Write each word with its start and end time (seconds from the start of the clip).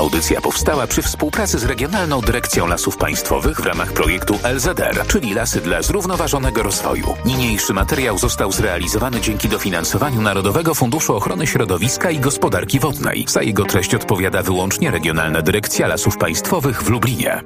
Audycja 0.00 0.40
powstała 0.40 0.86
przy 0.86 1.02
współpracy 1.02 1.58
z 1.58 1.64
Regionalną 1.64 2.20
Dyrekcją 2.20 2.66
Lasów 2.66 2.96
Państwowych 2.96 3.60
w 3.60 3.66
ramach 3.66 3.92
projektu 3.92 4.38
LZR, 4.54 5.06
czyli 5.06 5.34
Lasy 5.34 5.60
dla 5.60 5.82
Zrównoważonego 5.82 6.62
Rozwoju. 6.62 7.14
Niniejszy 7.24 7.74
materiał 7.74 8.18
został 8.18 8.52
zrealizowany 8.52 9.20
dzięki 9.20 9.48
dofinansowaniu 9.48 10.22
Narodowego 10.22 10.74
Funduszu 10.74 11.16
Ochrony 11.16 11.46
Środowiska 11.46 12.10
i 12.10 12.18
Gospodarki 12.18 12.80
Wodnej. 12.80 13.24
Za 13.28 13.42
jego 13.42 13.64
treść 13.64 13.94
odpowiada 13.94 14.42
wyłącznie 14.42 14.90
Regionalna 14.90 15.42
Dyrekcja 15.42 15.86
Lasów 15.86 16.16
Państwowych 16.16 16.82
w 16.82 16.88
Lublinie. 16.88 17.42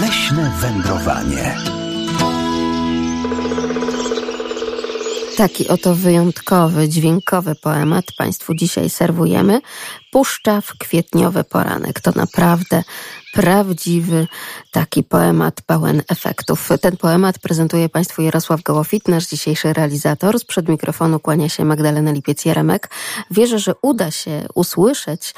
Leśne 0.00 0.52
wędrowanie. 0.60 1.79
Taki 5.40 5.68
oto 5.68 5.94
wyjątkowy, 5.94 6.88
dźwiękowy 6.88 7.54
poemat 7.54 8.04
Państwu 8.18 8.54
dzisiaj 8.54 8.90
serwujemy. 8.90 9.60
Puszcza 10.10 10.60
w 10.60 10.78
kwietniowy 10.78 11.44
poranek. 11.44 12.00
To 12.00 12.12
naprawdę 12.14 12.82
prawdziwy 13.32 14.26
taki 14.70 15.02
poemat 15.02 15.60
pełen 15.66 16.02
efektów. 16.08 16.68
Ten 16.80 16.96
poemat 16.96 17.38
prezentuje 17.38 17.88
Państwu 17.88 18.22
Jarosław 18.22 18.62
Gołofit, 18.62 19.08
nasz 19.08 19.26
dzisiejszy 19.26 19.72
realizator. 19.72 20.40
Sprzed 20.40 20.68
mikrofonu 20.68 21.20
kłania 21.20 21.48
się 21.48 21.64
Magdalena 21.64 22.12
Lipiec-Jeremek. 22.12 22.88
Wierzę, 23.30 23.58
że 23.58 23.74
uda 23.82 24.10
się 24.10 24.46
usłyszeć 24.54 25.34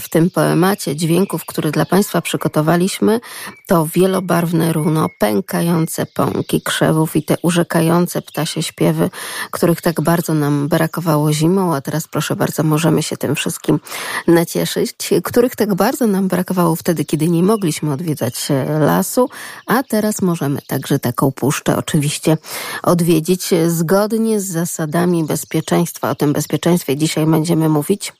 w 0.00 0.08
tym 0.08 0.30
poemacie 0.30 0.96
dźwięków, 0.96 1.44
które 1.44 1.70
dla 1.70 1.86
Państwa 1.86 2.20
przygotowaliśmy. 2.20 3.20
To 3.70 3.86
wielobarwne 3.86 4.72
runo, 4.72 5.08
pękające 5.18 6.06
pąki 6.06 6.62
krzewów 6.62 7.16
i 7.16 7.22
te 7.22 7.36
urzekające 7.42 8.22
ptasie 8.22 8.62
śpiewy, 8.62 9.10
których 9.50 9.80
tak 9.80 10.00
bardzo 10.00 10.34
nam 10.34 10.68
brakowało 10.68 11.32
zimą, 11.32 11.74
a 11.74 11.80
teraz 11.80 12.08
proszę 12.08 12.36
bardzo, 12.36 12.62
możemy 12.62 13.02
się 13.02 13.16
tym 13.16 13.34
wszystkim 13.34 13.80
nacieszyć, 14.26 15.10
których 15.24 15.56
tak 15.56 15.74
bardzo 15.74 16.06
nam 16.06 16.28
brakowało 16.28 16.76
wtedy, 16.76 17.04
kiedy 17.04 17.28
nie 17.28 17.42
mogliśmy 17.42 17.92
odwiedzać 17.92 18.50
e, 18.50 18.78
lasu, 18.78 19.28
a 19.66 19.82
teraz 19.82 20.22
możemy 20.22 20.62
także 20.66 20.98
taką 20.98 21.32
puszczę 21.32 21.76
oczywiście 21.76 22.36
odwiedzić 22.82 23.50
zgodnie 23.66 24.40
z 24.40 24.46
zasadami 24.46 25.24
bezpieczeństwa. 25.24 26.10
O 26.10 26.14
tym 26.14 26.32
bezpieczeństwie 26.32 26.96
dzisiaj 26.96 27.26
będziemy 27.26 27.68
mówić. 27.68 28.12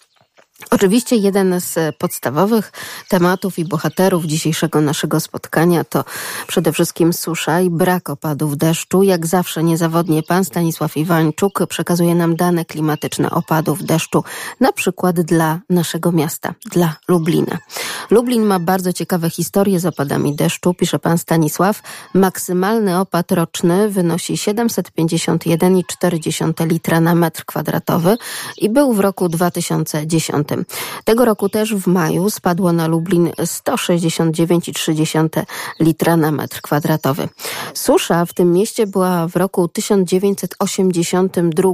Oczywiście 0.71 1.17
jeden 1.17 1.61
z 1.61 1.97
podstawowych 1.97 2.73
tematów 3.09 3.59
i 3.59 3.65
bohaterów 3.65 4.25
dzisiejszego 4.25 4.81
naszego 4.81 5.21
spotkania 5.21 5.85
to 5.85 6.05
przede 6.47 6.73
wszystkim 6.73 7.13
susza 7.13 7.61
i 7.61 7.71
brak 7.71 8.11
opadów 8.11 8.57
deszczu. 8.57 9.03
Jak 9.03 9.27
zawsze 9.27 9.63
niezawodnie 9.63 10.23
pan 10.23 10.45
Stanisław 10.45 10.97
Iwańczuk 10.97 11.67
przekazuje 11.69 12.15
nam 12.15 12.37
dane 12.37 12.65
klimatyczne 12.65 13.31
opadów 13.31 13.85
deszczu, 13.85 14.25
na 14.61 14.73
przykład 14.73 15.21
dla 15.21 15.61
naszego 15.71 16.13
miasta, 16.13 16.55
dla 16.73 16.97
Lublina. 17.09 17.59
Lublin 18.11 18.45
ma 18.45 18.59
bardzo 18.59 18.93
ciekawe 18.93 19.31
historie 19.31 19.81
z 19.81 19.87
opadami 19.87 20.37
deszczu, 20.37 20.75
pisze 20.75 20.99
pan 20.99 21.19
Stanisław. 21.19 21.83
Maksymalny 22.15 22.99
opad 22.99 23.33
roczny 23.33 23.89
wynosi 23.89 24.35
751,4 24.35 26.67
litra 26.67 27.01
na 27.01 27.15
metr 27.15 27.45
kwadratowy 27.45 28.17
i 28.59 28.71
był 28.71 28.93
w 28.93 29.01
roku 29.01 29.29
2010. 29.29 30.49
Tego 31.05 31.25
roku 31.25 31.49
też 31.49 31.75
w 31.75 31.87
maju 31.87 32.31
spadło 32.31 32.73
na 32.73 32.87
Lublin 32.87 33.29
169,3 33.29 35.45
litra 35.81 36.17
na 36.17 36.33
metr 36.33 36.61
kwadratowy. 36.61 37.29
Susza 37.75 38.25
w 38.25 38.33
tym 38.33 38.53
mieście 38.53 38.87
była 38.87 39.29
w 39.29 39.37
roku 39.37 39.69
1982 39.69 41.73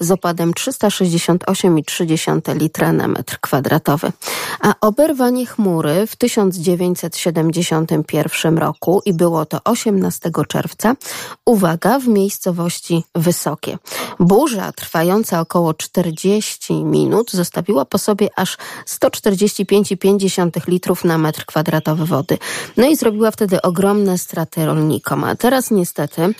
z 0.00 0.10
opadem 0.10 0.52
368,3 0.52 2.56
litra 2.56 2.92
na 2.92 3.08
metr 3.08 3.38
kwadratowy. 3.40 4.12
A 4.60 4.74
oberwanie 4.80 5.46
chmury 5.46 6.06
w 6.06 6.16
1971 6.16 8.58
roku 8.58 9.02
i 9.04 9.14
było 9.14 9.46
to 9.46 9.60
18 9.64 10.30
czerwca, 10.48 10.96
uwaga, 11.44 11.98
w 11.98 12.08
miejscowości 12.08 13.04
Wysokie. 13.14 13.78
Burza 14.20 14.72
trwająca 14.72 15.40
około 15.40 15.74
40 15.74 16.84
minut 16.84 17.30
zostawiła 17.30 17.84
po 17.84 17.98
sobie 18.04 18.28
aż 18.36 18.56
145,5 18.86 20.68
litrów 20.68 21.04
na 21.04 21.18
metr 21.18 21.44
kwadratowy 21.44 22.06
wody. 22.06 22.38
No 22.76 22.86
i 22.86 22.96
zrobiła 22.96 23.30
wtedy 23.30 23.62
ogromne 23.62 24.18
straty 24.18 24.66
rolnikom. 24.66 25.24
A 25.24 25.36
teraz 25.36 25.70
niestety 25.70 26.34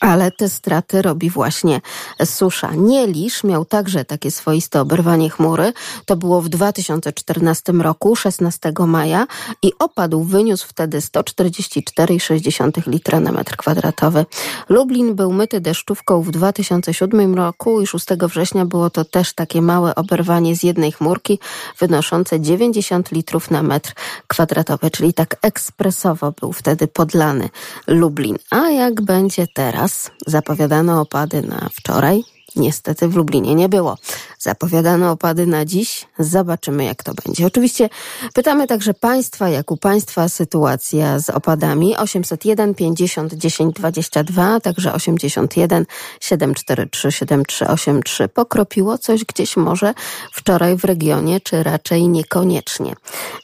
ale 0.00 0.30
te 0.30 0.48
straty 0.48 1.02
robi 1.02 1.30
właśnie 1.30 1.80
susza. 2.24 2.70
Nielisz 2.76 3.44
miał 3.44 3.64
także 3.64 4.04
takie 4.04 4.30
swoiste 4.30 4.80
oberwanie 4.80 5.30
chmury. 5.30 5.72
To 6.04 6.16
było 6.16 6.42
w 6.42 6.48
2014 6.48 7.72
roku, 7.72 8.16
16 8.16 8.72
maja 8.86 9.26
i 9.62 9.72
opadł 9.78 10.24
wyniósł 10.24 10.68
wtedy 10.68 10.98
144,6 10.98 12.86
litra 12.86 13.20
na 13.20 13.32
metr 13.32 13.56
kwadratowy. 13.56 14.26
Lublin 14.68 15.14
był 15.14 15.32
myty 15.32 15.60
deszczówką 15.60 16.22
w 16.22 16.30
2007 16.30 17.34
roku 17.34 17.80
i 17.80 17.86
6 17.86 18.06
września 18.22 18.64
było 18.64 18.90
to 18.90 19.04
też 19.04 19.34
takie 19.34 19.62
małe 19.62 19.94
oberwanie 19.94 20.56
z 20.56 20.62
jednej 20.62 20.92
chmurki 20.92 21.38
wynoszące 21.78 22.40
90 22.40 23.12
litrów 23.12 23.50
na 23.50 23.62
metr 23.62 23.92
kwadratowy, 24.26 24.90
czyli 24.90 25.14
tak 25.14 25.36
ekspresowo 25.42 26.32
był 26.32 26.52
wtedy 26.52 26.86
podlany 26.88 27.48
Lublin. 27.86 28.36
A 28.50 28.70
jak 28.70 29.00
będzie 29.02 29.46
teraz? 29.46 29.67
Teraz. 29.72 30.10
Zapowiadano 30.26 31.00
opady 31.00 31.42
na 31.42 31.68
wczoraj. 31.72 32.37
Niestety 32.56 33.08
w 33.08 33.16
Lublinie 33.16 33.54
nie 33.54 33.68
było. 33.68 33.96
Zapowiadano 34.38 35.10
opady 35.10 35.46
na 35.46 35.64
dziś. 35.64 36.06
Zobaczymy, 36.18 36.84
jak 36.84 37.02
to 37.02 37.12
będzie. 37.24 37.46
Oczywiście 37.46 37.88
pytamy 38.34 38.66
także 38.66 38.94
Państwa, 38.94 39.48
jak 39.48 39.70
u 39.70 39.76
Państwa 39.76 40.28
sytuacja 40.28 41.18
z 41.18 41.30
opadami. 41.30 41.96
801 41.96 42.74
50 42.74 43.34
10 43.34 43.74
22, 43.74 44.60
także 44.60 44.92
81 44.92 45.86
743 46.20 47.12
7383. 47.12 48.28
Pokropiło 48.28 48.98
coś 48.98 49.24
gdzieś 49.24 49.56
może 49.56 49.94
wczoraj 50.32 50.76
w 50.76 50.84
regionie, 50.84 51.40
czy 51.40 51.62
raczej 51.62 52.08
niekoniecznie. 52.08 52.94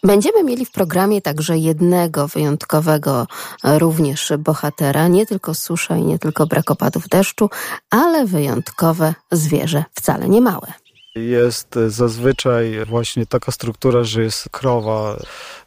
Będziemy 0.02 0.44
mieli 0.44 0.66
w 0.66 0.70
programie 0.70 1.22
także 1.22 1.58
jednego 1.58 2.28
wyjątkowego 2.28 3.26
również 3.64 4.32
bohatera. 4.38 5.08
Nie 5.08 5.26
tylko 5.26 5.54
susza 5.54 5.96
i 5.96 6.02
nie 6.02 6.18
tylko 6.18 6.46
brak 6.46 6.70
opadów 6.70 7.08
deszczu, 7.08 7.50
ale 7.90 8.26
zwierzę, 9.30 9.84
wcale 9.94 10.28
nie 10.28 10.40
małe. 10.40 10.72
Jest 11.14 11.74
zazwyczaj 11.88 12.84
właśnie 12.86 13.26
taka 13.26 13.52
struktura, 13.52 14.04
że 14.04 14.22
jest 14.22 14.48
krowa 14.48 15.16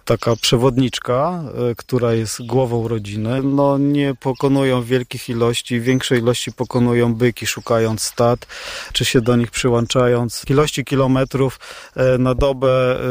taka 0.08 0.36
przewodniczka, 0.36 1.44
e, 1.72 1.76
która 1.76 2.14
jest 2.14 2.46
głową 2.46 2.88
rodziny. 2.88 3.44
No 3.44 3.78
nie 3.78 4.16
pokonują 4.16 4.84
wielkich 4.84 5.30
ilości, 5.30 5.82
większej 5.82 6.20
ilości 6.20 6.52
pokonują 6.52 7.16
byki, 7.16 7.48
szukając 7.48 8.02
stad, 8.02 8.48
czy 8.94 9.06
się 9.06 9.22
do 9.22 9.36
nich 9.36 9.52
przyłączając. 9.52 10.44
Ilości 10.50 10.86
kilometrów 10.86 11.60
e, 11.96 12.18
na 12.18 12.36
dobę, 12.36 13.00
e, 13.00 13.04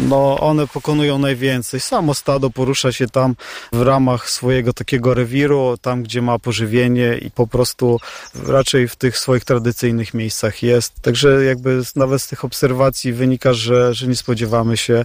no 0.00 0.40
one 0.40 0.66
pokonują 0.66 1.18
najwięcej. 1.18 1.80
Samo 1.80 2.14
stado 2.14 2.50
porusza 2.50 2.92
się 2.92 3.06
tam 3.06 3.34
w 3.72 3.82
ramach 3.82 4.30
swojego 4.30 4.72
takiego 4.72 5.14
rewiru, 5.14 5.76
tam 5.80 6.02
gdzie 6.02 6.22
ma 6.22 6.38
pożywienie 6.38 7.18
i 7.18 7.30
po 7.30 7.46
prostu 7.46 7.98
raczej 8.46 8.88
w 8.88 8.96
tych 8.96 9.18
swoich 9.18 9.44
tradycyjnych 9.44 10.14
miejscach 10.14 10.62
jest. 10.62 10.92
Także 11.02 11.44
jakby 11.44 11.82
nawet 11.96 12.22
z 12.22 12.28
tych 12.28 12.44
obserwacji 12.44 13.12
wynika, 13.12 13.52
że, 13.52 13.94
że 13.94 14.06
nie 14.06 14.16
spodziewamy 14.16 14.76
się 14.76 15.04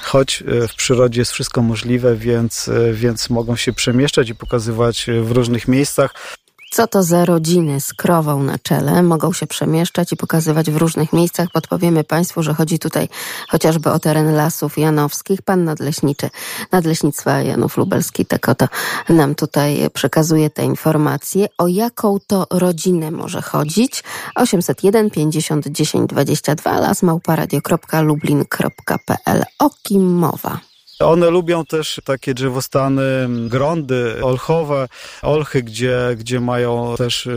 choć 0.00 0.42
e, 0.42 0.68
w 0.68 0.74
przyrodzie 0.74 1.20
jest 1.20 1.32
wszystko 1.32 1.62
możliwe, 1.62 2.16
więc, 2.16 2.68
e, 2.68 2.92
więc 2.92 3.30
mogą 3.30 3.56
się 3.56 3.72
przemieszczać 3.72 4.28
i 4.28 4.34
pokazywać 4.34 5.08
e, 5.08 5.22
w 5.22 5.30
różnych 5.30 5.68
miejscach. 5.68 6.38
Co 6.70 6.86
to 6.86 7.02
za 7.02 7.24
rodziny 7.24 7.80
z 7.80 7.94
krową 7.94 8.42
na 8.42 8.58
czele? 8.58 9.02
Mogą 9.02 9.32
się 9.32 9.46
przemieszczać 9.46 10.12
i 10.12 10.16
pokazywać 10.16 10.70
w 10.70 10.76
różnych 10.76 11.12
miejscach. 11.12 11.48
Podpowiemy 11.52 12.04
Państwu, 12.04 12.42
że 12.42 12.54
chodzi 12.54 12.78
tutaj 12.78 13.08
chociażby 13.48 13.90
o 13.90 13.98
teren 13.98 14.34
lasów 14.34 14.78
janowskich. 14.78 15.42
Pan 15.42 15.64
nadleśniczy 15.64 16.30
Nadleśnictwa 16.72 17.40
Janów 17.40 17.76
Lubelski 17.76 18.26
tak 18.26 18.48
oto 18.48 18.68
nam 19.08 19.34
tutaj 19.34 19.90
przekazuje 19.94 20.50
te 20.50 20.64
informacje. 20.64 21.46
O 21.58 21.66
jaką 21.66 22.18
to 22.26 22.46
rodzinę 22.50 23.10
może 23.10 23.42
chodzić? 23.42 24.04
801 24.34 25.10
50 25.10 25.68
10 25.68 26.10
22 26.10 26.80
lasmałparadio.lublin.pl 26.80 29.44
O 29.58 29.70
kim 29.82 30.14
mowa? 30.14 30.67
One 31.00 31.30
lubią 31.30 31.64
też 31.64 32.00
takie 32.04 32.34
drzewostany, 32.34 33.28
grądy 33.48 34.24
olchowe, 34.24 34.88
olchy, 35.22 35.62
gdzie, 35.62 35.98
gdzie 36.16 36.40
mają 36.40 36.94
też, 36.96 37.28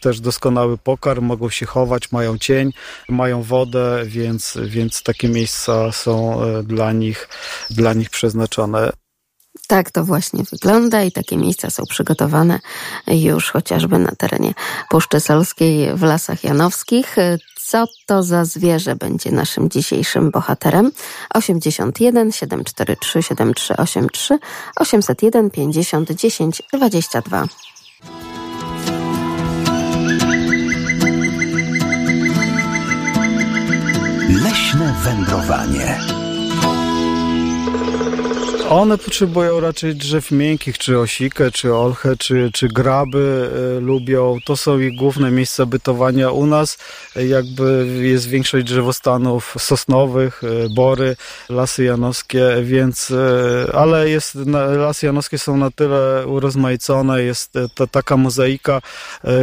też 0.00 0.20
doskonały 0.20 0.78
pokarm, 0.78 1.24
mogą 1.24 1.50
się 1.50 1.66
chować, 1.66 2.12
mają 2.12 2.38
cień, 2.38 2.72
mają 3.08 3.42
wodę, 3.42 4.02
więc, 4.04 4.58
więc 4.64 5.02
takie 5.02 5.28
miejsca 5.28 5.92
są 5.92 6.42
e, 6.42 6.62
dla 6.62 6.92
nich, 6.92 7.28
dla 7.70 7.92
nich 7.92 8.10
przeznaczone. 8.10 8.92
Tak 9.66 9.90
to 9.90 10.04
właśnie 10.04 10.44
wygląda 10.52 11.02
i 11.02 11.12
takie 11.12 11.36
miejsca 11.36 11.70
są 11.70 11.84
przygotowane 11.86 12.58
już 13.06 13.50
chociażby 13.50 13.98
na 13.98 14.12
terenie 14.18 14.54
Puszczy 14.88 15.20
Solskiej 15.20 15.96
w 15.96 16.02
Lasach 16.02 16.44
Janowskich. 16.44 17.16
Co 17.70 17.84
to 18.06 18.22
za 18.22 18.44
zwierzę 18.44 18.96
będzie 18.96 19.32
naszym 19.32 19.70
dzisiejszym 19.70 20.30
bohaterem? 20.30 20.92
81 21.34 22.32
743 22.32 23.22
7383 23.22 24.38
801 24.76 25.50
50 25.50 26.10
10 26.12 26.62
22. 26.72 27.44
Leśne 34.44 34.94
wędrowanie. 35.04 36.00
One 38.70 38.98
potrzebują 38.98 39.60
raczej 39.60 39.94
drzew 39.94 40.30
miękkich, 40.30 40.78
czy 40.78 40.98
osikę, 40.98 41.50
czy 41.50 41.74
olchę, 41.74 42.16
czy, 42.16 42.50
czy 42.54 42.68
graby 42.68 43.50
y, 43.78 43.80
lubią. 43.80 44.38
To 44.44 44.56
są 44.56 44.78
ich 44.78 44.96
główne 44.96 45.30
miejsca 45.30 45.66
bytowania. 45.66 46.30
U 46.30 46.46
nas 46.46 46.78
jakby 47.16 47.86
jest 48.02 48.28
większość 48.28 48.66
drzewostanów 48.66 49.54
sosnowych, 49.58 50.44
y, 50.44 50.68
bory, 50.74 51.16
lasy 51.48 51.84
janowskie, 51.84 52.42
więc, 52.62 53.12
ale 53.72 54.10
jest, 54.10 54.34
lasy 54.78 55.06
janowskie 55.06 55.38
są 55.38 55.56
na 55.56 55.70
tyle 55.70 56.26
urozmaicone, 56.26 57.22
jest 57.22 57.52
to 57.74 57.86
taka 57.86 58.16
mozaika 58.16 58.80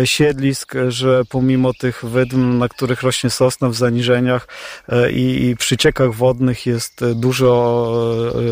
siedlisk, 0.04 0.74
że 0.88 1.26
pomimo 1.30 1.74
tych 1.74 2.06
wydm, 2.06 2.58
na 2.58 2.70
których 2.70 3.04
rośnie 3.04 3.30
sosna 3.30 3.70
w 3.70 3.76
zaniżeniach 3.76 4.48
i, 5.14 5.46
i 5.46 5.56
przyciekach 5.56 6.14
wodnych 6.14 6.66
jest 6.66 7.06
dużo 7.16 7.94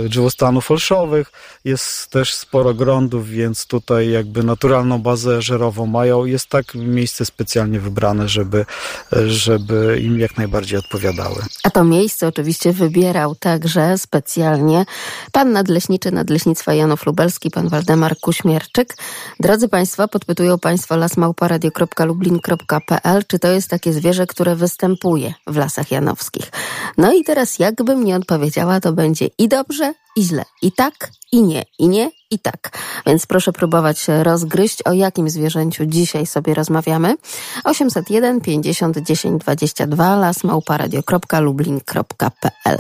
drzewostanów 0.10 0.65
fałszowych, 0.66 1.32
jest 1.66 2.10
też 2.10 2.34
sporo 2.34 2.74
grądów, 2.74 3.30
więc 3.30 3.66
tutaj 3.66 4.10
jakby 4.10 4.44
naturalną 4.44 5.02
bazę 5.02 5.42
żerową 5.42 5.86
mają. 5.86 6.26
Jest 6.26 6.50
tak 6.50 6.76
miejsce 6.76 7.26
specjalnie 7.26 7.80
wybrane, 7.80 8.30
żeby, 8.30 8.66
żeby 9.28 10.00
im 10.04 10.20
jak 10.20 10.38
najbardziej 10.38 10.80
odpowiadały. 10.80 11.36
A 11.64 11.70
to 11.70 11.84
miejsce 11.84 12.28
oczywiście 12.28 12.74
wybierał 12.74 13.36
także 13.36 13.98
specjalnie 13.98 14.86
pan 15.32 15.52
nadleśniczy 15.52 16.12
Nadleśnictwa 16.12 16.74
Janów 16.74 17.06
Lubelski, 17.06 17.52
pan 17.52 17.70
Waldemar 17.70 18.18
Kuśmierczyk. 18.22 18.96
Drodzy 19.40 19.70
Państwo, 19.70 20.08
podpytują 20.08 20.60
Państwo 20.60 20.98
lasmałparadio.lublin.pl, 20.98 23.24
czy 23.28 23.40
to 23.40 23.48
jest 23.48 23.70
takie 23.70 23.94
zwierzę, 23.94 24.28
które 24.28 24.56
występuje 24.56 25.34
w 25.48 25.58
Lasach 25.58 25.92
Janowskich. 25.92 26.52
No 26.98 27.14
i 27.14 27.24
teraz 27.24 27.60
jakbym 27.60 28.04
nie 28.04 28.16
odpowiedziała, 28.16 28.80
to 28.80 28.94
będzie 28.94 29.30
i 29.38 29.48
dobrze, 29.48 29.94
i 30.16 30.24
źle. 30.24 30.46
I 30.62 30.72
tak, 30.72 31.12
i 31.32 31.44
nie, 31.44 31.64
i 31.80 31.88
nie, 31.88 32.12
i 32.32 32.40
tak. 32.40 32.78
Więc 33.06 33.26
proszę 33.26 33.54
próbować 33.54 34.06
rozgryźć, 34.24 34.82
o 34.82 34.94
jakim 34.94 35.30
zwierzęciu 35.30 35.86
dzisiaj 35.86 36.26
sobie 36.26 36.54
rozmawiamy. 36.54 37.16
801 37.64 38.42
50 38.42 38.98
10 38.98 39.42
22 39.42 40.16
lasmałparadio.lublin.pl 40.16 42.78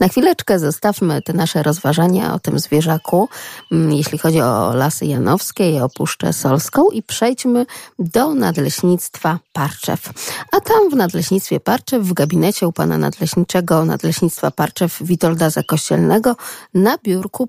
Na 0.00 0.08
chwileczkę 0.08 0.58
zostawmy 0.58 1.22
te 1.22 1.32
nasze 1.32 1.62
rozważania 1.62 2.34
o 2.34 2.38
tym 2.38 2.58
zwierzaku, 2.58 3.28
mm, 3.72 3.92
jeśli 3.92 4.18
chodzi 4.18 4.40
o 4.40 4.74
Lasy 4.74 5.06
Janowskie 5.06 5.70
i 5.70 5.80
o 5.80 5.88
Puszczę 5.88 6.32
Solską 6.32 6.90
i 6.90 7.02
przejdźmy 7.02 7.66
do 7.98 8.34
Nadleśnictwa 8.34 9.38
Parczew. 9.52 10.10
A 10.52 10.60
tam 10.60 10.90
w 10.90 10.96
Nadleśnictwie 10.96 11.60
Parczew, 11.60 12.02
w 12.02 12.12
gabinecie 12.12 12.68
u 12.68 12.72
pana 12.72 12.98
nadleśniczego 12.98 13.84
Nadleśnictwa 13.84 14.50
Parczew 14.50 14.98
Witolda 15.00 15.50
Zakościelnego 15.50 16.36
na 16.74 16.98
biurku 17.04 17.46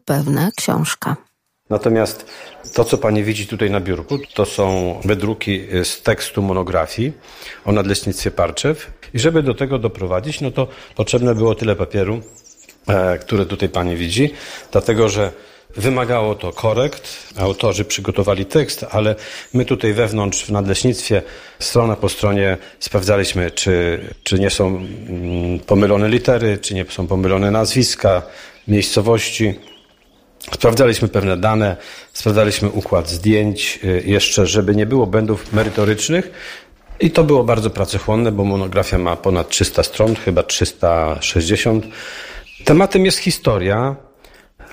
książka. 0.55 1.15
Natomiast 1.69 2.25
to, 2.73 2.83
co 2.83 2.97
Pani 2.97 3.23
widzi 3.23 3.47
tutaj 3.47 3.71
na 3.71 3.79
biurku, 3.79 4.17
to 4.33 4.45
są 4.45 4.95
wydruki 5.05 5.61
z 5.83 6.01
tekstu 6.01 6.41
monografii 6.41 7.13
o 7.65 7.71
Nadleśnictwie 7.71 8.31
Parczew. 8.31 8.91
I 9.13 9.19
żeby 9.19 9.43
do 9.43 9.53
tego 9.53 9.79
doprowadzić, 9.79 10.41
no 10.41 10.51
to 10.51 10.67
potrzebne 10.95 11.35
było 11.35 11.55
tyle 11.55 11.75
papieru, 11.75 12.21
e, 12.87 13.17
które 13.17 13.45
tutaj 13.45 13.69
Pani 13.69 13.95
widzi, 13.95 14.33
dlatego 14.71 15.09
że 15.09 15.31
Wymagało 15.77 16.35
to 16.35 16.51
korekt. 16.51 17.33
Autorzy 17.37 17.85
przygotowali 17.85 18.45
tekst, 18.45 18.85
ale 18.91 19.15
my 19.53 19.65
tutaj 19.65 19.93
wewnątrz 19.93 20.45
w 20.45 20.51
nadleśnictwie, 20.51 21.21
strona 21.59 21.95
po 21.95 22.09
stronie, 22.09 22.57
sprawdzaliśmy, 22.79 23.51
czy, 23.51 23.99
czy 24.23 24.39
nie 24.39 24.49
są 24.49 24.67
mm, 24.67 25.59
pomylone 25.59 26.09
litery, 26.09 26.57
czy 26.57 26.73
nie 26.73 26.85
są 26.85 27.07
pomylone 27.07 27.51
nazwiska, 27.51 28.21
miejscowości. 28.67 29.53
Sprawdzaliśmy 30.53 31.07
pewne 31.07 31.37
dane, 31.37 31.77
sprawdzaliśmy 32.13 32.69
układ 32.69 33.09
zdjęć, 33.09 33.79
y, 33.83 34.03
jeszcze, 34.05 34.47
żeby 34.47 34.75
nie 34.75 34.85
było 34.85 35.07
błędów 35.07 35.53
merytorycznych. 35.53 36.31
I 36.99 37.11
to 37.11 37.23
było 37.23 37.43
bardzo 37.43 37.69
pracochłonne, 37.69 38.31
bo 38.31 38.43
monografia 38.43 38.97
ma 38.97 39.15
ponad 39.15 39.49
300 39.49 39.83
stron, 39.83 40.15
chyba 40.15 40.43
360. 40.43 41.85
Tematem 42.65 43.05
jest 43.05 43.17
historia 43.17 43.95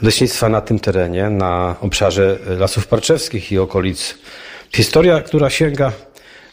leśnictwa 0.02 0.48
na 0.48 0.60
tym 0.60 0.78
terenie, 0.78 1.30
na 1.30 1.76
obszarze 1.80 2.38
Lasów 2.58 2.86
Parczewskich 2.86 3.52
i 3.52 3.58
okolic. 3.58 4.14
Historia, 4.72 5.20
która 5.20 5.50
sięga 5.50 5.92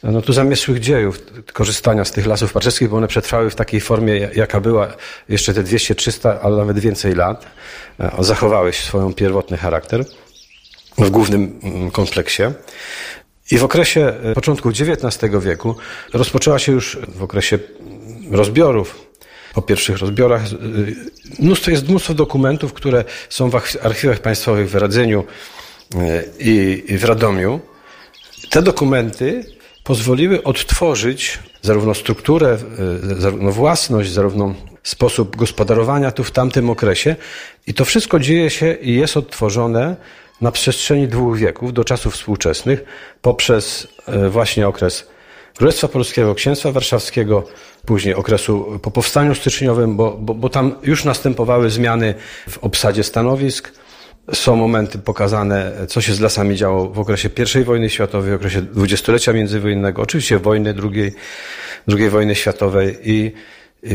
no 0.03 0.21
tu 0.21 0.33
zamieszłych 0.33 0.79
dziejów 0.79 1.21
korzystania 1.53 2.05
z 2.05 2.11
tych 2.11 2.25
lasów 2.25 2.53
parczewskich, 2.53 2.89
bo 2.89 2.97
one 2.97 3.07
przetrwały 3.07 3.49
w 3.49 3.55
takiej 3.55 3.81
formie, 3.81 4.29
jaka 4.35 4.59
była 4.59 4.87
jeszcze 5.29 5.53
te 5.53 5.63
200, 5.63 5.95
300, 5.95 6.41
ale 6.41 6.57
nawet 6.57 6.79
więcej 6.79 7.15
lat. 7.15 7.45
E, 7.99 8.11
zachowały 8.19 8.73
swoją 8.73 9.13
pierwotny 9.13 9.57
charakter 9.57 10.05
w 10.97 11.09
głównym 11.09 11.59
mm, 11.63 11.91
kompleksie. 11.91 12.43
I 13.51 13.57
w 13.57 13.63
okresie 13.63 14.13
e, 14.23 14.33
początku 14.33 14.69
XIX 14.69 15.33
wieku 15.39 15.75
rozpoczęła 16.13 16.59
się 16.59 16.71
już 16.71 16.97
w 17.15 17.23
okresie 17.23 17.59
rozbiorów, 18.31 19.09
po 19.53 19.61
pierwszych 19.61 19.97
rozbiorach. 19.97 20.41
E, 20.41 20.47
mnóstwo, 21.39 21.71
jest 21.71 21.89
mnóstwo 21.89 22.13
dokumentów, 22.13 22.73
które 22.73 23.03
są 23.29 23.49
w 23.49 23.55
archiwach 23.81 24.19
państwowych 24.19 24.69
w 24.69 24.75
Radzeniu 24.75 25.23
i 26.39 26.97
w 26.97 27.03
Radomiu. 27.03 27.59
Te 28.49 28.61
dokumenty 28.61 29.58
pozwoliły 29.89 30.43
odtworzyć 30.43 31.39
zarówno 31.61 31.93
strukturę, 31.93 32.57
e, 33.11 33.21
zarówno 33.21 33.51
własność, 33.51 34.11
zarówno 34.11 34.53
sposób 34.83 35.35
gospodarowania 35.35 36.11
tu 36.11 36.23
w 36.23 36.31
tamtym 36.31 36.69
okresie. 36.69 37.15
I 37.67 37.73
to 37.73 37.85
wszystko 37.85 38.19
dzieje 38.19 38.49
się 38.49 38.73
i 38.73 38.95
jest 38.95 39.17
odtworzone 39.17 39.95
na 40.41 40.51
przestrzeni 40.51 41.07
dwóch 41.07 41.37
wieków, 41.37 41.73
do 41.73 41.83
czasów 41.83 42.13
współczesnych, 42.13 42.83
poprzez 43.21 43.87
e, 44.07 44.29
właśnie 44.29 44.67
okres 44.67 45.07
Królestwa 45.57 45.87
Polskiego, 45.87 46.35
Księstwa 46.35 46.71
Warszawskiego, 46.71 47.43
później 47.85 48.15
okresu 48.15 48.79
po 48.81 48.91
powstaniu 48.91 49.35
styczniowym, 49.35 49.95
bo, 49.95 50.17
bo, 50.21 50.33
bo 50.33 50.49
tam 50.49 50.75
już 50.83 51.05
następowały 51.05 51.69
zmiany 51.69 52.13
w 52.49 52.57
obsadzie 52.57 53.03
stanowisk, 53.03 53.71
są 54.33 54.55
momenty 54.55 54.97
pokazane, 54.99 55.71
co 55.87 56.01
się 56.01 56.13
z 56.13 56.19
lasami 56.19 56.55
działo 56.55 56.89
w 56.89 56.99
okresie 56.99 57.29
I 57.61 57.63
wojny 57.63 57.89
światowej, 57.89 58.31
w 58.31 58.35
okresie 58.35 58.61
dwudziestolecia 58.61 59.33
międzywojennego, 59.33 60.01
oczywiście 60.01 60.39
wojny 60.39 60.73
drugiej, 60.73 61.13
drugiej 61.87 62.09
wojny 62.09 62.35
światowej 62.35 62.97
i 63.03 63.31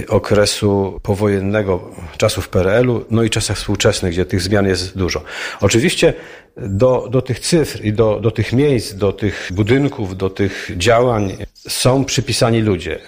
okresu 0.08 1.00
powojennego, 1.02 1.90
czasów 2.16 2.48
PRL-u, 2.48 3.04
no 3.10 3.22
i 3.22 3.30
czasach 3.30 3.56
współczesnych, 3.56 4.12
gdzie 4.12 4.24
tych 4.24 4.40
zmian 4.40 4.66
jest 4.66 4.98
dużo. 4.98 5.22
Oczywiście 5.60 6.14
do, 6.56 7.08
do 7.10 7.22
tych 7.22 7.40
cyfr 7.40 7.84
i 7.84 7.92
do, 7.92 8.20
do 8.20 8.30
tych 8.30 8.52
miejsc, 8.52 8.94
do 8.94 9.12
tych 9.12 9.50
budynków, 9.52 10.16
do 10.16 10.30
tych 10.30 10.70
działań 10.76 11.36
są 11.68 12.04
przypisani 12.04 12.60
ludzie. 12.60 12.98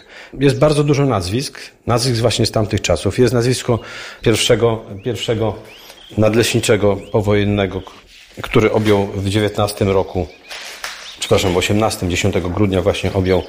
Jest 0.40 0.58
bardzo 0.58 0.84
dużo 0.84 1.06
nazwisk, 1.06 1.60
nazwisk 1.86 2.20
właśnie 2.20 2.46
z 2.46 2.50
tamtych 2.50 2.80
czasów. 2.80 3.18
Jest 3.18 3.34
nazwisko 3.34 3.78
pierwszego, 4.22 4.82
pierwszego 5.04 5.56
nadleśniczego 6.18 6.96
powojennego, 6.96 7.82
który 8.42 8.72
objął 8.72 9.06
w 9.06 9.28
19 9.28 9.84
roku, 9.84 10.26
przepraszam, 11.18 11.52
w 11.52 11.56
18, 11.56 12.08
10 12.08 12.34
grudnia 12.40 12.82
właśnie 12.82 13.12
objął, 13.12 13.42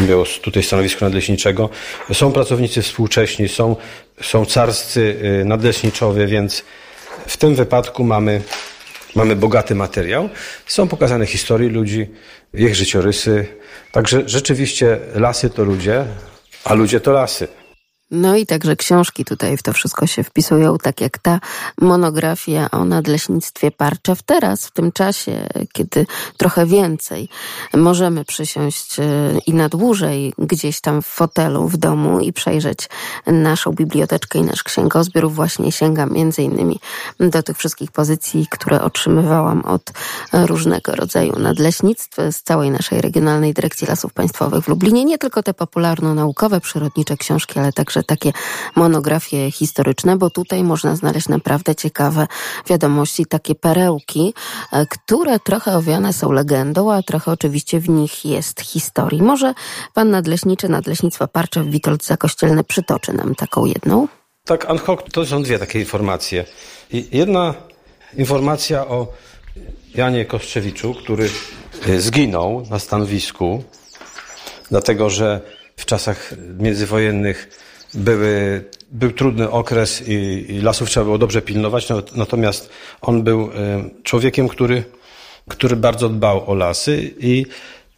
objął 0.00 0.24
tutaj 0.42 0.62
stanowisko 0.62 1.04
nadleśniczego. 1.04 1.68
Są 2.12 2.32
pracownicy 2.32 2.82
współcześni, 2.82 3.48
są, 3.48 3.76
są 4.22 4.46
carscy 4.46 5.16
y, 5.40 5.44
nadleśniczowie, 5.44 6.26
więc 6.26 6.64
w 7.26 7.36
tym 7.36 7.54
wypadku 7.54 8.04
mamy, 8.04 8.42
mamy 9.14 9.36
bogaty 9.36 9.74
materiał. 9.74 10.28
Są 10.66 10.88
pokazane 10.88 11.26
historie 11.26 11.68
ludzi, 11.68 12.06
ich 12.54 12.74
życiorysy. 12.74 13.46
Także 13.92 14.22
rzeczywiście 14.26 14.98
lasy 15.14 15.50
to 15.50 15.64
ludzie, 15.64 16.04
a 16.64 16.74
ludzie 16.74 17.00
to 17.00 17.12
lasy. 17.12 17.48
No 18.10 18.36
i 18.36 18.46
także 18.46 18.76
książki 18.76 19.24
tutaj 19.24 19.56
w 19.56 19.62
to 19.62 19.72
wszystko 19.72 20.06
się 20.06 20.24
wpisują, 20.24 20.78
tak 20.78 21.00
jak 21.00 21.18
ta 21.18 21.40
monografia 21.80 22.70
o 22.70 22.84
nadleśnictwie 22.84 23.70
Parczew. 23.70 24.22
Teraz, 24.22 24.66
w 24.66 24.70
tym 24.70 24.92
czasie, 24.92 25.46
kiedy 25.72 26.06
trochę 26.36 26.66
więcej 26.66 27.28
możemy 27.74 28.24
przysiąść 28.24 29.00
e, 29.00 29.04
i 29.46 29.54
na 29.54 29.68
dłużej 29.68 30.34
gdzieś 30.38 30.80
tam 30.80 31.02
w 31.02 31.06
fotelu 31.06 31.68
w 31.68 31.76
domu 31.76 32.20
i 32.20 32.32
przejrzeć 32.32 32.88
naszą 33.26 33.72
biblioteczkę 33.72 34.38
i 34.38 34.42
nasz 34.42 34.62
księgozbiór, 34.62 35.30
właśnie 35.30 35.72
sięgam 35.72 36.12
między 36.12 36.42
innymi 36.42 36.80
do 37.20 37.42
tych 37.42 37.58
wszystkich 37.58 37.92
pozycji, 37.92 38.46
które 38.50 38.82
otrzymywałam 38.82 39.64
od 39.64 39.92
różnego 40.32 40.92
rodzaju 40.92 41.38
nadleśnictw 41.38 42.16
z 42.30 42.42
całej 42.42 42.70
naszej 42.70 43.00
Regionalnej 43.00 43.54
Dyrekcji 43.54 43.86
Lasów 43.86 44.12
Państwowych 44.12 44.64
w 44.64 44.68
Lublinie. 44.68 45.04
Nie 45.04 45.18
tylko 45.18 45.42
te 45.42 45.54
popularno-naukowe, 45.54 46.60
przyrodnicze 46.60 47.16
książki, 47.16 47.58
ale 47.58 47.72
także 47.72 47.95
takie 48.02 48.32
monografie 48.76 49.50
historyczne, 49.50 50.16
bo 50.16 50.30
tutaj 50.30 50.64
można 50.64 50.96
znaleźć 50.96 51.28
naprawdę 51.28 51.74
ciekawe 51.74 52.26
wiadomości, 52.66 53.26
takie 53.26 53.54
perełki, 53.54 54.34
e, 54.72 54.86
które 54.86 55.40
trochę 55.40 55.76
owiane 55.76 56.12
są 56.12 56.32
legendą, 56.32 56.92
a 56.92 57.02
trochę 57.02 57.32
oczywiście 57.32 57.80
w 57.80 57.88
nich 57.88 58.24
jest 58.24 58.60
historii. 58.60 59.22
Może 59.22 59.54
pan 59.94 60.10
nadleśniczy 60.10 60.68
Nadleśnictwa 60.68 61.26
Parczew 61.26 61.66
Witold 61.66 62.04
Zakościelny 62.04 62.64
przytoczy 62.64 63.12
nam 63.12 63.34
taką 63.34 63.64
jedną? 63.64 64.08
Tak, 64.44 64.70
ad 64.70 64.80
hoc 64.80 65.00
to 65.12 65.26
są 65.26 65.42
dwie 65.42 65.58
takie 65.58 65.78
informacje. 65.78 66.44
Jedna 66.92 67.54
informacja 68.16 68.86
o 68.86 69.06
Janie 69.94 70.24
Koszczewiczu, 70.24 70.94
który 70.94 71.28
e, 71.88 72.00
zginął 72.00 72.66
na 72.70 72.78
stanowisku, 72.78 73.64
dlatego 74.70 75.10
że 75.10 75.40
w 75.76 75.84
czasach 75.84 76.34
międzywojennych 76.58 77.48
były, 77.96 78.64
był 78.92 79.12
trudny 79.12 79.50
okres 79.50 80.08
i, 80.08 80.44
i 80.48 80.60
lasów 80.60 80.88
trzeba 80.88 81.04
było 81.04 81.18
dobrze 81.18 81.42
pilnować, 81.42 81.88
natomiast 82.16 82.70
on 83.00 83.22
był 83.22 83.42
e, 83.42 83.48
człowiekiem, 84.02 84.48
który, 84.48 84.84
który 85.48 85.76
bardzo 85.76 86.08
dbał 86.08 86.50
o 86.50 86.54
lasy 86.54 87.14
i, 87.20 87.46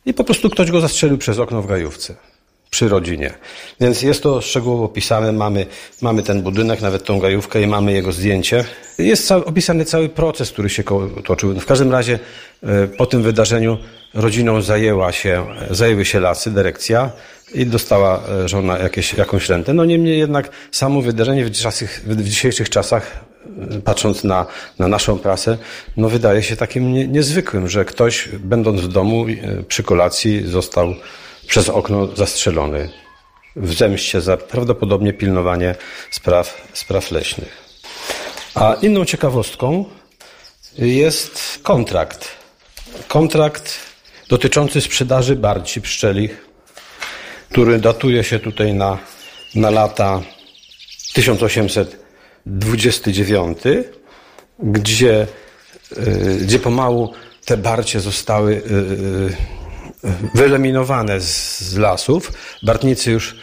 i 0.07 0.15
po 0.15 0.25
prostu 0.25 0.51
ktoś 0.51 0.71
go 0.71 0.81
zastrzelił 0.81 1.19
przez 1.19 1.39
okno 1.39 1.63
w 1.63 1.67
gajówce 1.67 2.28
przy 2.71 2.89
rodzinie. 2.89 3.35
Więc 3.81 4.03
jest 4.03 4.23
to 4.23 4.41
szczegółowo 4.41 4.85
opisane, 4.85 5.33
mamy, 5.33 5.67
mamy 6.03 6.23
ten 6.23 6.43
budynek, 6.43 6.81
nawet 6.81 7.05
tą 7.05 7.19
gajówkę 7.19 7.63
i 7.63 7.67
mamy 7.67 7.93
jego 7.93 8.13
zdjęcie. 8.13 8.65
Jest 8.99 9.27
cały, 9.27 9.45
opisany 9.45 9.85
cały 9.85 10.09
proces, 10.09 10.51
który 10.51 10.71
się 10.71 10.83
toczył. 11.25 11.61
W 11.61 11.67
każdym 11.67 11.93
razie 11.93 12.19
e, 12.63 12.87
po 12.87 13.07
tym 13.07 13.23
wydarzeniu 13.23 13.79
rodziną 14.15 14.63
zajęła 14.63 15.13
się, 15.13 15.47
zajęły 15.71 16.05
się 16.05 16.21
lasy, 16.21 16.51
dyrekcja 16.51 17.11
i 17.55 17.67
dostała 17.67 18.23
e, 18.45 18.49
żona 18.49 18.79
jakieś, 18.79 19.15
jakąś 19.15 19.49
rentę. 19.49 19.75
No 19.75 19.85
niemniej 19.85 20.19
jednak 20.19 20.51
samo 20.73 21.03
wydarzenie 21.03 21.45
w, 21.45 21.51
czasach, 21.51 22.01
w 22.05 22.23
dzisiejszych 22.23 22.71
czasach, 22.71 23.25
e, 23.77 23.81
patrząc 23.81 24.25
na, 24.25 24.47
na 24.79 24.89
naszą 24.89 25.19
prasę, 25.19 25.59
no 25.97 26.09
wydaje 26.09 26.43
się 26.43 26.57
takim 26.57 26.93
nie, 26.93 27.09
niezwykłym, 27.09 27.69
że 27.69 27.85
ktoś 27.85 28.29
będąc 28.29 28.81
w 28.81 28.89
domu 28.89 29.27
przy 29.69 29.83
kolacji 29.83 30.47
został 30.47 30.95
przez 31.49 31.69
okno 31.69 32.17
zastrzelony 32.17 32.91
w 33.57 33.75
zemście 33.75 34.21
za 34.21 34.37
prawdopodobnie 34.37 35.13
pilnowanie 35.13 35.75
spraw, 36.11 36.69
spraw 36.73 37.11
leśnych. 37.11 37.69
A 38.55 38.77
inną 38.83 39.05
ciekawostką 39.05 39.85
jest 40.79 41.59
kontrakt. 41.63 42.29
Kontrakt 43.09 43.79
dotyczący 44.29 44.81
sprzedaży 44.81 45.37
barci 45.37 45.81
pszczelich, 45.81 46.47
który 47.51 47.79
datuje 47.79 48.25
się 48.25 48.39
tutaj 48.39 48.75
na, 48.75 48.99
na 49.55 49.71
lata 49.71 50.23
1829, 51.13 53.59
gdzie, 54.59 55.27
y, 55.97 56.39
gdzie 56.41 56.59
pomału 56.59 57.13
te 57.45 57.57
barcie 57.57 58.01
zostały 58.01 58.53
y, 58.53 58.57
y, 58.57 59.58
wyeliminowane 60.35 61.21
z, 61.21 61.61
z, 61.61 61.77
lasów. 61.77 62.33
Bartnicy 62.63 63.11
już, 63.11 63.37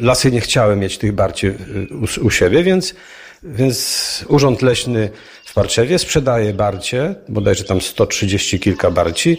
lasy 0.00 0.32
nie 0.32 0.40
chciały 0.40 0.76
mieć 0.76 0.98
tych 0.98 1.12
barci 1.12 1.48
u, 1.90 2.26
u 2.26 2.30
siebie, 2.30 2.62
więc, 2.62 2.94
więc 3.42 4.24
Urząd 4.28 4.62
Leśny 4.62 5.10
w 5.44 5.54
Parczewie 5.54 5.98
sprzedaje 5.98 6.54
barcie, 6.54 7.14
bodajże 7.28 7.64
tam 7.64 7.80
130 7.80 8.60
kilka 8.60 8.90
barci, 8.90 9.38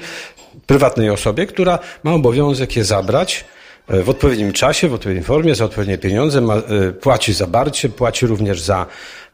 prywatnej 0.65 1.09
osobie, 1.09 1.45
która 1.45 1.79
ma 2.03 2.13
obowiązek 2.13 2.75
je 2.75 2.83
zabrać 2.83 3.45
e, 3.87 4.03
w 4.03 4.09
odpowiednim 4.09 4.53
czasie, 4.53 4.87
w 4.87 4.93
odpowiedniej 4.93 5.25
formie, 5.25 5.55
za 5.55 5.65
odpowiednie 5.65 5.97
pieniądze, 5.97 6.41
ma, 6.41 6.55
e, 6.55 6.91
płaci 6.91 7.33
za 7.33 7.47
barcie, 7.47 7.89
płaci 7.89 8.27
również 8.27 8.61
za, 8.61 8.85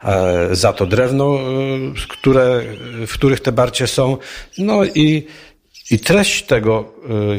e, 0.04 0.48
za 0.52 0.72
to 0.72 0.86
drewno, 0.86 1.38
które, 2.08 2.62
w 3.06 3.12
których 3.12 3.40
te 3.40 3.52
barcie 3.52 3.86
są. 3.86 4.16
No 4.58 4.84
i 4.84 5.26
i 5.90 5.98
treść 5.98 6.42
tego 6.42 6.92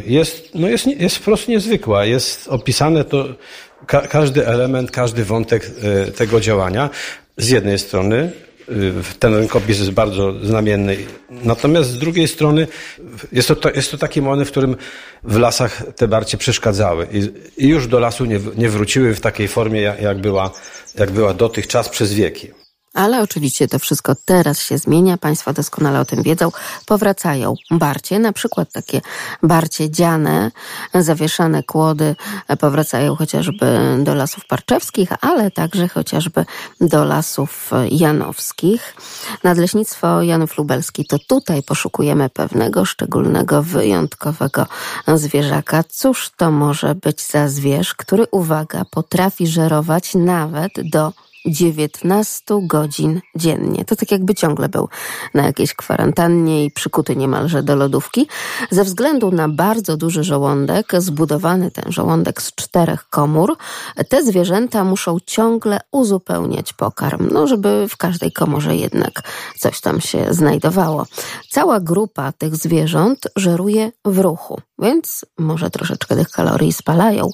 y, 0.06 0.12
jest, 0.12 0.50
no 0.56 0.70
jest, 0.70 0.88
jest 0.88 1.18
po 1.18 1.26
prostu 1.26 1.52
niezwykła. 1.52 2.06
Jest 2.06 2.48
opisane 2.48 3.04
to, 3.04 3.26
ka 3.88 4.02
każdy 4.02 4.48
element, 4.48 4.92
każdy 4.92 5.26
wątek 5.26 5.72
y, 6.10 6.12
tego 6.12 6.40
działania. 6.40 6.90
Z 7.38 7.50
jednej 7.50 7.80
strony 7.80 8.32
y, 8.70 8.94
ten 9.20 9.36
rękopis 9.36 9.80
jest 9.80 9.92
bardzo 9.92 10.34
znamienny. 10.46 10.98
Natomiast 11.30 11.90
z 11.90 11.98
drugiej 11.98 12.28
strony 12.28 12.68
jest 13.32 13.48
to, 13.48 13.72
jest 13.72 13.92
to 13.92 13.98
taki 13.98 14.22
moment, 14.22 14.48
w 14.48 14.52
którym 14.52 14.76
w 15.24 15.38
lasach 15.38 15.84
te 15.96 16.08
barcie 16.08 16.38
przeszkadzały 16.38 17.08
i, 17.12 17.32
i 17.66 17.68
już 17.68 17.88
do 17.88 18.00
lasu 18.00 18.26
nie, 18.26 18.40
nie 18.58 18.70
wróciły 18.70 19.16
w 19.16 19.22
takiej 19.22 19.48
formie, 19.48 19.82
jak 19.82 20.18
była, 20.18 20.52
jak 20.96 21.12
była 21.12 21.34
dotychczas 21.34 21.90
przez 21.90 22.14
wieki. 22.14 22.61
Ale 22.94 23.22
oczywiście 23.22 23.68
to 23.68 23.80
wszystko 23.80 24.16
teraz 24.26 24.60
się 24.60 24.78
zmienia, 24.78 25.18
Państwo 25.18 25.54
doskonale 25.54 26.00
o 26.00 26.06
tym 26.06 26.24
wiedzą. 26.24 26.52
Powracają 26.86 27.56
barcie, 27.72 28.20
na 28.20 28.34
przykład 28.34 28.72
takie 28.72 29.02
barcie 29.44 29.90
dziane, 29.90 30.52
zawieszane 30.94 31.64
kłody 31.64 32.16
powracają 32.60 33.16
chociażby 33.16 33.80
do 34.04 34.16
lasów 34.16 34.46
parczewskich, 34.46 35.10
ale 35.22 35.52
także 35.52 35.88
chociażby 35.88 36.46
do 36.82 37.04
lasów 37.04 37.72
janowskich. 37.92 38.96
Nadleśnictwo 39.44 40.22
Janów 40.22 40.58
Lubelski 40.58 41.06
to 41.06 41.20
tutaj 41.20 41.64
poszukujemy 41.64 42.30
pewnego 42.30 42.86
szczególnego, 42.86 43.64
wyjątkowego 43.64 44.66
zwierzaka. 45.16 45.84
Cóż 45.84 46.30
to 46.38 46.52
może 46.52 46.96
być 46.96 47.28
za 47.28 47.48
zwierz, 47.48 47.94
który, 47.94 48.26
uwaga, 48.32 48.86
potrafi 48.86 49.48
żerować 49.48 50.16
nawet 50.16 50.72
do 50.90 51.14
19 51.46 52.44
godzin 52.62 53.22
dziennie. 53.36 53.86
To 53.86 53.96
tak 53.96 54.12
jakby 54.12 54.36
ciągle 54.36 54.70
był 54.70 54.90
na 55.34 55.46
jakiejś 55.46 55.74
kwarantannie 55.74 56.66
i 56.66 56.72
przykuty 56.72 57.16
niemalże 57.16 57.64
do 57.64 57.76
lodówki. 57.76 58.28
Ze 58.72 58.84
względu 58.84 59.32
na 59.32 59.50
bardzo 59.50 59.98
duży 59.98 60.24
żołądek, 60.24 60.92
zbudowany 60.98 61.72
ten 61.72 61.92
żołądek 61.92 62.42
z 62.42 62.56
czterech 62.56 63.10
komór, 63.10 63.58
te 64.10 64.24
zwierzęta 64.24 64.84
muszą 64.84 65.18
ciągle 65.26 65.80
uzupełniać 65.92 66.74
pokarm, 66.74 67.30
no 67.32 67.48
żeby 67.48 67.86
w 67.90 67.98
każdej 67.98 68.32
komorze 68.32 68.76
jednak 68.76 69.22
coś 69.58 69.82
tam 69.82 70.02
się 70.02 70.26
znajdowało. 70.30 71.06
Cała 71.50 71.80
grupa 71.80 72.32
tych 72.32 72.56
zwierząt 72.56 73.28
żeruje 73.36 73.92
w 74.06 74.20
ruchu 74.20 74.62
więc 74.82 75.26
może 75.38 75.70
troszeczkę 75.70 76.16
tych 76.16 76.30
kalorii 76.30 76.74
spalają. 76.74 77.30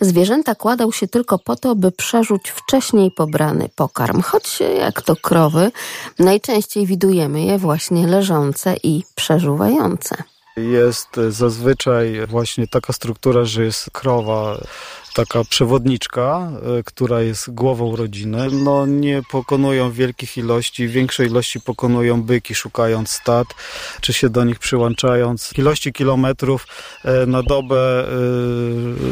Zwierzęta 0.00 0.54
kładą 0.54 0.90
się 0.90 1.08
tylko 1.08 1.38
po 1.38 1.56
to, 1.56 1.74
by 1.74 1.92
przerzuć 1.92 2.50
wcześniej 2.50 3.10
pobrany 3.10 3.68
pokarm, 3.76 4.22
choć 4.22 4.60
jak 4.78 5.02
to 5.02 5.16
krowy, 5.16 5.72
najczęściej 6.18 6.86
widujemy 6.86 7.42
je 7.42 7.58
właśnie 7.58 8.06
leżące 8.06 8.76
i 8.82 9.02
przeżuwające. 9.14 10.16
Jest 10.56 11.08
zazwyczaj 11.28 12.26
właśnie 12.26 12.68
taka 12.68 12.92
struktura, 12.92 13.44
że 13.44 13.64
jest 13.64 13.90
krowa 13.90 14.58
taka 15.14 15.44
przewodniczka, 15.44 16.52
e, 16.78 16.82
która 16.82 17.20
jest 17.20 17.50
głową 17.50 17.96
rodziny. 17.96 18.48
No 18.52 18.86
nie 18.86 19.22
pokonują 19.30 19.92
wielkich 19.92 20.36
ilości, 20.36 20.88
większej 20.88 21.26
ilości 21.26 21.60
pokonują 21.60 22.22
byki, 22.22 22.54
szukając 22.54 23.10
stad, 23.10 23.48
czy 24.00 24.12
się 24.12 24.28
do 24.30 24.44
nich 24.44 24.58
przyłączając. 24.58 25.50
Ilości 25.58 25.92
kilometrów 25.92 26.66
e, 27.04 27.26
na 27.26 27.42
dobę, 27.42 28.04
e, 28.04 28.08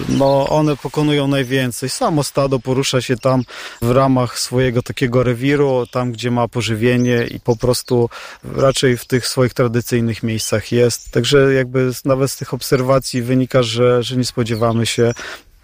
no 0.09 0.49
one 0.49 0.77
pokonują 0.77 1.29
najwięcej. 1.29 1.89
Samo 1.89 2.23
stado 2.23 2.59
porusza 2.59 3.01
się 3.01 3.17
tam 3.17 3.43
w 3.83 3.91
ramach 3.91 4.39
swojego 4.39 4.83
takiego 4.83 5.23
rewiru, 5.23 5.87
tam 5.91 6.13
gdzie 6.13 6.31
ma 6.31 6.49
pożywienie 6.49 7.27
i 7.31 7.41
po 7.41 7.57
prostu 7.57 8.11
raczej 8.57 8.97
w 8.97 9.05
tych 9.05 9.27
swoich 9.27 9.55
tradycyjnych 9.55 10.23
miejscach 10.23 10.73
jest. 10.73 11.11
Także 11.11 11.30
jakby 11.39 11.91
nawet 12.05 12.31
z 12.31 12.37
tych 12.37 12.55
obserwacji 12.55 13.23
wynika, 13.23 13.63
że, 13.63 14.03
że 14.03 14.17
nie 14.17 14.25
spodziewamy 14.25 14.87
się 14.87 15.13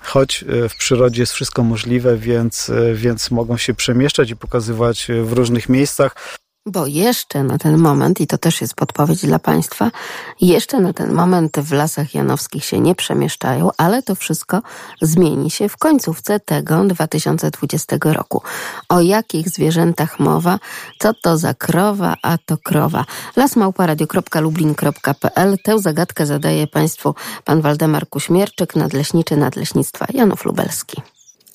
choć 0.06 0.44
e, 0.49 0.68
w 0.68 0.76
przyrodzie 0.76 1.23
jest 1.23 1.32
wszystko 1.32 1.62
możliwe, 1.62 2.16
więc, 2.16 2.70
e, 2.70 2.94
więc 2.94 3.30
mogą 3.30 3.56
się 3.56 3.75
przemieszczać 3.75 4.30
i 4.30 4.37
pokazywać 4.37 5.11
e, 5.11 5.23
w 5.23 5.32
różnych 5.32 5.68
miejscach. 5.68 6.38
Bo 6.68 6.87
jeszcze 6.87 7.44
na 7.44 7.58
ten 7.58 7.78
moment, 7.78 8.20
i 8.20 8.26
to 8.26 8.38
też 8.38 8.61
jest 8.61 8.75
podpowiedź 8.75 9.26
dla 9.26 9.38
Państwa, 9.38 9.90
jeszcze 10.40 10.80
na 10.80 10.92
ten 10.92 11.12
moment 11.12 11.61
w 11.61 11.73
lasach 11.73 12.14
janowskich 12.14 12.64
się 12.64 12.80
nie 12.80 12.94
przemieszczają, 12.94 13.70
ale 13.76 14.02
to 14.02 14.14
wszystko 14.14 14.62
zmieni 15.02 15.50
się 15.50 15.68
w 15.68 15.76
końcówce 15.76 16.40
tego 16.40 16.85
2020 16.85 17.96
roku. 18.02 18.42
O 18.88 19.00
jakich 19.00 19.49
zwierzętach 19.49 20.20
mowa? 20.20 20.58
Co 20.99 21.14
to 21.14 21.38
za 21.38 21.54
krowa, 21.54 22.16
a 22.23 22.38
to 22.38 22.58
krowa? 22.58 23.04
lasmałparadio.lublin.pl 23.37 25.58
Tę 25.62 25.78
zagadkę 25.78 26.26
zadaje 26.26 26.66
Państwu 26.66 27.14
pan 27.44 27.61
Waldemar 27.61 28.08
Kuśmierczyk, 28.08 28.76
nadleśniczy 28.76 29.37
Nadleśnictwa 29.37 30.06
Janów 30.14 30.44
Lubelski. 30.44 31.02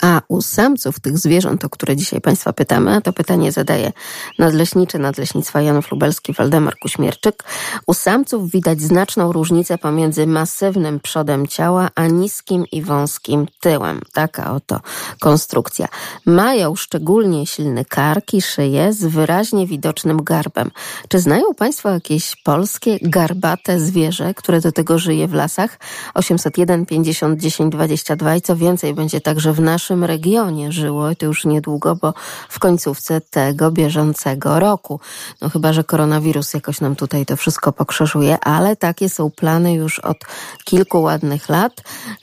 A 0.02 0.22
u 0.28 0.42
samców 0.42 1.00
tych 1.00 1.18
zwierząt, 1.18 1.66
o 1.66 1.70
które 1.70 1.96
dzisiaj 1.96 2.22
Państwa 2.22 2.54
pytamy, 2.54 3.02
to 3.02 3.14
pytanie 3.14 3.52
zadaje 3.52 3.92
nadleśniczy 4.40 5.00
Nadleśnictwa 5.00 5.62
Janów 5.62 5.92
Lubelski 5.92 6.34
Waldemar 6.34 6.76
Kuśmierczyk, 6.80 7.44
u 7.88 7.94
samców 7.94 8.52
widać 8.52 8.82
znaczną 8.82 9.32
różnicę 9.32 9.78
pomiędzy 9.78 10.28
masywnym 10.28 11.00
przodem 11.00 11.48
ciała, 11.48 11.90
a 11.96 12.08
niskim 12.08 12.66
i 12.72 12.82
wąskim 12.82 13.48
tyłem. 13.60 14.02
Taka 14.14 14.54
oto 14.54 14.80
konstrukcja. 15.20 15.88
Mają 16.26 16.76
szczególnie 16.76 17.48
silny 17.48 17.86
kark 17.86 18.34
i 18.34 18.42
szyję 18.42 18.94
z 18.94 19.06
wyraźnie 19.06 19.68
widocznym 19.68 20.24
garbem. 20.24 20.72
Czy 21.08 21.20
znają 21.20 21.44
Państwo 21.58 21.90
jakieś 21.90 22.36
polskie 22.36 22.98
garbate 23.02 23.80
zwierzę, 23.80 24.34
które 24.34 24.62
do 24.62 24.72
tego 24.72 25.00
żyje 25.00 25.28
w 25.28 25.34
lasach? 25.34 25.80
801 26.14 26.86
50 26.86 27.40
10 27.40 27.72
22 27.72 28.36
i 28.36 28.42
co 28.42 28.56
więcej 28.56 28.94
będzie 28.94 29.22
także 29.22 29.54
w 29.54 29.60
naszym 29.60 29.91
naszym 29.92 30.04
regionie 30.04 30.72
żyło 30.72 31.12
i 31.12 31.16
to 31.16 31.26
już 31.26 31.46
niedługo, 31.46 31.96
bo 31.96 32.14
w 32.50 32.60
końcówce 32.60 33.22
tego 33.22 33.72
bieżącego 33.72 34.60
roku. 34.60 35.00
No 35.42 35.50
chyba, 35.50 35.74
że 35.74 35.84
koronawirus 35.84 36.54
jakoś 36.54 36.82
nam 36.82 36.96
tutaj 36.96 37.26
to 37.26 37.38
wszystko 37.38 37.72
pokrzyżuje, 37.72 38.40
ale 38.40 38.76
takie 38.76 39.10
są 39.10 39.32
plany 39.32 39.74
już 39.74 40.00
od 40.00 40.18
kilku 40.64 41.02
ładnych 41.02 41.50
lat 41.50 41.74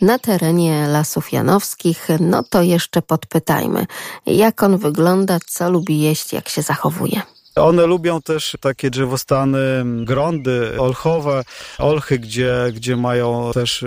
na 0.00 0.18
terenie 0.18 0.86
Lasów 0.88 1.32
Janowskich. 1.32 2.08
No 2.20 2.42
to 2.42 2.62
jeszcze 2.62 3.02
podpytajmy, 3.02 3.86
jak 4.26 4.62
on 4.62 4.78
wygląda, 4.78 5.38
co 5.46 5.70
lubi 5.70 6.00
jeść, 6.00 6.32
jak 6.32 6.48
się 6.48 6.62
zachowuje. 6.62 7.22
One 7.60 7.86
lubią 7.86 8.22
też 8.22 8.56
takie 8.60 8.90
drzewostany, 8.90 9.84
grądy 10.04 10.80
olchowe, 10.80 11.44
olchy, 11.78 12.18
gdzie, 12.18 12.54
gdzie 12.74 12.96
mają 12.96 13.50
też, 13.54 13.84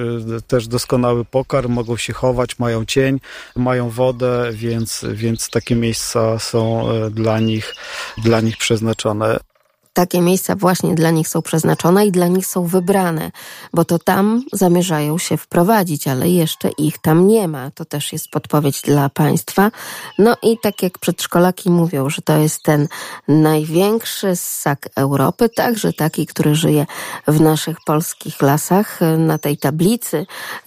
też 0.47 0.67
doskonały 0.67 1.25
pokarm, 1.25 1.71
mogą 1.71 1.97
się 1.97 2.13
chować, 2.13 2.59
mają 2.59 2.85
cień, 2.85 3.19
mają 3.55 3.89
wodę, 3.89 4.49
więc, 4.51 5.05
więc 5.11 5.49
takie 5.49 5.75
miejsca 5.75 6.39
są 6.39 6.91
e, 6.91 7.09
dla 7.09 7.39
nich, 7.39 7.75
dla 8.17 8.41
nich 8.41 8.57
przeznaczone 8.57 9.50
takie 9.93 10.21
miejsca 10.21 10.55
właśnie 10.55 10.95
dla 10.95 11.11
nich 11.11 11.27
są 11.27 11.41
przeznaczone 11.41 12.05
i 12.05 12.11
dla 12.11 12.27
nich 12.27 12.45
są 12.45 12.65
wybrane, 12.65 13.31
bo 13.73 13.85
to 13.85 13.99
tam 13.99 14.43
zamierzają 14.53 15.17
się 15.17 15.37
wprowadzić, 15.37 16.07
ale 16.07 16.29
jeszcze 16.29 16.69
ich 16.69 16.97
tam 16.97 17.27
nie 17.27 17.47
ma. 17.47 17.71
To 17.71 17.85
też 17.85 18.13
jest 18.13 18.29
podpowiedź 18.29 18.81
dla 18.81 19.09
państwa. 19.09 19.71
No 20.17 20.35
i 20.43 20.57
tak 20.57 20.83
jak 20.83 20.99
przedszkolaki 20.99 21.69
mówią, 21.69 22.09
że 22.09 22.21
to 22.21 22.37
jest 22.37 22.63
ten 22.63 22.87
największy 23.27 24.35
ssak 24.35 24.89
Europy, 24.95 25.49
także 25.49 25.93
taki, 25.93 26.25
który 26.25 26.55
żyje 26.55 26.85
w 27.27 27.41
naszych 27.41 27.77
polskich 27.85 28.41
lasach. 28.41 28.99
Na 29.17 29.37
tej 29.37 29.57
tablicy, 29.57 30.25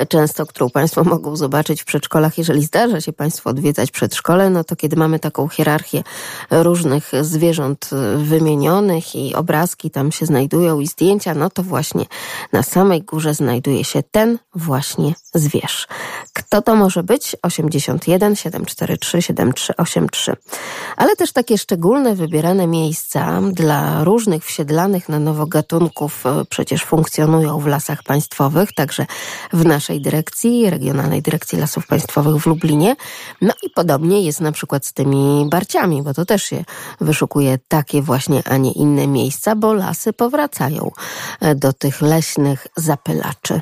często, 0.09 0.47
którą 0.47 0.71
państwo 0.71 1.05
mogą 1.15 1.37
zobaczyć 1.37 1.83
w 1.83 1.85
przedszkolach, 1.85 2.39
jeżeli 2.39 2.63
zdarza 2.65 3.01
się 3.01 3.13
państwo 3.13 3.51
odwiedzać 3.51 3.91
przedszkole, 3.91 4.51
no 4.51 4.65
to 4.65 4.77
kiedy 4.77 4.97
mamy 4.97 5.19
taką 5.19 5.49
hierarchię 5.49 6.03
różnych 6.51 7.13
zwierząt 7.21 7.91
wymienionych 8.17 9.14
i 9.15 9.35
obrazki 9.35 9.91
tam 9.91 10.13
się 10.13 10.27
znajdują 10.27 10.81
i 10.81 10.87
zdjęcia, 10.87 11.35
no 11.35 11.51
to 11.51 11.63
właśnie 11.63 12.05
na 12.53 12.63
samej 12.63 13.03
górze 13.03 13.35
znajduje 13.35 13.85
się 13.85 14.03
ten 14.11 14.39
właśnie 14.55 15.15
zwierz. 15.35 15.89
Kto 16.33 16.63
to 16.63 16.75
może 16.75 17.03
być? 17.03 17.37
81 17.43 18.37
743 18.37 19.23
7383. 19.23 20.37
Ale 20.97 21.17
też 21.17 21.33
takie 21.33 21.59
szczególne 21.59 22.15
wybierane 22.15 22.67
miejsca 22.67 23.41
dla 23.53 24.05
różnych 24.05 24.45
wsiedlanych 24.45 25.09
na 25.09 25.19
nowo 25.19 25.47
gatunków 25.47 26.27
e, 26.27 26.45
przecież 26.45 26.85
funkcjonują 26.85 27.59
w 27.59 27.67
lasach 27.67 28.03
państwowych, 28.03 28.73
także 28.73 29.07
w 29.53 29.65
naszej 29.65 30.01
dyrekcji, 30.01 30.71
Regionalnej 30.71 31.23
Dyrekcji 31.23 31.59
Lasów 31.59 31.87
Państwowych 31.87 32.43
w 32.43 32.47
Lublinie. 32.47 32.97
No 33.41 33.53
i 33.63 33.71
podobnie 33.71 34.23
jest 34.23 34.41
na 34.41 34.53
przykład 34.53 34.87
z 34.87 34.93
tymi 34.93 35.47
barciami, 35.51 36.03
bo 36.03 36.15
to 36.15 36.25
też 36.25 36.43
się 36.43 36.65
wyszukuje 37.01 37.59
takie 37.69 38.03
właśnie, 38.03 38.43
a 38.45 38.57
nie 38.57 38.73
inne 38.73 39.04
miejsca, 39.07 39.57
bo 39.57 39.75
lasy 39.75 40.13
powracają 40.13 40.91
e, 41.41 41.55
do 41.55 41.73
tych 41.73 42.03
leśnych 42.03 42.67
zapylaczy. 42.77 43.61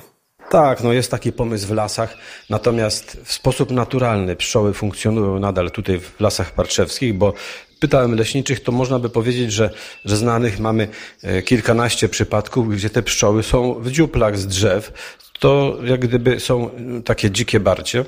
Tak, 0.50 0.82
no 0.82 0.92
jest 0.92 1.10
taki 1.10 1.32
pomysł 1.32 1.66
w 1.66 1.70
lasach, 1.70 2.16
natomiast 2.50 3.20
w 3.24 3.32
sposób 3.32 3.70
naturalny 3.70 4.36
pszczoły 4.36 4.74
funkcjonują 4.74 5.38
nadal 5.38 5.70
tutaj 5.70 6.00
w 6.00 6.20
lasach 6.20 6.54
parczewskich, 6.54 7.14
bo 7.14 7.32
pytałem 7.80 8.14
leśniczych, 8.14 8.62
to 8.62 8.72
można 8.72 8.98
by 8.98 9.10
powiedzieć, 9.10 9.52
że, 9.52 9.70
że 10.04 10.16
znanych 10.16 10.58
mamy 10.58 10.88
e, 11.22 11.42
kilkanaście 11.42 12.08
przypadków, 12.08 12.74
gdzie 12.74 12.90
te 12.90 13.02
pszczoły 13.02 13.42
są 13.42 13.74
w 13.74 13.90
dziuplach 13.90 14.38
z 14.38 14.46
drzew. 14.46 14.92
To 15.38 15.78
jak 15.84 16.00
gdyby 16.00 16.40
są 16.40 16.70
takie 17.04 17.30
dzikie 17.30 17.60
barcie, 17.60 18.04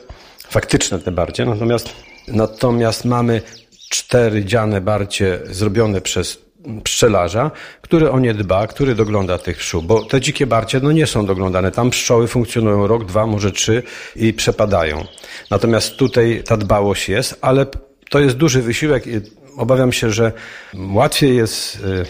faktyczne 0.48 0.98
te 0.98 1.12
barcie, 1.12 1.44
natomiast, 1.44 1.88
natomiast 2.28 3.04
mamy 3.04 3.42
cztery 3.90 4.44
dziane 4.44 4.80
barcie 4.80 5.40
zrobione 5.50 6.00
przez 6.00 6.43
pszczelarza, 6.84 7.50
który 7.80 8.10
o 8.10 8.20
nie 8.20 8.34
dba, 8.34 8.66
który 8.66 8.94
dogląda 8.94 9.38
tych 9.38 9.56
pszczół, 9.56 9.82
bo 9.82 10.04
te 10.04 10.20
dzikie 10.20 10.46
barcie 10.46 10.80
no 10.82 10.92
nie 10.92 11.06
są 11.06 11.26
doglądane. 11.26 11.70
Tam 11.70 11.90
pszczoły 11.90 12.28
funkcjonują 12.28 12.86
rok, 12.86 13.04
dwa, 13.04 13.26
może 13.26 13.52
trzy 13.52 13.82
i 14.16 14.32
przepadają. 14.32 15.04
Natomiast 15.50 15.96
tutaj 15.96 16.42
ta 16.46 16.56
dbałość 16.56 17.08
jest, 17.08 17.38
ale 17.40 17.66
to 18.10 18.20
jest 18.20 18.36
duży 18.36 18.62
wysiłek 18.62 19.06
i 19.06 19.20
obawiam 19.56 19.92
się, 19.92 20.10
że 20.10 20.32
łatwiej 20.74 21.36
jest 21.36 21.76
y, 21.76 22.06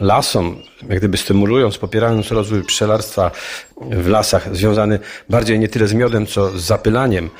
lasom, 0.00 0.62
jak 0.88 0.98
gdyby 0.98 1.16
stymulując, 1.16 1.78
popierając 1.78 2.30
rozwój 2.30 2.62
pszczelarstwa 2.62 3.30
w 3.90 4.08
lasach, 4.08 4.56
związany 4.56 4.98
bardziej 5.28 5.58
nie 5.58 5.68
tyle 5.68 5.86
z 5.86 5.94
miodem, 5.94 6.26
co 6.26 6.58
z 6.58 6.62
zapylaniem 6.62 7.30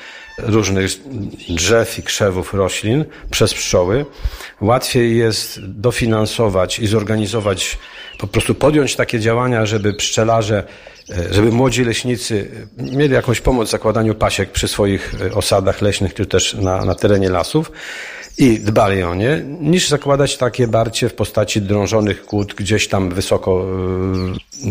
różnych 0.43 0.91
drzew 1.49 1.99
i 1.99 2.03
krzewów 2.03 2.53
roślin 2.53 3.05
przez 3.31 3.53
pszczoły, 3.53 4.05
łatwiej 4.61 5.17
jest 5.17 5.59
dofinansować 5.65 6.79
i 6.79 6.87
zorganizować, 6.87 7.77
po 8.19 8.27
prostu 8.27 8.55
podjąć 8.55 8.95
takie 8.95 9.19
działania, 9.19 9.65
żeby 9.65 9.93
pszczelarze, 9.93 10.63
żeby 11.31 11.51
młodzi 11.51 11.83
leśnicy 11.83 12.51
mieli 12.77 13.13
jakąś 13.13 13.41
pomoc 13.41 13.67
w 13.67 13.71
zakładaniu 13.71 14.15
pasiek 14.15 14.51
przy 14.51 14.67
swoich 14.67 15.15
e, 15.21 15.33
osadach 15.33 15.81
leśnych, 15.81 16.13
czy 16.13 16.25
też 16.25 16.53
na, 16.53 16.85
na 16.85 16.95
terenie 16.95 17.29
lasów 17.29 17.71
i 18.37 18.59
dbali 18.59 19.03
o 19.03 19.15
nie, 19.15 19.43
niż 19.61 19.89
zakładać 19.89 20.37
takie 20.37 20.67
barcie 20.67 21.09
w 21.09 21.13
postaci 21.13 21.61
drążonych 21.61 22.25
kłód 22.25 22.53
gdzieś 22.53 22.87
tam 22.87 23.09
wysoko 23.09 23.51
e, 23.51 23.65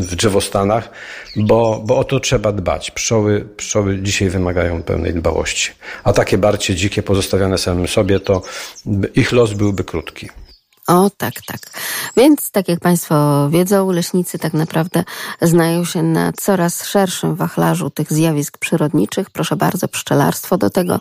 w 0.01 0.17
drzewostanach, 0.17 0.91
bo, 1.37 1.83
bo 1.85 1.99
o 1.99 2.05
to 2.05 2.21
trzeba 2.21 2.53
dbać. 2.53 2.91
Pszczoły, 2.91 3.49
pszczoły 3.57 3.99
dzisiaj 4.03 4.31
wymagają 4.31 4.83
pełnej 4.83 5.15
dbałości. 5.15 5.71
A 6.05 6.13
takie 6.13 6.39
barcie 6.39 6.75
dzikie 6.75 7.03
pozostawiane 7.03 7.59
samym 7.59 7.89
sobie, 7.89 8.21
to 8.21 8.43
ich 9.15 9.33
los 9.33 9.53
byłby 9.53 9.85
krótki. 9.85 10.29
O, 10.89 11.11
tak, 11.11 11.35
tak. 11.47 11.61
Więc, 12.17 12.51
tak 12.51 12.69
jak 12.69 12.81
Państwo 12.81 13.49
wiedzą, 13.51 13.91
leśnicy 13.91 14.39
tak 14.39 14.53
naprawdę 14.53 15.05
znają 15.43 15.85
się 15.85 16.03
na 16.03 16.33
coraz 16.33 16.87
szerszym 16.87 17.35
wachlarzu 17.35 17.91
tych 17.91 18.13
zjawisk 18.13 18.59
przyrodniczych. 18.59 19.31
Proszę 19.31 19.57
bardzo, 19.57 19.89
pszczelarstwo 19.89 20.59
do 20.59 20.71
tego 20.71 21.01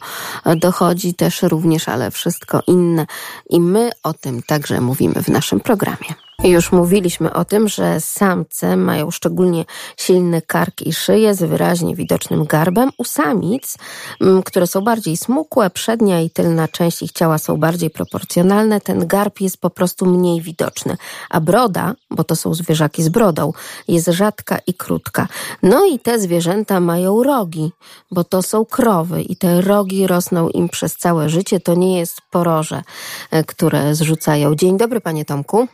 dochodzi 0.55 1.13
też 1.13 1.41
również, 1.41 1.89
ale 1.89 2.11
wszystko 2.11 2.61
inne. 2.67 3.05
I 3.49 3.59
my 3.59 3.89
o 4.03 4.13
tym 4.13 4.41
także 4.43 4.81
mówimy 4.81 5.23
w 5.23 5.27
naszym 5.27 5.59
programie. 5.59 6.26
Już 6.43 6.71
mówiliśmy 6.71 7.33
o 7.33 7.45
tym, 7.45 7.67
że 7.67 8.01
samce 8.01 8.77
mają 8.77 9.11
szczególnie 9.11 9.65
silny 9.97 10.41
kark 10.41 10.81
i 10.81 10.93
szyję 10.93 11.35
z 11.35 11.43
wyraźnie 11.43 11.95
widocznym 11.95 12.45
garbem. 12.45 12.89
U 12.97 13.03
samic, 13.03 13.77
mm, 14.21 14.43
które 14.43 14.67
są 14.67 14.81
bardziej 14.81 15.17
smukłe, 15.17 15.69
przednia 15.69 16.21
i 16.21 16.29
tylna 16.29 16.67
część 16.67 17.01
ich 17.01 17.11
ciała 17.11 17.37
są 17.37 17.57
bardziej 17.57 17.89
proporcjonalne, 17.89 18.81
ten 18.81 19.07
garb 19.07 19.41
jest 19.41 19.57
po 19.57 19.69
prostu 19.69 20.05
mniej 20.05 20.41
widoczny. 20.41 20.97
A 21.29 21.41
broda, 21.41 21.93
bo 22.11 22.23
to 22.23 22.35
są 22.35 22.53
zwierzaki 22.53 23.03
z 23.03 23.09
brodą, 23.09 23.53
jest 23.87 24.07
rzadka 24.07 24.57
i 24.67 24.73
krótka. 24.73 25.27
No 25.63 25.85
i 25.85 25.99
te 25.99 26.19
zwierzęta 26.19 26.79
mają 26.79 27.23
rogi, 27.23 27.71
bo 28.11 28.23
to 28.23 28.41
są 28.41 28.65
krowy 28.65 29.21
i 29.21 29.35
te 29.35 29.61
rogi 29.61 30.07
rosną 30.07 30.49
im 30.49 30.69
przez 30.69 30.95
całe 30.95 31.29
życie. 31.29 31.59
To 31.59 31.75
nie 31.75 31.99
jest 31.99 32.21
poroże, 32.31 32.83
e, 33.31 33.43
które 33.43 33.95
zrzucają. 33.95 34.55
Dzień 34.55 34.77
dobry, 34.77 35.01
panie 35.01 35.25
Tomku. 35.25 35.67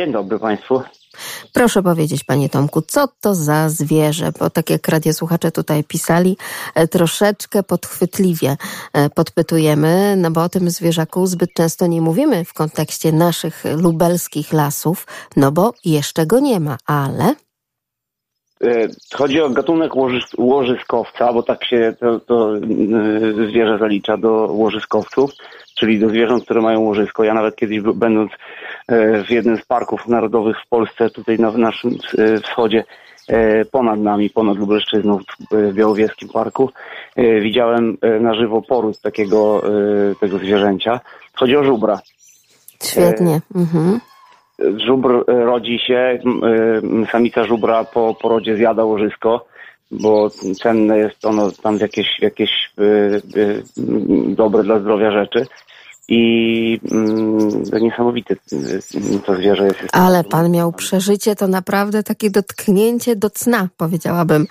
Dzień 0.00 0.12
dobry 0.12 0.38
Państwu. 0.38 0.82
Proszę 1.52 1.82
powiedzieć, 1.82 2.24
panie 2.24 2.48
Tomku, 2.48 2.82
co 2.82 3.08
to 3.20 3.34
za 3.34 3.68
zwierzę? 3.68 4.32
Bo 4.38 4.50
tak 4.50 4.70
jak 4.70 4.88
radiosłuchacze 4.88 5.52
tutaj 5.52 5.84
pisali, 5.84 6.36
e, 6.74 6.88
troszeczkę 6.88 7.62
podchwytliwie 7.62 8.56
e, 8.92 9.10
podpytujemy, 9.10 10.14
no 10.16 10.30
bo 10.30 10.42
o 10.42 10.48
tym 10.48 10.70
zwierzaku 10.70 11.26
zbyt 11.26 11.54
często 11.54 11.86
nie 11.86 12.00
mówimy 12.00 12.44
w 12.44 12.54
kontekście 12.54 13.12
naszych 13.12 13.64
lubelskich 13.82 14.52
lasów, 14.52 15.06
no 15.36 15.52
bo 15.52 15.72
jeszcze 15.84 16.26
go 16.26 16.40
nie 16.40 16.60
ma, 16.60 16.76
ale... 16.86 17.34
E, 18.64 18.88
chodzi 19.14 19.40
o 19.40 19.50
gatunek 19.50 19.96
łożys 19.96 20.24
łożyskowca, 20.38 21.32
bo 21.32 21.42
tak 21.42 21.64
się 21.64 21.94
to, 22.00 22.20
to 22.20 22.56
zwierzę 23.48 23.78
zalicza 23.78 24.16
do 24.16 24.30
łożyskowców, 24.30 25.30
czyli 25.74 25.98
do 25.98 26.08
zwierząt, 26.08 26.44
które 26.44 26.60
mają 26.60 26.80
łożysko. 26.80 27.24
Ja 27.24 27.34
nawet 27.34 27.56
kiedyś 27.56 27.80
będąc 27.80 28.30
w 29.24 29.30
jednym 29.30 29.56
z 29.56 29.64
parków 29.64 30.08
narodowych 30.08 30.56
w 30.66 30.68
Polsce, 30.68 31.10
tutaj 31.10 31.38
na 31.38 31.50
naszym 31.50 31.98
e, 32.18 32.40
wschodzie, 32.40 32.84
e, 33.28 33.64
ponad 33.64 34.00
nami, 34.00 34.30
ponad 34.30 34.56
Lubelszczyzną, 34.56 35.18
w 35.50 35.72
Białowieskim 35.74 36.28
Parku, 36.28 36.70
widziałem 37.40 37.98
na 38.20 38.34
żywo 38.34 38.62
poród 38.62 39.00
takiego 39.00 39.62
tego 40.20 40.38
zwierzęcia. 40.38 41.00
Chodzi 41.34 41.56
o 41.56 41.64
żubra. 41.64 42.00
Świetnie. 42.82 43.40
Mhm. 43.54 44.00
Żubr 44.86 45.24
rodzi 45.26 45.78
się, 45.86 46.18
samica 47.12 47.44
żubra 47.44 47.84
po 47.84 48.14
porodzie 48.14 48.56
zjada 48.56 48.84
łożysko, 48.84 49.46
bo 49.90 50.30
cenne 50.62 50.98
jest 50.98 51.24
ono 51.24 51.50
tam 51.62 51.78
w 51.78 51.80
jakieś, 51.80 52.18
jakieś 52.20 52.50
dobre 54.26 54.62
dla 54.62 54.78
zdrowia 54.78 55.10
rzeczy 55.10 55.46
i 56.10 56.80
mm, 56.92 57.62
niesamowite 57.80 58.34
y, 58.34 59.20
to 59.26 59.36
zwierzę 59.36 59.64
jest. 59.64 59.78
Ale 59.92 60.24
pan 60.24 60.50
miał 60.50 60.72
przeżycie, 60.72 61.36
to 61.36 61.48
naprawdę 61.48 62.02
takie 62.02 62.30
dotknięcie 62.30 63.16
do 63.16 63.30
cna, 63.30 63.68
powiedziałabym, 63.76 64.46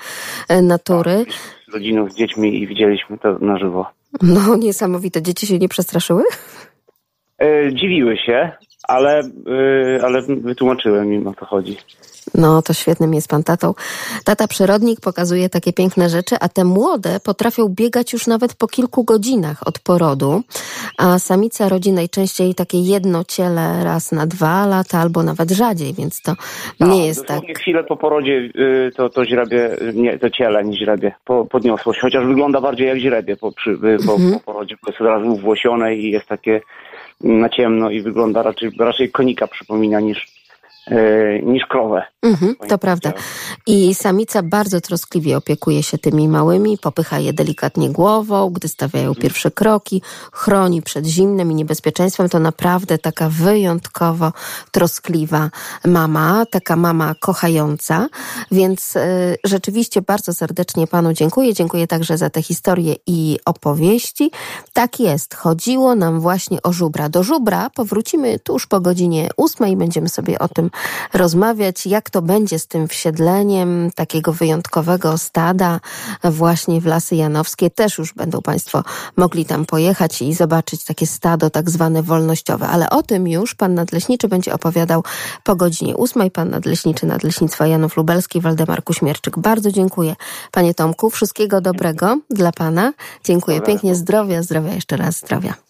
e, 0.49 0.61
natury. 0.61 1.25
Tak, 1.25 1.35
z 1.69 1.73
rodziną, 1.73 2.09
z 2.09 2.15
dziećmi 2.15 2.61
i 2.61 2.67
widzieliśmy 2.67 3.17
to 3.17 3.39
na 3.39 3.57
żywo. 3.57 3.85
No, 4.21 4.55
niesamowite. 4.55 5.21
Dzieci 5.21 5.47
się 5.47 5.59
nie 5.59 5.69
przestraszyły? 5.69 6.23
E, 7.39 7.73
dziwiły 7.73 8.17
się, 8.17 8.51
ale, 8.87 9.19
e, 9.19 10.05
ale 10.05 10.21
wytłumaczyłem 10.21 11.13
im 11.13 11.27
o 11.27 11.33
co 11.33 11.45
chodzi. 11.45 11.77
No, 12.35 12.61
to 12.61 12.73
świetnym 12.73 13.13
jest 13.13 13.29
pan 13.29 13.43
tatą. 13.43 13.73
Tata 14.25 14.47
przyrodnik 14.47 15.01
pokazuje 15.01 15.49
takie 15.49 15.73
piękne 15.73 16.09
rzeczy, 16.09 16.35
a 16.41 16.49
te 16.49 16.63
młode 16.63 17.19
potrafią 17.19 17.69
biegać 17.69 18.13
już 18.13 18.27
nawet 18.27 18.55
po 18.55 18.67
kilku 18.67 19.03
godzinach 19.03 19.67
od 19.67 19.79
porodu, 19.79 20.41
a 20.97 21.19
samica 21.19 21.69
rodzi 21.69 21.91
najczęściej 21.91 22.55
takie 22.55 22.77
jedno 22.79 23.23
ciele 23.23 23.83
raz 23.83 24.11
na 24.11 24.27
dwa 24.27 24.65
lata 24.65 24.99
albo 24.99 25.23
nawet 25.23 25.51
rzadziej, 25.51 25.93
więc 25.93 26.21
to 26.21 26.31
nie 26.79 26.87
tak, 26.87 27.05
jest 27.05 27.25
tak. 27.25 27.41
chwilę 27.57 27.83
po 27.83 27.97
porodzie 27.97 28.49
y, 28.55 28.91
to, 28.95 29.09
to 29.09 29.25
źrebie, 29.25 29.77
nie, 29.93 30.19
to 30.19 30.29
ciele 30.29 30.63
niż 30.63 30.79
źrebie 30.79 31.11
po, 31.25 31.45
podniosło 31.45 31.93
się, 31.93 32.01
chociaż 32.01 32.25
wygląda 32.25 32.61
bardziej 32.61 32.87
jak 32.87 32.97
źrebie 32.97 33.37
po, 33.37 33.51
przy, 33.51 33.77
po, 34.05 34.13
mhm. 34.13 34.33
po 34.33 34.39
porodzie, 34.39 34.75
bo 34.83 34.91
jest 34.91 35.01
od 35.01 35.07
razu 35.07 35.27
uwłosione 35.27 35.95
i 35.95 36.11
jest 36.11 36.27
takie 36.27 36.61
na 37.23 37.49
ciemno 37.49 37.89
i 37.89 38.01
wygląda 38.01 38.43
raczej, 38.43 38.71
raczej 38.79 39.11
konika 39.11 39.47
przypomina 39.47 39.99
niż, 39.99 40.27
niż 41.43 41.65
krowę. 41.65 42.03
Mhm, 42.21 42.55
to 42.67 42.77
prawda. 42.77 43.13
I 43.67 43.95
samica 43.95 44.43
bardzo 44.43 44.81
troskliwie 44.81 45.37
opiekuje 45.37 45.83
się 45.83 45.97
tymi 45.97 46.27
małymi, 46.27 46.77
popycha 46.77 47.19
je 47.19 47.33
delikatnie 47.33 47.89
głową, 47.89 48.49
gdy 48.49 48.67
stawiają 48.67 49.07
mhm. 49.07 49.21
pierwsze 49.21 49.51
kroki, 49.51 50.01
chroni 50.31 50.81
przed 50.81 51.05
zimnem 51.05 51.51
i 51.51 51.55
niebezpieczeństwem. 51.55 52.29
To 52.29 52.39
naprawdę 52.39 52.97
taka 52.97 53.29
wyjątkowo 53.29 54.31
troskliwa 54.71 55.49
mama, 55.85 56.45
taka 56.51 56.75
mama 56.75 57.15
kochająca. 57.19 58.07
Więc 58.51 58.95
y, 58.95 59.37
rzeczywiście 59.43 60.01
bardzo 60.01 60.33
serdecznie 60.33 60.87
panu 60.87 61.13
dziękuję. 61.13 61.53
Dziękuję 61.53 61.87
także 61.87 62.17
za 62.17 62.29
te 62.29 62.41
historie 62.41 62.95
i 63.07 63.39
opowieści. 63.45 64.31
Tak 64.73 64.99
jest, 64.99 65.35
chodziło 65.35 65.95
nam 65.95 66.19
właśnie 66.19 66.61
o 66.61 66.73
żubra. 66.73 67.09
Do 67.09 67.23
żubra 67.23 67.69
powrócimy 67.69 68.39
tuż 68.39 68.67
po 68.67 68.79
godzinie 68.79 69.29
ósmej. 69.37 69.77
Będziemy 69.77 70.09
sobie 70.09 70.39
o 70.39 70.47
tym 70.47 70.69
rozmawiać, 71.13 71.85
jak 71.85 72.09
to 72.09 72.21
będzie 72.21 72.59
z 72.59 72.67
tym 72.67 72.87
wsiedleniem 72.87 73.91
takiego 73.95 74.33
wyjątkowego 74.33 75.17
stada 75.17 75.79
właśnie 76.23 76.81
w 76.81 76.85
Lasy 76.85 77.15
Janowskie. 77.15 77.69
Też 77.69 77.97
już 77.97 78.13
będą 78.13 78.41
Państwo 78.41 78.83
mogli 79.17 79.45
tam 79.45 79.65
pojechać 79.65 80.21
i 80.21 80.33
zobaczyć 80.33 80.83
takie 80.83 81.07
stado 81.07 81.49
tak 81.49 81.69
zwane 81.69 82.03
wolnościowe. 82.03 82.67
Ale 82.67 82.89
o 82.89 83.03
tym 83.03 83.27
już 83.27 83.55
pan 83.55 83.73
nadleśniczy 83.73 84.27
będzie 84.27 84.53
opowiadał 84.53 85.03
po 85.43 85.55
godzinie 85.55 85.97
ósmej. 85.97 86.31
Pan 86.31 86.49
nadleśniczy 86.49 87.05
Nadleśnictwa 87.05 87.67
Janów 87.67 87.97
Lubelski, 87.97 88.41
Waldemar 88.41 88.83
Kuśmierczyk. 88.83 89.39
Bardzo 89.39 89.71
dziękuję 89.71 90.15
Panie 90.51 90.73
Tomku. 90.73 91.09
Wszystkiego 91.09 91.61
dobrego 91.61 92.17
dla 92.29 92.51
Pana. 92.51 92.93
Dziękuję 93.23 93.61
pięknie. 93.61 93.95
Zdrowia, 93.95 94.43
zdrowia 94.43 94.73
jeszcze 94.73 94.97
raz, 94.97 95.17
zdrowia. 95.17 95.68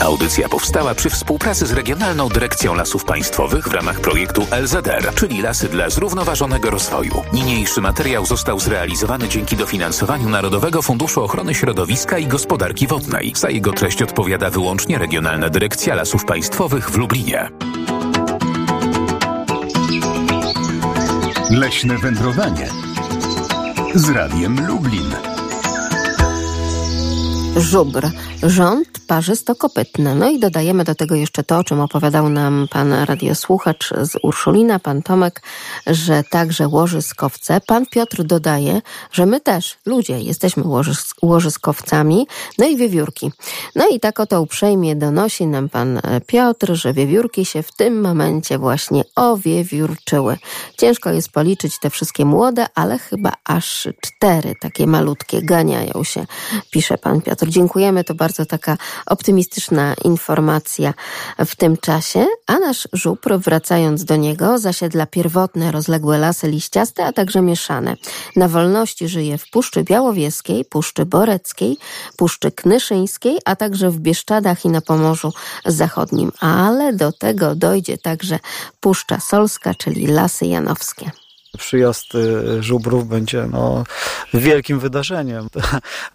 Audycja 0.00 0.48
powstała 0.48 0.94
przy 0.94 1.10
współpracy 1.10 1.66
z 1.66 1.72
Regionalną 1.72 2.28
Dyrekcją 2.28 2.74
Lasów 2.74 3.04
Państwowych 3.04 3.68
w 3.68 3.74
ramach 3.74 4.00
projektu 4.00 4.46
LZR, 4.62 5.14
czyli 5.14 5.42
Lasy 5.42 5.68
dla 5.68 5.90
Zrównoważonego 5.90 6.70
Rozwoju. 6.70 7.22
Niniejszy 7.32 7.80
materiał 7.80 8.26
został 8.26 8.60
zrealizowany 8.60 9.28
dzięki 9.28 9.56
dofinansowaniu 9.56 10.28
Narodowego 10.28 10.82
Funduszu 10.82 11.24
Ochrony 11.24 11.54
Środowiska 11.54 12.18
i 12.18 12.26
Gospodarki 12.26 12.86
Wodnej. 12.86 13.32
Za 13.36 13.50
jego 13.50 13.72
treść 13.72 14.02
odpowiada 14.02 14.50
wyłącznie 14.50 14.98
Regionalna 14.98 15.48
Dyrekcja 15.48 15.94
Lasów 15.94 16.24
Państwowych 16.24 16.90
w 16.90 16.96
Lublinie. 16.96 17.50
Leśne 21.50 21.98
wędrowanie 21.98 22.68
z 23.94 24.08
Radiem 24.08 24.66
Lublin. 24.66 25.31
Żubr 27.56 28.10
rząd 28.42 28.88
parzysto-kopytny. 29.06 30.14
No 30.14 30.30
i 30.30 30.38
dodajemy 30.38 30.84
do 30.84 30.94
tego 30.94 31.14
jeszcze 31.14 31.42
to, 31.42 31.58
o 31.58 31.64
czym 31.64 31.80
opowiadał 31.80 32.28
nam 32.28 32.66
pan 32.70 32.92
radiosłuchacz 32.92 33.90
z 34.02 34.16
Urszulina, 34.22 34.78
pan 34.78 35.02
Tomek, 35.02 35.42
że 35.86 36.24
także 36.30 36.68
łożyskowce. 36.68 37.60
Pan 37.66 37.86
Piotr 37.86 38.24
dodaje, 38.24 38.82
że 39.12 39.26
my 39.26 39.40
też, 39.40 39.76
ludzie, 39.86 40.20
jesteśmy 40.20 40.62
łożys 40.62 41.14
łożyskowcami, 41.22 42.26
no 42.58 42.66
i 42.66 42.76
wiewiórki. 42.76 43.32
No 43.76 43.88
i 43.88 44.00
tak 44.00 44.20
oto 44.20 44.42
uprzejmie 44.42 44.96
donosi 44.96 45.46
nam 45.46 45.68
pan 45.68 46.00
Piotr, 46.26 46.74
że 46.74 46.92
wiewiórki 46.92 47.44
się 47.44 47.62
w 47.62 47.72
tym 47.72 48.00
momencie 48.00 48.58
właśnie 48.58 49.04
owiewiórczyły. 49.16 50.38
Ciężko 50.78 51.10
jest 51.10 51.32
policzyć 51.32 51.78
te 51.78 51.90
wszystkie 51.90 52.24
młode, 52.24 52.66
ale 52.74 52.98
chyba 52.98 53.32
aż 53.44 53.88
cztery 54.00 54.54
takie 54.60 54.86
malutkie 54.86 55.42
ganiają 55.42 56.04
się, 56.04 56.26
pisze 56.70 56.98
pan 56.98 57.20
Piotr. 57.20 57.41
Dziękujemy, 57.48 58.04
to 58.04 58.14
bardzo 58.14 58.46
taka 58.46 58.76
optymistyczna 59.06 59.94
informacja 60.04 60.94
w 61.46 61.56
tym 61.56 61.76
czasie, 61.76 62.26
a 62.46 62.58
nasz 62.58 62.88
żupr, 62.92 63.38
wracając 63.38 64.04
do 64.04 64.16
niego, 64.16 64.58
zasiedla 64.58 65.06
pierwotne, 65.06 65.72
rozległe 65.72 66.18
lasy 66.18 66.48
liściaste, 66.48 67.04
a 67.04 67.12
także 67.12 67.42
mieszane. 67.42 67.96
Na 68.36 68.48
wolności 68.48 69.08
żyje 69.08 69.38
w 69.38 69.50
Puszczy 69.50 69.84
Białowieskiej, 69.84 70.64
Puszczy 70.64 71.06
Boreckiej, 71.06 71.78
Puszczy 72.16 72.52
Knyszyńskiej, 72.52 73.38
a 73.44 73.56
także 73.56 73.90
w 73.90 74.00
Bieszczadach 74.00 74.64
i 74.64 74.68
na 74.68 74.80
Pomorzu 74.80 75.32
Zachodnim. 75.66 76.32
Ale 76.40 76.92
do 76.92 77.12
tego 77.12 77.54
dojdzie 77.54 77.98
także 77.98 78.38
Puszcza 78.80 79.20
Solska, 79.20 79.74
czyli 79.74 80.06
Lasy 80.06 80.46
Janowskie 80.46 81.21
przyjazd 81.58 82.14
y, 82.14 82.62
żubrów 82.62 83.08
będzie 83.08 83.48
no, 83.52 83.84
wielkim 84.34 84.78
wydarzeniem, 84.78 85.48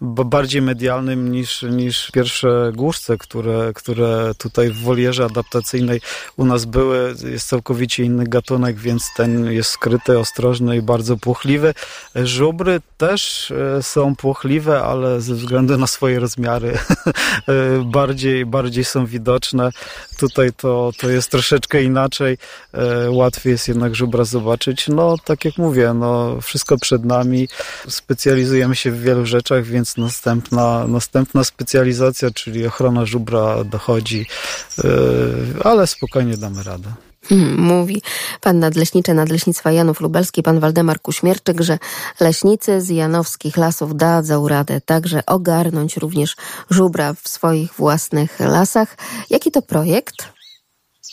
bardziej 0.00 0.62
medialnym 0.62 1.32
niż, 1.32 1.62
niż 1.62 2.10
pierwsze 2.10 2.72
głuszce, 2.74 3.18
które, 3.18 3.72
które 3.74 4.32
tutaj 4.38 4.70
w 4.70 4.82
wolierze 4.82 5.24
adaptacyjnej 5.24 6.00
u 6.36 6.44
nas 6.44 6.64
były. 6.64 7.14
Jest 7.24 7.48
całkowicie 7.48 8.04
inny 8.04 8.24
gatunek, 8.26 8.76
więc 8.78 9.10
ten 9.16 9.52
jest 9.52 9.70
skryty, 9.70 10.18
ostrożny 10.18 10.76
i 10.76 10.82
bardzo 10.82 11.16
płochliwy. 11.16 11.74
Żubry 12.14 12.80
też 12.96 13.50
y, 13.50 13.82
są 13.82 14.16
płochliwe, 14.16 14.82
ale 14.82 15.20
ze 15.20 15.34
względu 15.34 15.78
na 15.78 15.86
swoje 15.86 16.20
rozmiary 16.20 16.68
y, 17.48 17.84
bardziej, 17.84 18.46
bardziej 18.46 18.84
są 18.84 19.06
widoczne. 19.06 19.70
Tutaj 20.18 20.52
to, 20.52 20.90
to 20.98 21.10
jest 21.10 21.30
troszeczkę 21.30 21.82
inaczej. 21.82 22.38
Łatwiej 23.08 23.50
jest 23.50 23.68
jednak 23.68 23.94
żubra 23.94 24.24
zobaczyć. 24.24 24.88
No 24.88 25.16
tak 25.28 25.44
jak 25.44 25.58
mówię, 25.58 25.94
no 25.94 26.40
wszystko 26.40 26.78
przed 26.78 27.04
nami. 27.04 27.48
Specjalizujemy 27.88 28.76
się 28.76 28.90
w 28.90 29.00
wielu 29.00 29.26
rzeczach, 29.26 29.64
więc 29.64 29.96
następna, 29.96 30.86
następna 30.86 31.44
specjalizacja, 31.44 32.30
czyli 32.30 32.66
ochrona 32.66 33.06
żubra 33.06 33.64
dochodzi, 33.64 34.26
yy, 34.78 34.84
ale 35.64 35.86
spokojnie 35.86 36.36
damy 36.36 36.62
radę. 36.62 36.92
Hmm, 37.28 37.60
mówi 37.60 38.02
pan 38.40 38.58
nadleśniczy 38.58 39.14
Nadleśnictwa 39.14 39.72
Janów 39.72 40.00
Lubelski, 40.00 40.42
pan 40.42 40.60
Waldemar 40.60 41.00
Kuśmierczyk, 41.00 41.60
że 41.60 41.78
leśnicy 42.20 42.80
z 42.80 42.88
janowskich 42.88 43.56
lasów 43.56 43.96
dadzą 43.96 44.48
radę 44.48 44.80
także 44.80 45.26
ogarnąć 45.26 45.96
również 45.96 46.36
żubra 46.70 47.14
w 47.22 47.28
swoich 47.28 47.72
własnych 47.72 48.40
lasach. 48.40 48.96
Jaki 49.30 49.50
to 49.50 49.62
projekt? 49.62 50.37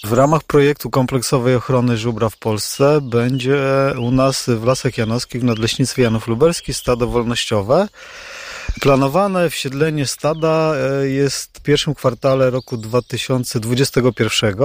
W 0.06 0.14
ramach 0.14 0.44
projektu 0.44 0.90
kompleksowej 0.90 1.56
ochrony 1.56 1.98
żubra 1.98 2.30
w 2.30 2.38
Polsce 2.38 3.00
będzie 3.02 3.58
u 4.00 4.12
nas 4.12 4.46
w 4.48 4.64
Lasach 4.64 4.98
Janowskich 4.98 5.42
w 5.42 5.44
Nadleśnictwie 5.44 6.04
Janów 6.04 6.28
Lubelski 6.28 6.74
stado 6.74 7.08
wolnościowe. 7.08 7.88
Planowane 8.82 9.50
wsiedlenie 9.50 10.06
stada 10.06 10.74
e, 10.76 11.08
jest 11.08 11.58
w 11.58 11.62
pierwszym 11.62 11.96
kwartale 11.96 12.50
roku 12.50 12.78
2021, 12.78 14.56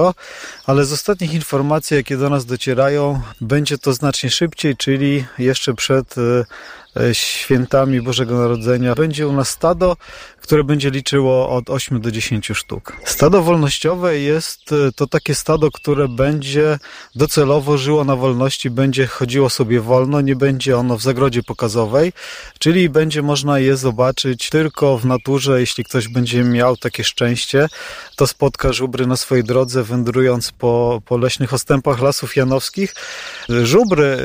ale 0.65 0.85
z 0.85 0.93
ostatnich 0.93 1.33
informacji, 1.33 1.97
jakie 1.97 2.17
do 2.17 2.29
nas 2.29 2.45
docierają, 2.45 3.21
będzie 3.41 3.77
to 3.77 3.93
znacznie 3.93 4.29
szybciej, 4.29 4.77
czyli 4.77 5.25
jeszcze 5.37 5.73
przed 5.73 6.17
e, 6.17 6.45
E, 6.97 7.15
świętami 7.15 8.01
Bożego 8.01 8.37
Narodzenia 8.37 8.95
będzie 8.95 9.27
u 9.27 9.33
nas 9.33 9.49
stado, 9.49 9.97
które 10.41 10.63
będzie 10.63 10.89
liczyło 10.89 11.49
od 11.49 11.69
8 11.69 12.01
do 12.01 12.11
10 12.11 12.51
sztuk. 12.53 12.97
Stado 13.05 13.41
wolnościowe 13.41 14.19
jest 14.19 14.71
e, 14.71 14.91
to 14.95 15.07
takie 15.07 15.35
stado, 15.35 15.71
które 15.71 16.07
będzie 16.07 16.79
docelowo 17.15 17.77
żyło 17.77 18.03
na 18.03 18.15
wolności, 18.15 18.69
będzie 18.69 19.07
chodziło 19.07 19.49
sobie 19.49 19.81
wolno, 19.81 20.21
nie 20.21 20.35
będzie 20.35 20.77
ono 20.77 20.97
w 20.97 21.01
zagrodzie 21.01 21.43
pokazowej, 21.43 22.13
czyli 22.59 22.89
będzie 22.89 23.21
można 23.21 23.59
je 23.59 23.77
zobaczyć 23.77 24.49
tylko 24.49 24.97
w 24.97 25.05
naturze. 25.05 25.59
Jeśli 25.59 25.83
ktoś 25.83 26.07
będzie 26.07 26.43
miał 26.43 26.77
takie 26.77 27.03
szczęście, 27.03 27.67
to 28.15 28.27
spotka 28.27 28.73
żubry 28.73 29.07
na 29.07 29.17
swojej 29.17 29.43
drodze, 29.43 29.83
wędrując 29.83 30.51
po, 30.51 31.01
po 31.05 31.17
leśnych 31.17 31.53
ostępach 31.53 32.01
lasów 32.01 32.35
janowskich. 32.35 32.95
Żubry, 33.49 34.17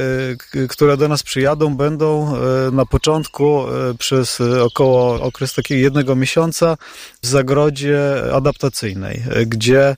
e, 0.55 0.67
które 0.69 0.97
do 0.97 1.09
nas 1.09 1.23
przyjadą, 1.23 1.77
będą 1.77 2.37
na 2.73 2.87
początku 2.87 3.67
e, 3.69 3.95
przez 3.95 4.41
e, 4.41 4.65
około 4.65 5.21
okres 5.21 5.55
takiego 5.55 5.81
jednego 5.81 6.06
miesiąca 6.15 6.77
w 7.23 7.27
zagrodzie 7.27 8.01
adaptacyjnej, 8.33 9.23
e, 9.31 9.47
gdzie 9.47 9.97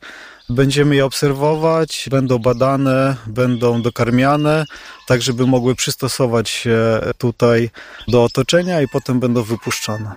Będziemy 0.50 0.96
je 0.96 1.04
obserwować, 1.04 2.08
będą 2.10 2.38
badane, 2.38 3.16
będą 3.26 3.82
dokarmiane, 3.82 4.64
tak 5.06 5.22
żeby 5.22 5.46
mogły 5.46 5.74
przystosować 5.74 6.48
się 6.48 7.00
tutaj 7.18 7.70
do 8.08 8.24
otoczenia 8.24 8.82
i 8.82 8.88
potem 8.88 9.20
będą 9.20 9.42
wypuszczone. 9.42 10.12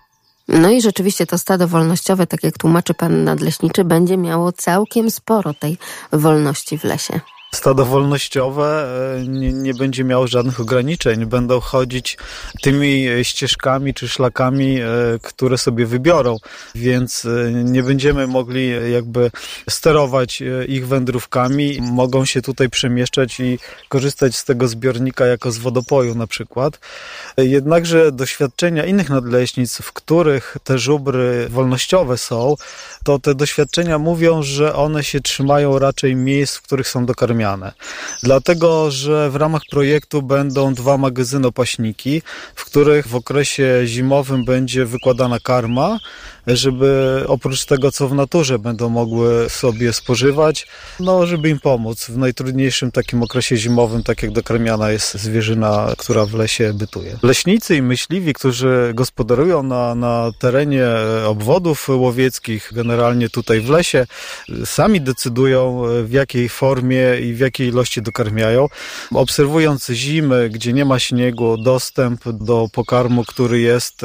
No 0.48 0.70
i 0.70 0.82
rzeczywiście 0.82 1.26
to 1.26 1.38
stado 1.38 1.68
wolnościowe, 1.68 2.28
tak 2.28 2.44
jak 2.44 2.58
tłumaczy 2.58 2.94
pan 2.94 3.24
nadleśniczy, 3.24 3.84
będzie 3.84 4.18
miało 4.18 4.52
całkiem 4.52 5.12
sporo 5.12 5.54
tej 5.54 5.78
wolności 6.12 6.78
w 6.78 6.84
lesie 6.84 7.20
stado 7.56 7.86
wolnościowe 7.86 8.88
e, 9.18 9.28
nie, 9.28 9.54
nie, 9.54 9.74
będzie 9.74 10.04
miało 10.04 10.28
żadnych 10.28 10.60
ograniczeń. 10.60 11.26
Będą 11.26 11.60
chodzić 11.60 12.18
tymi 12.62 13.06
ścieżkami 13.24 13.94
czy 13.94 14.08
szlakami, 14.08 14.80
e, 14.82 14.86
które 15.22 15.58
sobie 15.58 15.86
wybiorą, 15.86 16.38
więc 16.76 17.26
e, 17.26 17.52
nie 17.52 17.84
będziemy 17.84 18.28
mogli 18.28 18.92
jakby 18.92 19.32
sterować 19.70 20.44
ich 20.68 20.88
wędrówkami. 20.88 21.78
Mogą 21.82 22.26
się 22.26 22.42
tutaj 22.42 22.70
przemieszczać 22.70 23.40
i 23.40 23.60
korzystać 23.90 24.36
z 24.36 24.46
tego 24.46 24.68
zbiornika 24.68 25.26
jako 25.26 25.52
z 25.52 25.58
wodopoju 25.58 26.16
na 26.16 26.28
przykład. 26.28 26.80
Jednakże 27.38 28.12
doświadczenia 28.12 28.86
innych 28.86 29.10
nadleśnic, 29.10 29.78
w 29.78 29.94
których 29.94 30.58
te 30.64 30.80
żubry 30.80 31.48
wolnościowe 31.50 32.18
są, 32.18 32.56
to 33.04 33.20
te 33.20 33.36
doświadczenia 33.36 33.98
mówią, 33.98 34.44
że 34.44 34.76
one 34.76 35.04
się 35.04 35.22
trzymają 35.22 35.80
raczej 35.80 36.16
miejsc, 36.16 36.56
w 36.56 36.62
których 36.62 36.88
są 36.88 37.06
Dlatego, 38.24 38.92
że 38.92 39.30
w 39.30 39.36
ramach 39.36 39.62
projektu 39.70 40.22
będą 40.22 40.74
dwa 40.74 40.98
magazynopaśniki, 40.98 42.22
w 42.56 42.66
których 42.66 43.08
w 43.08 43.16
okresie 43.16 43.82
zimowym 43.86 44.46
będzie 44.46 44.86
wykładana 44.86 45.40
karma, 45.40 46.00
żeby 46.48 47.24
oprócz 47.28 47.66
tego, 47.66 47.92
co 47.92 48.08
w 48.08 48.14
naturze 48.14 48.60
będą 48.60 48.90
mogły 48.90 49.50
sobie 49.50 49.94
spożywać, 49.94 50.68
no, 51.00 51.26
żeby 51.26 51.50
im 51.50 51.60
pomóc 51.60 52.06
w 52.06 52.18
najtrudniejszym 52.18 52.92
takim 52.92 53.24
okresie 53.24 53.58
zimowym, 53.58 54.04
tak 54.04 54.24
jak 54.24 54.32
dokarmiana 54.32 54.92
jest 54.92 55.14
zwierzyna, 55.14 55.94
która 55.98 56.26
w 56.26 56.34
lesie 56.34 56.74
bytuje. 56.74 57.18
Leśnicy 57.24 57.76
i 57.76 57.82
myśliwi, 57.82 58.34
którzy 58.34 58.92
gospodarują 58.94 59.64
na, 59.64 59.96
na 59.96 60.32
terenie 60.40 60.86
obwodów 61.26 61.90
łowieckich, 61.90 62.70
generalnie 62.74 63.30
tutaj 63.30 63.62
w 63.62 63.70
lesie, 63.70 64.08
sami 64.66 65.02
decydują 65.02 65.84
w 66.04 66.12
jakiej 66.12 66.50
formie 66.50 67.20
i 67.22 67.34
w 67.34 67.40
jakiej 67.40 67.68
ilości 67.68 68.02
dokarmiają. 68.02 68.68
Obserwując 69.14 69.90
zimy, 69.90 70.50
gdzie 70.50 70.74
nie 70.74 70.86
ma 70.86 71.00
śniegu, 71.00 71.58
dostęp 71.58 72.30
do 72.30 72.68
pokarmu, 72.74 73.24
który 73.26 73.60
jest, 73.60 74.02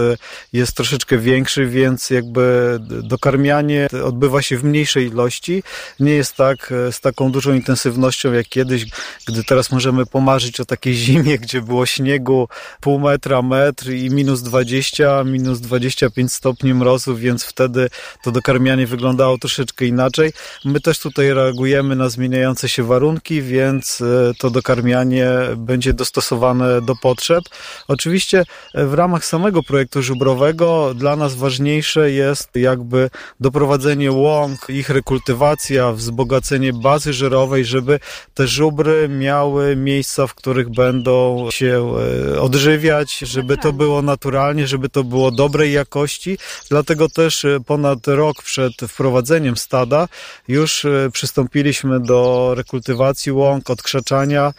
jest 0.53 0.77
troszeczkę 0.77 1.18
większy, 1.18 1.66
więc 1.66 2.11
jak 2.11 2.26
jakby 2.27 2.79
dokarmianie 3.03 3.89
odbywa 4.05 4.43
się 4.43 4.59
w 4.59 4.65
mniejszej 4.65 5.07
ilości. 5.07 5.62
Nie 6.01 6.12
jest 6.12 6.37
tak 6.37 6.73
e, 6.73 6.93
z 6.93 7.01
taką 7.01 7.33
dużą 7.33 7.55
intensywnością 7.55 8.33
jak 8.33 8.49
kiedyś, 8.49 8.87
gdy 9.27 9.45
teraz 9.45 9.73
możemy 9.73 10.07
pomarzyć 10.07 10.61
o 10.61 10.65
takiej 10.65 10.95
zimie, 11.05 11.39
gdzie 11.39 11.62
było 11.62 11.87
śniegu 11.87 12.49
pół 12.81 12.99
metra, 12.99 13.43
metr 13.43 13.91
i 13.91 14.11
minus 14.11 14.43
20, 14.43 15.25
minus 15.25 15.61
25 15.61 16.33
stopni 16.33 16.75
mrozu, 16.75 17.17
więc 17.17 17.45
wtedy 17.45 17.89
to 18.25 18.33
dokarmianie 18.33 18.87
wyglądało 18.87 19.39
troszeczkę 19.39 19.85
inaczej. 19.85 20.33
My 20.65 20.81
też 20.81 20.99
tutaj 20.99 21.35
reagujemy 21.35 21.97
na 21.97 22.09
zmieniające 22.09 22.69
się 22.69 22.83
warunki, 22.83 23.43
więc 23.43 24.01
e, 24.01 24.35
to 24.39 24.51
dokarmianie 24.51 25.29
będzie 25.57 25.93
dostosowane 25.93 26.83
do 26.83 26.97
potrzeb. 26.97 27.45
Oczywiście 27.89 28.45
e, 28.75 28.87
w 28.87 28.95
ramach 28.95 29.25
samego 29.25 29.62
projektu 29.62 30.03
żubrowego 30.03 30.95
dla 30.95 31.17
nas 31.17 31.35
ważniejsze 31.35 32.16
jest 32.17 32.49
jakby 32.55 33.11
doprowadzenie 33.41 34.13
łąk, 34.13 34.59
ich 34.69 34.91
rekultywacja, 34.91 35.93
wzbogacenie 35.93 36.73
bazy 36.73 37.13
żerowej, 37.13 37.65
żeby 37.65 38.01
te 38.35 38.47
żubry 38.47 39.09
miały 39.09 39.77
miejsca, 39.77 40.27
w 40.27 40.35
których 40.35 40.69
będą 40.71 41.49
się 41.51 41.95
e, 42.35 42.41
odżywiać, 42.41 43.19
żeby 43.19 43.57
to 43.57 43.73
było 43.73 44.03
naturalnie, 44.03 44.67
żeby 44.67 44.89
to 44.89 45.05
było 45.05 45.31
dobrej 45.31 45.73
jakości. 45.73 46.39
Dlatego 46.71 47.09
też 47.09 47.45
e, 47.45 47.61
ponad 47.67 48.07
rok 48.07 48.43
przed 48.43 48.73
wprowadzeniem 48.89 49.57
stada 49.57 50.09
już 50.49 50.85
e, 50.85 51.11
przystąpiliśmy 51.13 52.01
do 52.01 52.53
rekultywacji 52.57 53.33
łąk, 53.33 53.71
odkrzaczania 53.71 54.53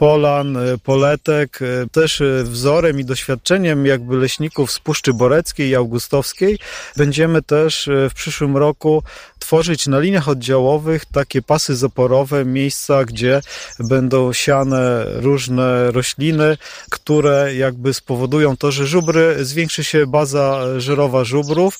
polan, 0.00 0.56
e, 0.56 0.78
poletek. 0.78 1.58
E, 1.62 1.86
też 1.88 2.20
e, 2.20 2.44
wzorem 2.44 3.00
i 3.00 3.04
doświadczeniem 3.04 3.86
jakby 3.86 4.16
leśników 4.16 4.72
z 4.72 4.78
Puszczy 4.78 5.12
Boreckiej 5.14 5.68
i 5.68 5.74
Augustowskiej 5.74 6.58
będziemy 6.96 7.42
też 7.42 7.88
w 8.10 8.14
przyszłym 8.14 8.56
roku 8.56 9.02
tworzyć 9.40 9.86
na 9.86 9.98
liniach 9.98 10.28
oddziałowych 10.28 11.04
takie 11.04 11.42
pasy 11.42 11.76
zaporowe, 11.76 12.44
miejsca, 12.44 13.04
gdzie 13.04 13.40
będą 13.78 14.32
siane 14.32 15.04
różne 15.06 15.90
rośliny, 15.90 16.56
które 16.90 17.54
jakby 17.54 17.94
spowodują 17.94 18.56
to, 18.56 18.72
że 18.72 18.86
żubry, 18.86 19.44
zwiększy 19.44 19.84
się 19.84 20.06
baza 20.06 20.60
żerowa 20.78 21.24
żubrów. 21.24 21.78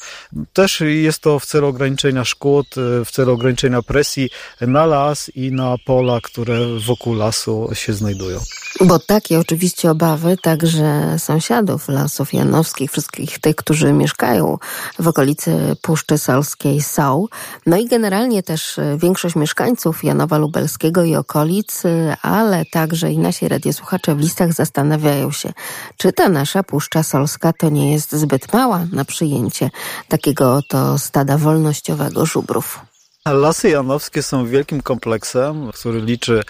Też 0.52 0.80
jest 0.80 1.18
to 1.18 1.38
w 1.38 1.46
celu 1.46 1.66
ograniczenia 1.66 2.24
szkód, 2.24 2.66
w 3.04 3.10
celu 3.10 3.32
ograniczenia 3.32 3.82
presji 3.82 4.30
na 4.60 4.86
las 4.86 5.30
i 5.34 5.52
na 5.52 5.76
pola, 5.86 6.20
które 6.22 6.58
wokół 6.86 7.14
lasu 7.14 7.68
się 7.72 7.92
znajdują. 7.92 8.40
Bo 8.80 8.98
takie 8.98 9.38
oczywiście 9.38 9.90
obawy 9.90 10.36
także 10.42 11.16
sąsiadów 11.18 11.88
Lasów 11.88 12.34
Janowskich, 12.34 12.90
wszystkich 12.90 13.38
tych, 13.38 13.56
którzy 13.56 13.92
mieszkają 13.92 14.58
w 14.98 15.08
okolicy 15.08 15.76
Puszczy 15.82 16.18
Solskiej 16.18 16.82
są. 16.82 17.26
No 17.66 17.76
i 17.76 17.88
generalnie 17.88 18.42
też 18.42 18.80
większość 18.96 19.36
mieszkańców 19.36 20.04
Janowa 20.04 20.38
Lubelskiego 20.38 21.04
i 21.04 21.16
okolic, 21.16 21.82
ale 22.22 22.64
także 22.64 23.12
i 23.12 23.18
nasi 23.18 23.48
radiosłuchacze 23.48 24.14
w 24.14 24.20
listach 24.20 24.52
zastanawiają 24.52 25.30
się, 25.30 25.52
czy 25.96 26.12
ta 26.12 26.28
nasza 26.28 26.62
Puszcza 26.62 27.02
Solska 27.02 27.52
to 27.52 27.68
nie 27.68 27.92
jest 27.92 28.12
zbyt 28.12 28.52
mała 28.52 28.86
na 28.92 29.04
przyjęcie 29.04 29.70
takiego 30.08 30.54
oto 30.54 30.98
stada 30.98 31.38
wolnościowego 31.38 32.26
żubrów. 32.26 32.89
Lasy 33.28 33.68
Janowskie 33.70 34.22
są 34.22 34.46
wielkim 34.46 34.82
kompleksem, 34.82 35.72
który 35.72 36.00
liczy 36.00 36.42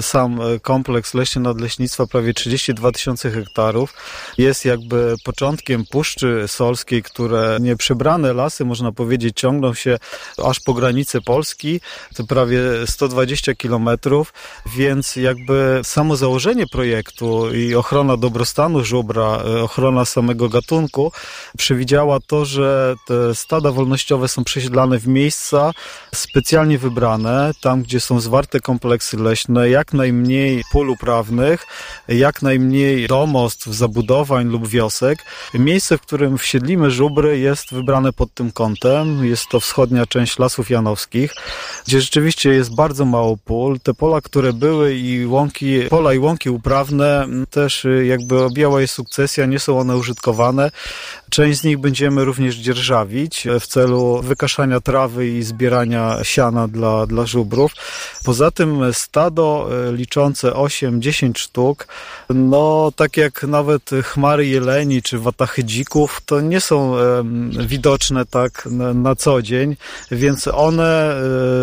sam 0.00 0.40
kompleks 0.62 1.14
leśny 1.14 1.42
nadleśnictwa 1.42 2.06
prawie 2.06 2.34
32 2.34 2.92
tysiące 2.92 3.30
hektarów. 3.30 3.94
Jest 4.38 4.64
jakby 4.64 5.14
początkiem 5.24 5.84
Puszczy 5.90 6.44
Solskiej, 6.46 7.02
które 7.02 7.58
nieprzebrane 7.60 8.32
lasy, 8.32 8.64
można 8.64 8.92
powiedzieć, 8.92 9.36
ciągną 9.36 9.74
się 9.74 9.98
aż 10.44 10.60
po 10.60 10.74
granicę 10.74 11.20
Polski, 11.20 11.80
to 12.14 12.24
prawie 12.24 12.60
120 12.86 13.54
kilometrów, 13.54 14.32
więc 14.76 15.16
jakby 15.16 15.80
samo 15.84 16.16
założenie 16.16 16.66
projektu 16.66 17.54
i 17.54 17.74
ochrona 17.74 18.16
dobrostanu 18.16 18.84
żubra, 18.84 19.42
ochrona 19.62 20.04
samego 20.04 20.48
gatunku 20.48 21.12
przewidziała 21.58 22.18
to, 22.26 22.44
że 22.44 22.94
te 23.06 23.34
stada 23.34 23.72
wolnościowe 23.72 24.28
są 24.28 24.44
przesiedlane 24.44 24.98
w 24.98 25.08
miejsca, 25.08 25.72
specjalnie 26.16 26.78
wybrane, 26.78 27.52
tam 27.60 27.82
gdzie 27.82 28.00
są 28.00 28.20
zwarte 28.20 28.60
kompleksy 28.60 29.16
leśne, 29.16 29.70
jak 29.70 29.92
najmniej 29.92 30.62
pól 30.72 30.90
uprawnych, 30.90 31.66
jak 32.08 32.42
najmniej 32.42 33.06
domostw, 33.06 33.66
zabudowań 33.66 34.46
lub 34.46 34.68
wiosek. 34.68 35.18
Miejsce, 35.54 35.98
w 35.98 36.00
którym 36.00 36.38
wsiedlimy 36.38 36.90
żubry 36.90 37.38
jest 37.38 37.74
wybrane 37.74 38.12
pod 38.12 38.34
tym 38.34 38.52
kątem. 38.52 39.26
Jest 39.26 39.48
to 39.48 39.60
wschodnia 39.60 40.06
część 40.06 40.38
Lasów 40.38 40.70
Janowskich, 40.70 41.34
gdzie 41.86 42.00
rzeczywiście 42.00 42.50
jest 42.50 42.74
bardzo 42.74 43.04
mało 43.04 43.36
pól. 43.36 43.80
Te 43.80 43.94
pola, 43.94 44.20
które 44.20 44.52
były 44.52 44.94
i 44.94 45.26
łąki, 45.26 45.82
pola 45.90 46.14
i 46.14 46.18
łąki 46.18 46.50
uprawne 46.50 47.26
też 47.50 47.86
jakby 48.04 48.44
objęła 48.44 48.80
je 48.80 48.88
sukcesja, 48.88 49.46
nie 49.46 49.58
są 49.58 49.78
one 49.78 49.96
użytkowane. 49.96 50.70
Część 51.30 51.60
z 51.60 51.64
nich 51.64 51.78
będziemy 51.78 52.24
również 52.24 52.56
dzierżawić 52.56 53.46
w 53.60 53.66
celu 53.66 54.22
wykaszania 54.22 54.80
trawy 54.80 55.28
i 55.28 55.42
zbierania 55.42 56.18
siana 56.22 56.68
dla, 56.68 57.06
dla 57.06 57.26
żubrów. 57.26 57.72
Poza 58.24 58.50
tym 58.50 58.80
stado 58.92 59.68
e, 59.88 59.92
liczące 59.92 60.50
8-10 60.50 61.38
sztuk, 61.38 61.86
no 62.30 62.92
tak 62.96 63.16
jak 63.16 63.42
nawet 63.42 63.90
chmary 64.04 64.46
jeleni 64.46 65.02
czy 65.02 65.18
watachy 65.18 65.64
dzików, 65.64 66.20
to 66.26 66.40
nie 66.40 66.60
są 66.60 66.96
widoczne 67.66 68.26
tak 68.26 68.68
na, 68.94 69.14
co 69.14 69.42
dzień, 69.42 69.76
więc 70.10 70.48
one 70.48 71.16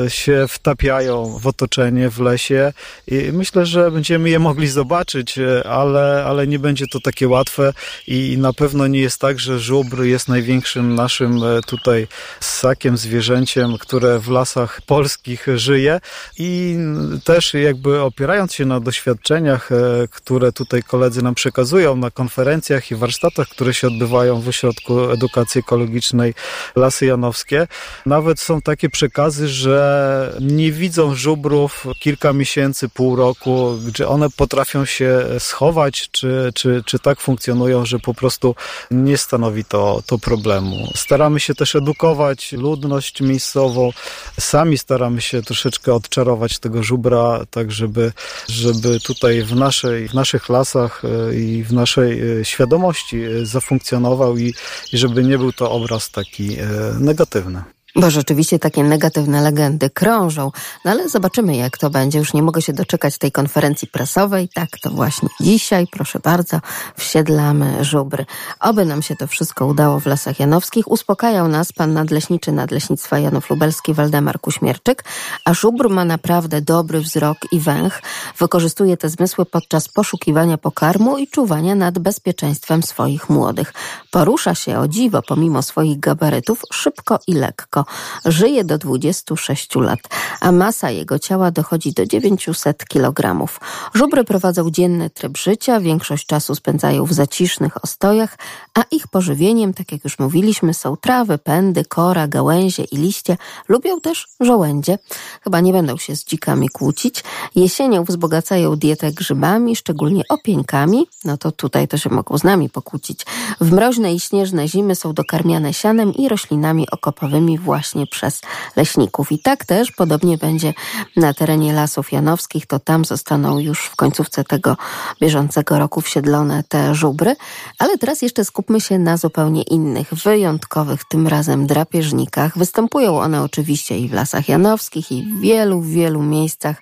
e, 0.05 0.09
się 0.09 0.45
wtapiają 0.49 1.39
w 1.39 1.47
otoczenie, 1.47 2.09
w 2.09 2.19
lesie 2.19 2.73
i 3.07 3.29
myślę, 3.33 3.65
że 3.65 3.91
będziemy 3.91 4.29
je 4.29 4.39
mogli 4.39 4.67
zobaczyć, 4.67 5.37
e, 5.37 5.67
ale, 5.67 6.23
ale 6.27 6.47
nie 6.47 6.59
będzie 6.59 6.87
to 6.87 6.99
takie 6.99 7.27
łatwe 7.27 7.73
i 8.07 8.37
na 8.37 8.53
pewno 8.53 8.87
nie 8.87 8.99
jest 8.99 9.19
tak, 9.19 9.39
że 9.39 9.59
żubr 9.63 10.03
jest 10.03 10.27
największym 10.27 10.95
naszym 10.95 11.41
tutaj 11.67 12.07
ssakiem, 12.39 12.97
zwierzęciem, 12.97 13.77
które 13.77 14.19
w 14.19 14.29
lasach 14.29 14.81
polskich 14.81 15.47
żyje. 15.55 15.99
I 16.37 16.77
też 17.23 17.53
jakby 17.53 18.01
opierając 18.01 18.53
się 18.53 18.65
na 18.65 18.79
doświadczeniach, 18.79 19.71
e, 19.71 19.75
które 20.07 20.51
tutaj 20.51 20.83
koledzy 20.83 21.21
nam 21.21 21.35
przekazują 21.35 21.95
na 21.95 22.11
konferencjach 22.11 22.91
i 22.91 22.95
warsztatach, 22.95 23.47
które 23.47 23.73
się 23.73 23.87
odbywają 23.87 24.41
w 24.41 24.47
Ośrodku 24.47 25.11
Edukacji 25.11 25.59
Ekologicznej 25.59 26.33
Lasy 26.75 27.05
Janowskie, 27.05 27.67
nawet 28.05 28.39
są 28.39 28.61
takie 28.61 28.89
przekazy, 28.89 29.47
że 29.47 30.37
nie 30.41 30.71
widzą 30.71 31.15
żubrów 31.15 31.87
kilka 31.99 32.33
miesięcy, 32.33 32.89
pół 32.89 33.15
roku, 33.15 33.77
gdzie 33.87 34.07
one 34.07 34.29
potrafią 34.29 34.85
się 34.85 35.25
schować, 35.39 36.09
czy, 36.11 36.51
czy, 36.55 36.83
czy 36.85 36.99
tak 36.99 37.19
funkcjonują, 37.19 37.85
że 37.85 37.99
po 37.99 38.13
prostu 38.13 38.55
nie 38.91 39.17
stanowi 39.43 39.65
to, 39.65 40.03
to 40.05 40.17
problemu. 40.17 40.87
Staramy 40.95 41.39
się 41.39 41.55
też 41.55 41.75
edukować 41.75 42.51
ludność 42.51 43.21
miejscową, 43.21 43.91
sami 44.39 44.77
staramy 44.77 45.21
się 45.21 45.41
troszeczkę 45.41 45.93
odczarować 45.93 46.59
tego 46.59 46.83
żubra, 46.83 47.39
tak 47.51 47.71
żeby, 47.71 48.11
żeby 48.49 48.99
tutaj 48.99 49.41
w, 49.41 49.55
naszej, 49.55 50.07
w 50.07 50.13
naszych 50.13 50.49
lasach 50.49 51.01
e, 51.05 51.35
i 51.35 51.63
w 51.63 51.73
naszej 51.73 52.39
e, 52.39 52.45
świadomości 52.45 53.21
e, 53.21 53.45
zafunkcjonował 53.45 54.37
i, 54.37 54.53
i 54.93 54.97
żeby 54.97 55.23
nie 55.23 55.37
był 55.37 55.51
to 55.53 55.71
obraz 55.71 56.11
taki 56.11 56.57
negatywny. 56.99 57.63
Bo 57.95 58.11
rzeczywiście 58.11 58.59
takie 58.59 58.83
negatywne 58.83 59.41
legendy 59.41 59.89
krążą. 59.89 60.51
No 60.85 60.91
ale 60.91 61.09
zobaczymy, 61.09 61.55
jak 61.55 61.77
to 61.77 61.89
będzie. 61.89 62.19
Już 62.19 62.33
nie 62.33 62.43
mogę 62.43 62.61
się 62.61 62.73
doczekać 62.73 63.17
tej 63.17 63.31
konferencji 63.31 63.87
prasowej. 63.87 64.49
Tak, 64.53 64.69
to 64.81 64.89
właśnie 64.89 65.29
dzisiaj, 65.41 65.87
proszę 65.91 66.19
bardzo, 66.19 66.59
wsiedlamy 66.97 67.83
żubry. 67.83 68.25
Oby 68.59 68.85
nam 68.85 69.01
się 69.01 69.15
to 69.15 69.27
wszystko 69.27 69.65
udało 69.65 69.99
w 69.99 70.05
Lasach 70.05 70.39
Janowskich. 70.39 70.91
Uspokajał 70.91 71.47
nas 71.47 71.71
pan 71.71 71.93
nadleśniczy 71.93 72.51
Nadleśnictwa 72.51 73.19
Janów 73.19 73.49
Lubelski, 73.49 73.93
Waldemar 73.93 74.39
Kuśmierczyk. 74.39 75.03
A 75.45 75.53
żubr 75.53 75.89
ma 75.89 76.05
naprawdę 76.05 76.61
dobry 76.61 77.01
wzrok 77.01 77.37
i 77.51 77.59
węch. 77.59 78.01
Wykorzystuje 78.37 78.97
te 78.97 79.09
zmysły 79.09 79.45
podczas 79.45 79.87
poszukiwania 79.87 80.57
pokarmu 80.57 81.17
i 81.17 81.27
czuwania 81.27 81.75
nad 81.75 81.99
bezpieczeństwem 81.99 82.83
swoich 82.83 83.29
młodych. 83.29 83.73
Porusza 84.11 84.55
się 84.55 84.79
o 84.79 84.87
dziwo, 84.87 85.21
pomimo 85.21 85.61
swoich 85.61 85.99
gabarytów, 85.99 86.61
szybko 86.71 87.19
i 87.27 87.33
lekko. 87.33 87.82
Żyje 88.25 88.63
do 88.63 88.77
26 88.77 89.75
lat, 89.75 89.99
a 90.41 90.51
masa 90.51 90.89
jego 90.89 91.19
ciała 91.19 91.51
dochodzi 91.51 91.93
do 91.93 92.05
900 92.05 92.85
kg. 92.85 93.47
Żubry 93.93 94.23
prowadzą 94.23 94.69
dzienny 94.69 95.09
tryb 95.09 95.37
życia, 95.37 95.79
większość 95.79 96.25
czasu 96.25 96.55
spędzają 96.55 97.05
w 97.05 97.13
zacisznych 97.13 97.83
ostojach, 97.83 98.37
a 98.73 98.83
ich 98.91 99.07
pożywieniem, 99.07 99.73
tak 99.73 99.91
jak 99.91 100.03
już 100.03 100.19
mówiliśmy, 100.19 100.73
są 100.73 100.97
trawy, 100.97 101.37
pędy, 101.37 101.85
kora, 101.85 102.27
gałęzie 102.27 102.83
i 102.83 102.97
liście. 102.97 103.37
Lubią 103.67 104.01
też 104.01 104.27
żołędzie. 104.39 104.97
Chyba 105.43 105.59
nie 105.59 105.73
będą 105.73 105.97
się 105.97 106.15
z 106.15 106.25
dzikami 106.25 106.69
kłócić. 106.69 107.23
Jesienią 107.55 108.03
wzbogacają 108.03 108.75
dietę 108.75 109.11
grzybami, 109.11 109.75
szczególnie 109.75 110.23
opieńkami. 110.29 111.07
No 111.25 111.37
to 111.37 111.51
tutaj 111.51 111.87
to 111.87 111.97
się 111.97 112.09
mogą 112.09 112.37
z 112.37 112.43
nami 112.43 112.69
pokłócić. 112.69 113.25
W 113.61 113.71
mroźne 113.71 114.13
i 114.13 114.19
śnieżne 114.19 114.67
zimy 114.67 114.95
są 114.95 115.13
dokarmiane 115.13 115.73
sianem 115.73 116.13
i 116.13 116.29
roślinami 116.29 116.89
okopowymi 116.91 117.57
właśnie 117.73 118.07
przez 118.07 118.41
leśników. 118.75 119.31
I 119.31 119.39
tak 119.39 119.65
też 119.65 119.91
podobnie 119.91 120.37
będzie 120.37 120.73
na 121.15 121.33
terenie 121.33 121.73
Lasów 121.73 122.11
Janowskich, 122.11 122.65
to 122.65 122.79
tam 122.79 123.05
zostaną 123.05 123.59
już 123.59 123.85
w 123.85 123.95
końcówce 123.95 124.43
tego 124.43 124.77
bieżącego 125.21 125.79
roku 125.79 126.01
wsiedlone 126.01 126.63
te 126.63 126.95
żubry. 126.95 127.35
Ale 127.79 127.97
teraz 127.97 128.21
jeszcze 128.21 128.45
skupmy 128.45 128.81
się 128.81 128.99
na 128.99 129.17
zupełnie 129.17 129.61
innych, 129.61 130.13
wyjątkowych 130.13 131.03
tym 131.03 131.27
razem 131.27 131.67
drapieżnikach. 131.67 132.57
Występują 132.57 133.19
one 133.19 133.43
oczywiście 133.43 133.99
i 133.99 134.09
w 134.09 134.13
Lasach 134.13 134.49
Janowskich 134.49 135.11
i 135.11 135.23
w 135.23 135.41
wielu, 135.41 135.81
wielu 135.81 136.23
miejscach. 136.23 136.81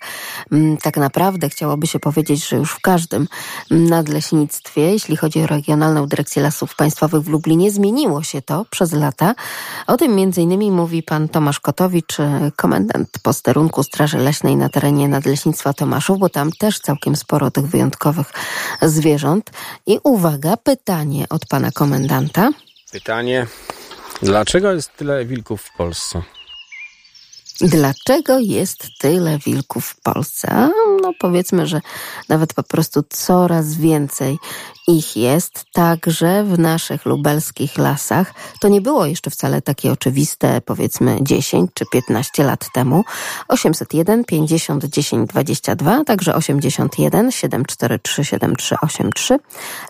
Mm, 0.51 0.77
tak 0.77 0.97
naprawdę 0.97 1.49
chciałoby 1.49 1.87
się 1.87 1.99
powiedzieć, 1.99 2.47
że 2.49 2.55
już 2.55 2.71
w 2.71 2.79
każdym 2.79 3.27
nadleśnictwie, 3.69 4.81
jeśli 4.81 5.15
chodzi 5.17 5.41
o 5.41 5.47
Regionalną 5.47 6.07
Dyrekcję 6.07 6.41
Lasów 6.41 6.75
Państwowych 6.75 7.21
w 7.21 7.29
Lublinie, 7.29 7.71
zmieniło 7.71 8.23
się 8.23 8.41
to 8.41 8.65
przez 8.69 8.91
lata. 8.91 9.35
O 9.87 9.97
tym 9.97 10.15
między 10.15 10.41
innymi 10.41 10.71
mówi 10.81 11.03
pan 11.03 11.29
Tomasz 11.29 11.59
Kotowicz, 11.59 12.17
komendant 12.55 13.09
posterunku 13.23 13.83
Straży 13.83 14.17
Leśnej 14.17 14.55
na 14.55 14.69
terenie 14.69 15.07
Nadleśnictwa 15.07 15.73
Tomaszów, 15.73 16.19
bo 16.19 16.29
tam 16.29 16.51
też 16.51 16.79
całkiem 16.79 17.15
sporo 17.15 17.51
tych 17.51 17.65
wyjątkowych 17.67 18.33
zwierząt. 18.81 19.51
I 19.85 19.99
uwaga, 20.03 20.57
pytanie 20.57 21.25
od 21.29 21.45
pana 21.45 21.71
komendanta. 21.71 22.49
Pytanie, 22.91 23.47
dlaczego 24.21 24.73
jest 24.73 24.97
tyle 24.97 25.25
wilków 25.25 25.61
w 25.61 25.77
Polsce? 25.77 26.21
Dlaczego 27.61 28.39
jest 28.39 28.87
tyle 28.99 29.37
wilków 29.37 29.85
w 29.85 30.01
Polsce? 30.01 30.69
No 31.01 31.11
powiedzmy, 31.19 31.67
że 31.67 31.81
nawet 32.29 32.53
po 32.53 32.63
prostu 32.63 33.03
coraz 33.09 33.75
więcej 33.75 34.37
ich 34.87 35.17
jest, 35.17 35.65
także 35.73 36.43
w 36.43 36.59
naszych 36.59 37.05
lubelskich 37.05 37.77
lasach. 37.77 38.33
To 38.61 38.67
nie 38.67 38.81
było 38.81 39.05
jeszcze 39.05 39.31
wcale 39.31 39.61
takie 39.61 39.91
oczywiste, 39.91 40.61
powiedzmy 40.61 41.17
10 41.21 41.71
czy 41.73 41.85
15 41.91 42.43
lat 42.43 42.65
temu. 42.73 43.03
801 43.47 44.25
50 44.25 44.85
10 44.85 45.29
22, 45.29 46.03
także 46.03 46.35
81 46.35 47.31
743 47.31 48.25
7383 48.25 49.39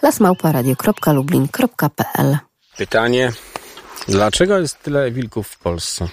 lasmałparadio.lublin.pl 0.01 2.37
Pytanie, 2.77 3.31
dlaczego 4.07 4.59
jest 4.59 4.81
tyle 4.81 5.11
wilków 5.11 5.47
w 5.47 5.59
Polsce? 5.59 6.07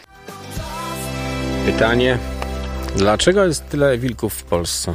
Pytanie, 1.67 2.19
dlaczego 2.97 3.45
jest 3.45 3.69
tyle 3.69 3.99
wilków 3.99 4.35
w 4.35 4.43
Polsce? 4.43 4.95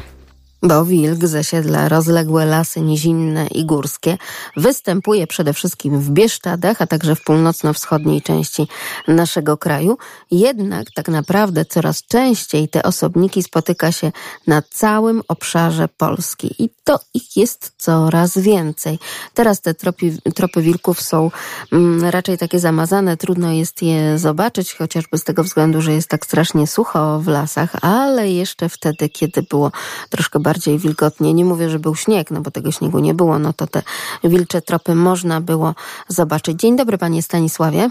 Bo 0.64 0.86
wilk 0.86 1.28
zasiedla 1.28 1.90
rozległe 1.90 2.46
lasy 2.46 2.82
nizinne 2.82 3.48
i 3.48 3.66
górskie. 3.66 4.18
Występuje 4.58 5.28
przede 5.28 5.54
wszystkim 5.54 6.00
w 6.00 6.10
Bieszczadach, 6.10 6.82
a 6.82 6.88
także 6.88 7.16
w 7.16 7.24
północno-wschodniej 7.24 8.22
części 8.22 8.68
naszego 9.08 9.58
kraju. 9.58 9.98
Jednak 10.32 10.88
tak 10.96 11.08
naprawdę 11.08 11.66
coraz 11.66 12.04
częściej 12.04 12.70
te 12.70 12.84
osobniki 12.84 13.44
spotyka 13.44 13.92
się 13.92 14.12
na 14.48 14.62
całym 14.62 15.22
obszarze 15.28 15.88
Polski. 15.98 16.64
I 16.64 16.70
to 16.84 17.00
ich 17.14 17.38
jest 17.38 17.72
coraz 17.78 18.38
więcej. 18.38 19.00
Teraz 19.34 19.62
te 19.62 19.74
tropy, 19.74 20.18
tropy 20.36 20.62
wilków 20.62 21.02
są 21.02 21.32
mm, 21.72 22.10
raczej 22.10 22.38
takie 22.38 22.60
zamazane, 22.60 23.18
trudno 23.18 23.52
jest 23.52 23.82
je 23.82 24.18
zobaczyć, 24.18 24.74
chociażby 24.74 25.18
z 25.18 25.24
tego 25.24 25.44
względu, 25.44 25.82
że 25.82 25.94
jest 25.94 26.08
tak 26.08 26.26
strasznie 26.26 26.68
sucho 26.68 27.20
w 27.20 27.28
lasach, 27.28 27.76
ale 27.82 28.32
jeszcze 28.32 28.70
wtedy, 28.70 29.10
kiedy 29.10 29.44
było 29.44 29.72
troszkę 30.10 30.40
bardziej 30.40 30.53
wilgotnie, 30.78 31.34
nie 31.34 31.46
mówię, 31.46 31.70
że 31.70 31.80
był 31.80 31.96
śnieg, 31.96 32.32
no 32.32 32.42
bo 32.42 32.52
tego 32.52 32.72
śniegu 32.72 33.00
nie 33.00 33.14
było, 33.14 33.40
no 33.40 33.54
to 33.54 33.68
te 33.68 33.82
wilcze 34.24 34.62
tropy 34.62 34.96
można 34.96 35.42
było 35.42 35.76
zobaczyć. 36.08 36.60
Dzień 36.60 36.76
dobry, 36.76 36.98
panie 36.98 37.22
Stanisławie. 37.22 37.90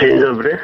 Dzień 0.00 0.20
dobry. 0.20 0.58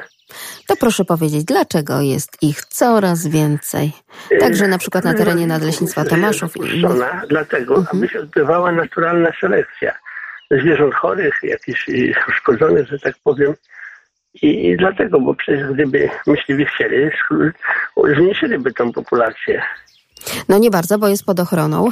To 0.67 0.77
proszę 0.77 1.05
powiedzieć, 1.05 1.45
dlaczego 1.45 2.01
jest 2.01 2.43
ich 2.43 2.65
coraz 2.65 3.27
więcej? 3.27 3.93
Także 4.41 4.69
na 4.69 4.79
przykład 4.79 5.05
na 5.05 5.15
terenie 5.15 5.47
Nadleśnictwa 5.47 6.05
Tomaszów. 6.05 6.57
I 6.57 6.81
innych. 6.81 7.27
Dlatego, 7.29 7.77
mhm. 7.77 7.99
aby 7.99 8.09
się 8.09 8.21
odbywała 8.21 8.73
naturalna 8.73 9.31
selekcja 9.41 9.95
zwierząt 10.51 10.95
chorych, 10.95 11.41
jakichś 11.43 11.91
uszkodzonych, 12.29 12.89
że 12.89 12.99
tak 12.99 13.15
powiem, 13.25 13.55
I, 14.43 14.69
I 14.69 14.77
dlatego, 14.77 15.21
bo 15.21 15.35
przecież 15.35 15.73
gdyby 15.73 16.11
myśliwi 16.27 16.67
chcieli, 16.67 17.11
zmniejszyliby 18.17 18.73
tą 18.73 18.93
populację. 18.93 19.63
No 20.49 20.59
nie 20.59 20.71
bardzo, 20.71 20.99
bo 20.99 21.09
jest 21.09 21.25
pod 21.25 21.41
ochroną. 21.41 21.89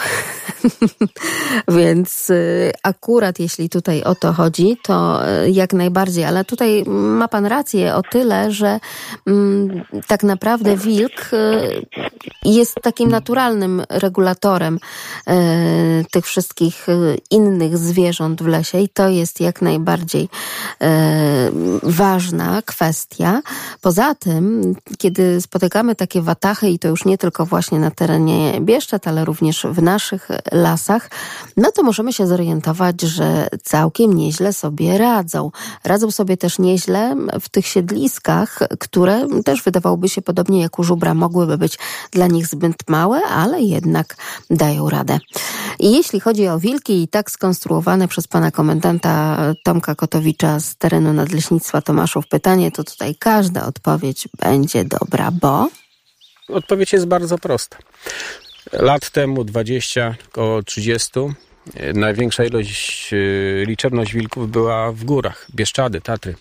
Więc 1.78 2.30
y, 2.30 2.72
akurat 2.82 3.38
jeśli 3.38 3.68
tutaj 3.68 4.02
o 4.02 4.14
to 4.14 4.32
chodzi, 4.32 4.76
to 4.82 5.20
y, 5.44 5.50
jak 5.50 5.72
najbardziej, 5.72 6.24
ale 6.24 6.44
tutaj 6.44 6.84
ma 6.86 7.28
pan 7.28 7.46
rację 7.46 7.94
o 7.94 8.02
tyle, 8.02 8.52
że 8.52 8.80
mm, 9.26 9.84
tak 10.06 10.22
naprawdę 10.22 10.76
wilk 10.76 11.30
y, 11.32 11.86
jest 12.44 12.74
takim 12.82 13.10
naturalnym 13.10 13.82
regulatorem 13.88 14.78
tych 16.12 16.26
wszystkich 16.26 16.86
innych 17.30 17.78
zwierząt 17.78 18.42
w 18.42 18.46
lesie 18.46 18.80
i 18.80 18.88
to 18.88 19.08
jest 19.08 19.40
jak 19.40 19.62
najbardziej 19.62 20.28
ważna 21.82 22.62
kwestia. 22.62 23.42
Poza 23.80 24.14
tym, 24.14 24.74
kiedy 24.98 25.40
spotykamy 25.40 25.94
takie 25.94 26.22
watachy 26.22 26.68
i 26.68 26.78
to 26.78 26.88
już 26.88 27.04
nie 27.04 27.18
tylko 27.18 27.46
właśnie 27.46 27.78
na 27.78 27.90
terenie 27.90 28.60
Bieszczad, 28.60 29.08
ale 29.08 29.24
również 29.24 29.66
w 29.70 29.82
naszych 29.82 30.28
lasach, 30.52 31.10
no 31.56 31.72
to 31.72 31.82
możemy 31.82 32.12
się 32.12 32.26
zorientować, 32.26 33.00
że 33.00 33.48
całkiem 33.62 34.12
nieźle 34.12 34.52
sobie 34.52 34.98
radzą. 34.98 35.50
Radzą 35.84 36.10
sobie 36.10 36.36
też 36.36 36.58
nieźle 36.58 37.16
w 37.40 37.48
tych 37.48 37.66
siedliskach, 37.66 38.58
które 38.78 39.26
też 39.44 39.62
wydawałoby 39.62 40.08
się 40.08 40.22
podobnie 40.22 40.60
jak 40.60 40.78
u 40.78 40.84
żubra 40.84 41.14
mogłyby 41.14 41.58
być 41.58 41.78
dla 42.10 42.26
nich 42.26 42.46
zbyt 42.46 42.88
małe, 42.88 43.20
ale 43.22 43.60
jednak 43.60 44.16
dają 44.50 44.90
radę. 44.90 45.18
I 45.78 45.92
jeśli 45.92 46.20
chodzi 46.20 46.48
o 46.48 46.58
wilki 46.58 47.02
i 47.02 47.08
tak 47.08 47.30
skonstruowane 47.30 48.08
przez 48.08 48.28
pana 48.28 48.50
komendanta 48.50 49.38
Tomka 49.64 49.94
Kotowicza 49.94 50.60
z 50.60 50.76
terenu 50.76 51.12
Nadleśnictwa 51.12 51.82
Tomaszów 51.82 52.28
pytanie, 52.28 52.72
to 52.72 52.84
tutaj 52.84 53.14
każda 53.14 53.66
odpowiedź 53.66 54.28
będzie 54.38 54.84
dobra, 54.84 55.30
bo... 55.30 55.68
Odpowiedź 56.48 56.92
jest 56.92 57.06
bardzo 57.06 57.38
prosta. 57.38 57.76
Lat 58.72 59.10
temu 59.10 59.44
20, 59.44 60.14
około 60.28 60.62
30, 60.62 61.10
największa 61.94 62.44
ilość, 62.44 63.10
e, 63.12 63.16
liczebność 63.64 64.12
wilków 64.12 64.50
była 64.50 64.92
w 64.92 65.04
górach, 65.04 65.46
Bieszczady, 65.54 66.00
Tatry. 66.00 66.34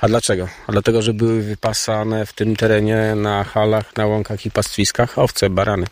A 0.00 0.08
dlaczego? 0.08 0.48
A 0.66 0.72
dlatego, 0.72 1.02
że 1.02 1.14
były 1.14 1.42
wypasane 1.42 2.26
w 2.26 2.32
tym 2.32 2.56
terenie 2.56 3.14
na 3.16 3.44
halach, 3.44 3.96
na 3.96 4.06
łąkach 4.06 4.46
i 4.46 4.50
pastwiskach 4.50 5.18
owce, 5.18 5.50
barany. 5.50 5.86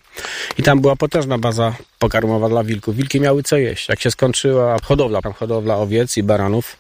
I 0.59 0.63
tam 0.63 0.81
była 0.81 0.97
potężna 0.97 1.39
baza 1.39 1.75
pokarmowa 1.99 2.49
dla 2.49 2.65
wilków. 2.65 2.97
Wilki 2.97 3.21
miały 3.21 3.43
co 3.43 3.57
jeść. 3.57 3.89
Jak 3.89 4.01
się 4.01 4.11
skończyła 4.11 4.77
hodowla, 4.83 5.21
hodowla 5.37 5.77
owiec 5.77 6.17
i 6.17 6.23
baranów, 6.23 6.77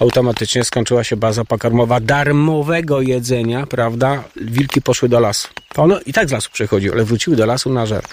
automatycznie 0.00 0.64
skończyła 0.64 1.04
się 1.04 1.16
baza 1.16 1.44
pokarmowa 1.44 2.00
darmowego 2.00 3.00
jedzenia, 3.00 3.66
prawda? 3.66 4.24
Wilki 4.36 4.82
poszły 4.82 5.08
do 5.08 5.20
lasu. 5.20 5.48
One 5.76 6.00
i 6.06 6.12
tak 6.12 6.28
z 6.28 6.32
lasu 6.32 6.50
przechodziły, 6.52 6.94
ale 6.94 7.04
wróciły 7.04 7.36
do 7.36 7.46
lasu 7.46 7.72
na 7.72 7.86
żer. 7.86 8.04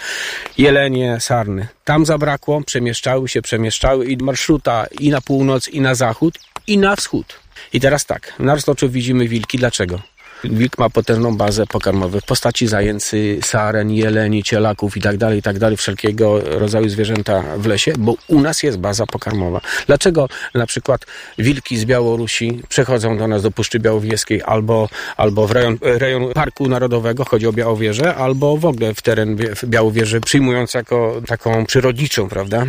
Jelenie, 0.58 1.18
sarny. 1.20 1.68
Tam 1.84 2.06
zabrakło, 2.06 2.62
przemieszczały 2.62 3.30
się, 3.30 3.42
przemieszczały 3.42 4.06
i 4.06 4.18
marszruta 4.18 4.86
i 5.00 5.10
na 5.10 5.22
północ, 5.22 5.68
i 5.68 5.82
na 5.82 5.96
zachód, 5.96 6.40
i 6.68 6.78
na 6.78 6.96
wschód. 6.96 7.43
I 7.74 7.80
teraz 7.80 8.06
tak, 8.06 8.34
na 8.40 8.56
roztoczu 8.56 8.90
widzimy 8.90 9.28
wilki. 9.28 9.58
Dlaczego? 9.58 10.00
Wilk 10.44 10.78
ma 10.78 10.90
potężną 10.90 11.38
bazę 11.38 11.68
pokarmową 11.68 12.20
w 12.20 12.26
postaci 12.26 12.68
zajęcy, 12.68 13.40
saren, 13.44 13.92
jeleni, 13.92 14.44
cielaków 14.44 14.98
i 14.98 15.02
tak 15.02 15.18
dalej, 15.18 15.40
i 15.40 15.42
tak 15.42 15.56
wszelkiego 15.78 16.42
rodzaju 16.60 16.90
zwierzęta 16.90 17.44
w 17.58 17.66
lesie, 17.66 17.94
bo 17.98 18.16
u 18.28 18.42
nas 18.42 18.64
jest 18.64 18.78
baza 18.78 19.06
pokarmowa. 19.06 19.62
Dlaczego 19.88 20.30
na 20.54 20.66
przykład 20.66 21.06
wilki 21.38 21.78
z 21.78 21.86
Białorusi 21.86 22.62
przechodzą 22.70 23.18
do 23.18 23.28
nas 23.28 23.44
do 23.44 23.52
Puszczy 23.52 23.80
Białowieskiej 23.80 24.42
albo, 24.46 24.90
albo 25.18 25.48
w 25.48 25.52
rejon, 25.52 25.78
rejon 25.82 26.34
Parku 26.34 26.68
Narodowego, 26.70 27.26
chodzi 27.26 27.48
o 27.48 27.54
Białowieżę, 27.54 28.16
albo 28.16 28.58
w 28.58 28.66
ogóle 28.66 28.94
w 28.94 29.02
teren 29.02 29.38
Białowieży, 29.66 30.22
przyjmując 30.22 30.74
jako 30.74 31.22
taką 31.28 31.66
przyrodniczą, 31.66 32.30
prawda, 32.30 32.66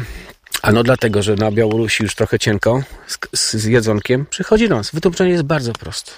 Ano 0.63 0.83
dlatego, 0.83 1.23
że 1.23 1.35
na 1.35 1.53
Białorusi 1.53 2.03
już 2.03 2.15
trochę 2.15 2.39
cienko 2.39 2.83
z, 3.33 3.53
z 3.53 3.65
jedzonkiem 3.65 4.27
przychodzi 4.27 4.69
nos. 4.69 4.91
Wytłumaczenie 4.91 5.31
jest 5.31 5.43
bardzo 5.43 5.73
proste. 5.73 6.13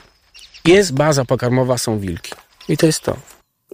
Jest 0.64 0.94
baza 0.94 1.24
pokarmowa, 1.24 1.78
są 1.78 1.98
wilki. 1.98 2.32
I 2.68 2.76
to 2.76 2.86
jest 2.86 3.00
to. 3.00 3.16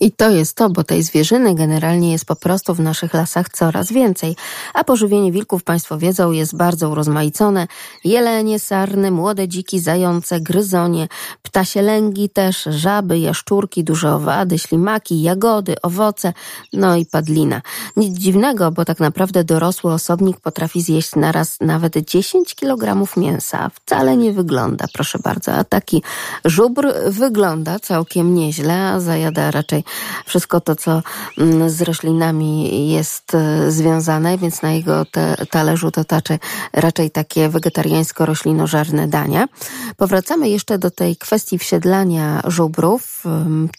I 0.00 0.12
to 0.12 0.30
jest 0.30 0.56
to, 0.56 0.70
bo 0.70 0.84
tej 0.84 1.02
zwierzyny 1.02 1.54
generalnie 1.54 2.12
jest 2.12 2.24
po 2.24 2.36
prostu 2.36 2.74
w 2.74 2.80
naszych 2.80 3.14
lasach 3.14 3.48
coraz 3.48 3.92
więcej. 3.92 4.36
A 4.74 4.84
pożywienie 4.84 5.32
wilków, 5.32 5.64
Państwo 5.64 5.98
wiedzą, 5.98 6.30
jest 6.30 6.56
bardzo 6.56 6.88
urozmaicone. 6.90 7.66
Jelenie, 8.04 8.58
sarny, 8.58 9.10
młode 9.10 9.48
dziki, 9.48 9.80
zające, 9.80 10.40
gryzonie, 10.40 11.08
ptasie 11.42 11.82
lęgi 11.82 12.28
też, 12.28 12.68
żaby, 12.70 13.18
jaszczurki, 13.18 13.84
duże 13.84 14.14
owady, 14.14 14.58
ślimaki, 14.58 15.22
jagody, 15.22 15.74
owoce, 15.82 16.32
no 16.72 16.96
i 16.96 17.06
padlina. 17.06 17.62
Nic 17.96 18.18
dziwnego, 18.18 18.70
bo 18.70 18.84
tak 18.84 19.00
naprawdę 19.00 19.44
dorosły 19.44 19.92
osobnik 19.92 20.40
potrafi 20.40 20.82
zjeść 20.82 21.10
naraz 21.16 21.56
nawet 21.60 21.96
10 21.96 22.54
kg 22.54 23.06
mięsa. 23.16 23.70
Wcale 23.74 24.16
nie 24.16 24.32
wygląda, 24.32 24.86
proszę 24.92 25.18
bardzo. 25.18 25.52
A 25.52 25.64
taki 25.64 26.02
żubr 26.44 26.92
wygląda 27.06 27.78
całkiem 27.78 28.34
nieźle, 28.34 28.74
a 28.74 29.00
zajada 29.00 29.50
raczej 29.50 29.81
wszystko 30.26 30.60
to, 30.60 30.76
co 30.76 31.02
mm, 31.38 31.70
z 31.70 31.82
roślinami 31.82 32.88
jest 32.90 33.34
e, 33.34 33.70
związane, 33.70 34.38
więc 34.38 34.62
na 34.62 34.72
jego 34.72 35.04
te, 35.04 35.46
talerzu 35.50 35.90
to 35.90 36.04
taczy 36.04 36.38
raczej 36.72 37.10
takie 37.10 37.48
wegetariańsko-roślinożerne 37.48 39.08
dania. 39.08 39.48
Powracamy 39.96 40.48
jeszcze 40.48 40.78
do 40.78 40.90
tej 40.90 41.16
kwestii 41.16 41.58
wsiedlania 41.58 42.42
żubrów. 42.44 43.24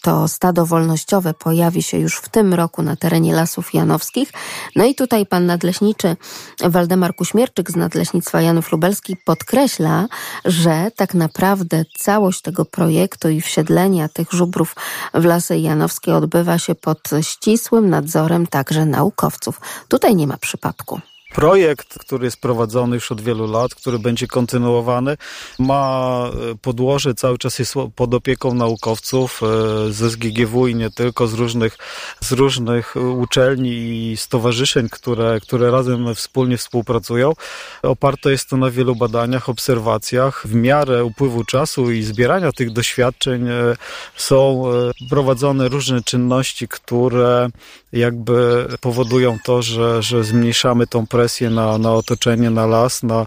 To 0.02 0.28
stado 0.28 0.66
wolnościowe 0.66 1.34
pojawi 1.34 1.82
się 1.82 1.98
już 1.98 2.16
w 2.16 2.28
tym 2.28 2.54
roku 2.54 2.82
na 2.82 2.96
terenie 2.96 3.34
Lasów 3.34 3.74
Janowskich. 3.74 4.32
No 4.76 4.84
i 4.84 4.94
tutaj 4.94 5.26
pan 5.26 5.46
nadleśniczy 5.46 6.16
Waldemar 6.60 7.14
Kuśmierczyk 7.14 7.70
z 7.70 7.76
Nadleśnictwa 7.76 8.40
Janów 8.40 8.72
Lubelski 8.72 9.16
podkreśla, 9.24 10.06
że 10.44 10.90
tak 10.96 11.14
naprawdę 11.14 11.84
całość 11.98 12.40
tego 12.40 12.64
projektu 12.64 13.28
i 13.28 13.40
wsiedlenia 13.40 14.08
tych 14.08 14.32
żubrów 14.32 14.76
w 15.14 15.24
Lasy 15.24 15.58
Janowskie 15.58 15.93
odbywa 16.16 16.58
się 16.58 16.74
pod 16.74 17.10
ścisłym 17.22 17.90
nadzorem 17.90 18.46
także 18.46 18.86
naukowców. 18.86 19.60
Tutaj 19.88 20.16
nie 20.16 20.26
ma 20.26 20.36
przypadku. 20.36 21.00
Projekt, 21.34 21.98
który 21.98 22.24
jest 22.24 22.40
prowadzony 22.40 22.94
już 22.94 23.12
od 23.12 23.20
wielu 23.20 23.46
lat, 23.46 23.74
który 23.74 23.98
będzie 23.98 24.26
kontynuowany, 24.26 25.16
ma 25.58 26.30
e, 26.50 26.54
podłoże, 26.62 27.14
cały 27.14 27.38
czas 27.38 27.58
jest 27.58 27.74
pod 27.96 28.14
opieką 28.14 28.54
naukowców 28.54 29.40
e, 29.42 29.92
ze 29.92 30.10
SGGW 30.10 30.66
i 30.66 30.74
nie 30.74 30.90
tylko, 30.90 31.26
z 31.26 31.34
różnych, 31.34 31.78
z 32.20 32.32
różnych 32.32 32.94
uczelni 32.96 33.70
i 33.70 34.16
stowarzyszeń, 34.16 34.88
które, 34.88 35.40
które 35.40 35.70
razem 35.70 36.14
wspólnie 36.14 36.56
współpracują. 36.56 37.32
Oparte 37.82 38.30
jest 38.30 38.48
to 38.48 38.56
na 38.56 38.70
wielu 38.70 38.96
badaniach, 38.96 39.48
obserwacjach. 39.48 40.46
W 40.46 40.54
miarę 40.54 41.04
upływu 41.04 41.44
czasu 41.44 41.90
i 41.90 42.02
zbierania 42.02 42.52
tych 42.52 42.72
doświadczeń 42.72 43.48
e, 43.48 43.76
są 44.16 44.64
prowadzone 45.10 45.68
różne 45.68 46.02
czynności, 46.02 46.68
które 46.68 47.48
jakby 47.94 48.68
powodują 48.80 49.38
to, 49.44 49.62
że, 49.62 50.02
że 50.02 50.24
zmniejszamy 50.24 50.86
tą 50.86 51.06
presję 51.06 51.50
na, 51.50 51.78
na 51.78 51.92
otoczenie, 51.92 52.50
na 52.50 52.66
las, 52.66 53.02
na, 53.02 53.26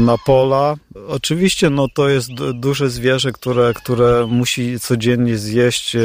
na 0.00 0.18
pola. 0.26 0.74
Oczywiście 1.08 1.70
no, 1.70 1.86
to 1.94 2.08
jest 2.08 2.28
duże 2.54 2.90
zwierzę, 2.90 3.32
które, 3.32 3.74
które 3.74 4.26
musi 4.26 4.80
codziennie 4.80 5.38
zjeść 5.38 5.96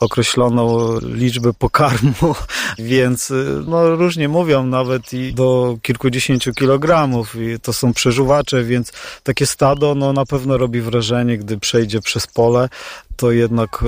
określoną 0.00 0.98
liczbę 1.00 1.52
pokarmu, 1.52 2.34
więc 2.78 3.32
no, 3.66 3.96
różnie 3.96 4.28
mówią 4.28 4.66
nawet 4.66 5.12
i 5.12 5.34
do 5.34 5.76
kilkudziesięciu 5.82 6.52
kilogramów 6.52 7.36
i 7.36 7.60
to 7.60 7.72
są 7.72 7.92
przeżuwacze, 7.92 8.64
więc 8.64 8.92
takie 9.22 9.46
stado 9.46 9.94
no, 9.94 10.12
na 10.12 10.26
pewno 10.26 10.58
robi 10.58 10.80
wrażenie, 10.80 11.38
gdy 11.38 11.58
przejdzie 11.58 12.00
przez 12.00 12.26
pole. 12.26 12.68
To 13.16 13.30
jednak 13.30 13.82
e, 13.82 13.86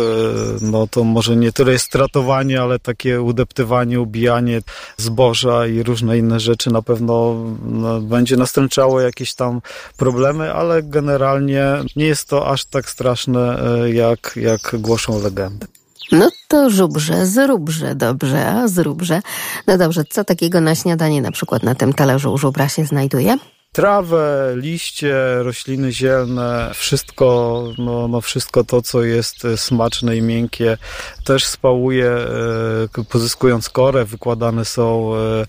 no 0.60 0.86
to 0.86 1.04
może 1.04 1.36
nie 1.36 1.52
tyle 1.52 1.72
jest 1.72 1.84
stratowanie, 1.84 2.62
ale 2.62 2.78
takie 2.78 3.22
udeptywanie, 3.22 4.00
ubijanie 4.00 4.60
zboża 4.96 5.66
i 5.66 5.82
różne 5.82 6.18
inne 6.18 6.40
rzeczy 6.40 6.70
na 6.70 6.82
pewno 6.82 7.36
no, 7.64 8.00
będzie 8.00 8.36
nastręczało 8.36 9.00
jakieś 9.00 9.34
tam 9.34 9.60
problemy, 9.96 10.45
ale 10.52 10.82
generalnie 10.82 11.64
nie 11.96 12.06
jest 12.06 12.28
to 12.28 12.48
aż 12.48 12.64
tak 12.64 12.90
straszne, 12.90 13.62
e, 13.84 13.90
jak, 13.90 14.32
jak 14.36 14.76
głoszą 14.78 15.22
legendy. 15.22 15.66
No 16.12 16.30
to 16.48 16.70
żubrze, 16.70 17.26
zróbże, 17.26 17.94
dobrze, 17.94 18.46
a 18.46 18.68
zróbże. 18.68 19.20
No 19.66 19.78
dobrze, 19.78 20.04
co 20.10 20.24
takiego 20.24 20.60
na 20.60 20.74
śniadanie 20.74 21.22
na 21.22 21.32
przykład 21.32 21.62
na 21.62 21.74
tym 21.74 21.92
talerzu 21.92 22.32
u 22.32 22.38
żubra 22.38 22.68
się 22.68 22.84
znajduje? 22.84 23.36
trawę, 23.76 24.54
liście, 24.56 25.14
rośliny 25.38 25.92
zielne, 25.92 26.70
wszystko, 26.74 27.62
no, 27.78 28.08
no 28.08 28.20
wszystko 28.20 28.64
to, 28.64 28.82
co 28.82 29.02
jest 29.02 29.46
smaczne 29.56 30.16
i 30.16 30.22
miękkie, 30.22 30.78
też 31.24 31.46
spałuje, 31.46 32.10
e, 32.10 33.04
pozyskując 33.10 33.68
korę, 33.68 34.04
wykładane 34.04 34.64
są 34.64 35.14
e, 35.14 35.46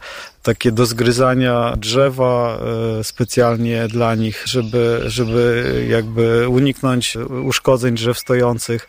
takie 0.47 0.71
do 0.71 0.85
zgryzania 0.85 1.73
drzewa 1.77 2.59
specjalnie 3.03 3.87
dla 3.87 4.15
nich, 4.15 4.43
żeby, 4.45 5.01
żeby 5.05 5.85
jakby 5.89 6.47
uniknąć 6.49 7.17
uszkodzeń 7.43 7.95
drzew 7.95 8.19
stojących. 8.19 8.87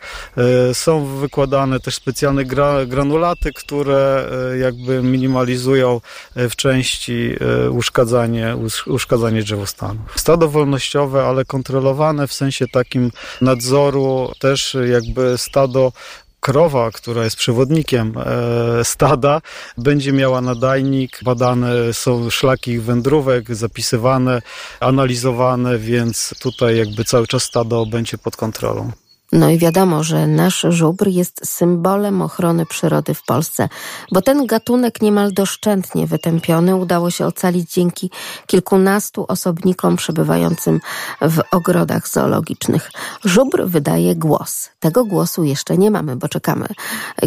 Są 0.73 1.05
wykładane 1.05 1.79
też 1.79 1.95
specjalne 1.95 2.45
gra, 2.45 2.85
granulaty, 2.85 3.53
które 3.53 4.29
jakby 4.59 5.03
minimalizują 5.03 6.01
w 6.35 6.55
części 6.55 7.35
uszkadzanie, 7.71 8.55
uszkadzanie 8.87 9.43
drzewostanu. 9.43 9.99
Stado 10.15 10.49
wolnościowe, 10.49 11.23
ale 11.23 11.45
kontrolowane 11.45 12.27
w 12.27 12.33
sensie 12.33 12.67
takim 12.67 13.11
nadzoru, 13.41 14.31
też 14.39 14.77
jakby 14.91 15.37
stado 15.37 15.91
krowa, 16.39 16.91
która 16.91 17.23
jest 17.23 17.35
przewodnikiem 17.35 18.13
e, 18.17 18.83
stada, 18.83 19.41
będzie 19.77 20.11
miała 20.13 20.41
nadajnik, 20.41 21.19
badane 21.23 21.93
są 21.93 22.29
szlaki 22.29 22.79
wędrówek, 22.79 23.55
zapisywane, 23.55 24.41
analizowane, 24.79 25.77
więc 25.77 26.33
tutaj 26.39 26.77
jakby 26.77 27.03
cały 27.05 27.27
czas 27.27 27.43
stado 27.43 27.85
będzie 27.85 28.17
pod 28.17 28.35
kontrolą. 28.35 28.91
No 29.31 29.49
i 29.49 29.57
wiadomo, 29.57 30.03
że 30.03 30.27
nasz 30.27 30.65
żubr 30.69 31.07
jest 31.07 31.41
symbolem 31.43 32.21
ochrony 32.21 32.65
przyrody 32.65 33.13
w 33.13 33.23
Polsce, 33.23 33.69
bo 34.11 34.21
ten 34.21 34.45
gatunek 34.45 35.01
niemal 35.01 35.33
doszczętnie 35.33 36.07
wytępiony 36.07 36.75
udało 36.75 37.11
się 37.11 37.25
ocalić 37.25 37.73
dzięki 37.73 38.11
kilkunastu 38.47 39.25
osobnikom 39.27 39.95
przebywającym 39.95 40.79
w 41.21 41.41
ogrodach 41.51 42.07
zoologicznych. 42.07 42.91
Żubr 43.23 43.65
wydaje 43.65 44.15
głos. 44.15 44.69
Tego 44.79 45.05
głosu 45.05 45.43
jeszcze 45.43 45.77
nie 45.77 45.91
mamy, 45.91 46.15
bo 46.15 46.27
czekamy, 46.27 46.67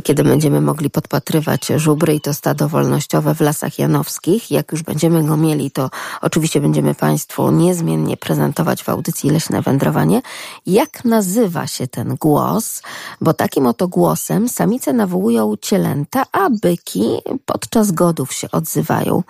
kiedy 0.02 0.24
będziemy 0.24 0.60
mogli 0.60 0.90
podpatrywać 0.90 1.66
żubry 1.76 2.14
i 2.14 2.20
to 2.20 2.34
stado 2.34 2.68
wolnościowe 2.68 3.34
w 3.34 3.40
Lasach 3.40 3.78
Janowskich. 3.78 4.50
Jak 4.50 4.72
już 4.72 4.82
będziemy 4.82 5.24
go 5.24 5.36
mieli, 5.36 5.70
to 5.70 5.90
oczywiście 6.20 6.60
będziemy 6.60 6.94
Państwu 6.94 7.50
niezmiennie 7.50 8.16
prezentować 8.16 8.82
w 8.82 8.88
audycji 8.88 9.30
Leśne 9.30 9.62
Wędrowanie. 9.62 10.22
Jak 10.66 11.04
nazywa 11.04 11.66
się 11.66 11.86
ten 11.92 12.16
głos, 12.20 12.82
bo 13.20 13.34
takim 13.34 13.66
oto 13.66 13.88
głosem 13.88 14.48
samice 14.48 14.92
nawołują 14.92 15.54
cielęta, 15.60 16.22
a 16.32 16.50
byki 16.62 17.04
podczas 17.46 17.92
godów 17.92 18.32
się 18.32 18.50
odzywają. 18.50 19.22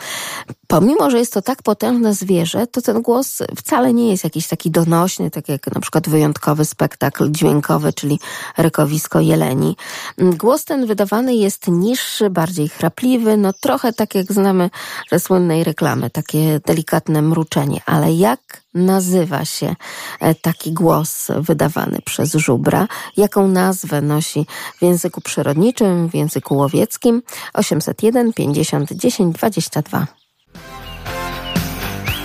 Pomimo, 0.67 1.11
że 1.11 1.19
jest 1.19 1.33
to 1.33 1.43
tak 1.43 1.63
potężne 1.63 2.15
zwierzę, 2.15 2.67
to 2.67 2.83
ten 2.83 3.03
głos 3.03 3.39
wcale 3.57 3.95
nie 3.95 4.11
jest 4.11 4.25
jakiś 4.25 4.49
taki 4.49 4.71
donośny, 4.71 5.31
tak 5.31 5.49
jak 5.49 5.75
na 5.75 5.81
przykład 5.81 6.09
wyjątkowy 6.09 6.65
spektakl 6.65 7.31
dźwiękowy, 7.31 7.93
czyli 7.93 8.19
rykowisko 8.57 9.21
jeleni. 9.21 9.77
Głos 10.19 10.65
ten 10.65 10.87
wydawany 10.87 11.35
jest 11.35 11.69
niższy, 11.69 12.31
bardziej 12.31 12.69
chrapliwy, 12.69 13.37
no 13.37 13.53
trochę 13.53 13.93
tak 13.93 14.15
jak 14.15 14.33
znamy 14.33 14.71
ze 15.11 15.21
słynnej 15.21 15.65
reklamy, 15.65 16.11
takie 16.11 16.61
delikatne 16.67 17.23
mruczenie, 17.23 17.81
ale 17.87 18.13
jak 18.13 18.62
nazywa 18.75 19.45
się 19.45 19.77
e, 20.21 20.35
taki 20.35 20.73
głos 20.73 21.29
wydawany 21.37 21.99
przez 22.05 22.35
żubra, 22.35 22.89
jaką 23.17 23.49
nazwę 23.49 24.03
nosi 24.03 24.47
w 24.79 24.83
języku 24.83 25.21
przyrodniczym, 25.21 26.09
w 26.09 26.15
języku 26.15 26.57
łowieckim 26.57 27.23
801 27.55 28.33
50 28.33 28.93
10 28.93 29.35
22. 29.35 30.22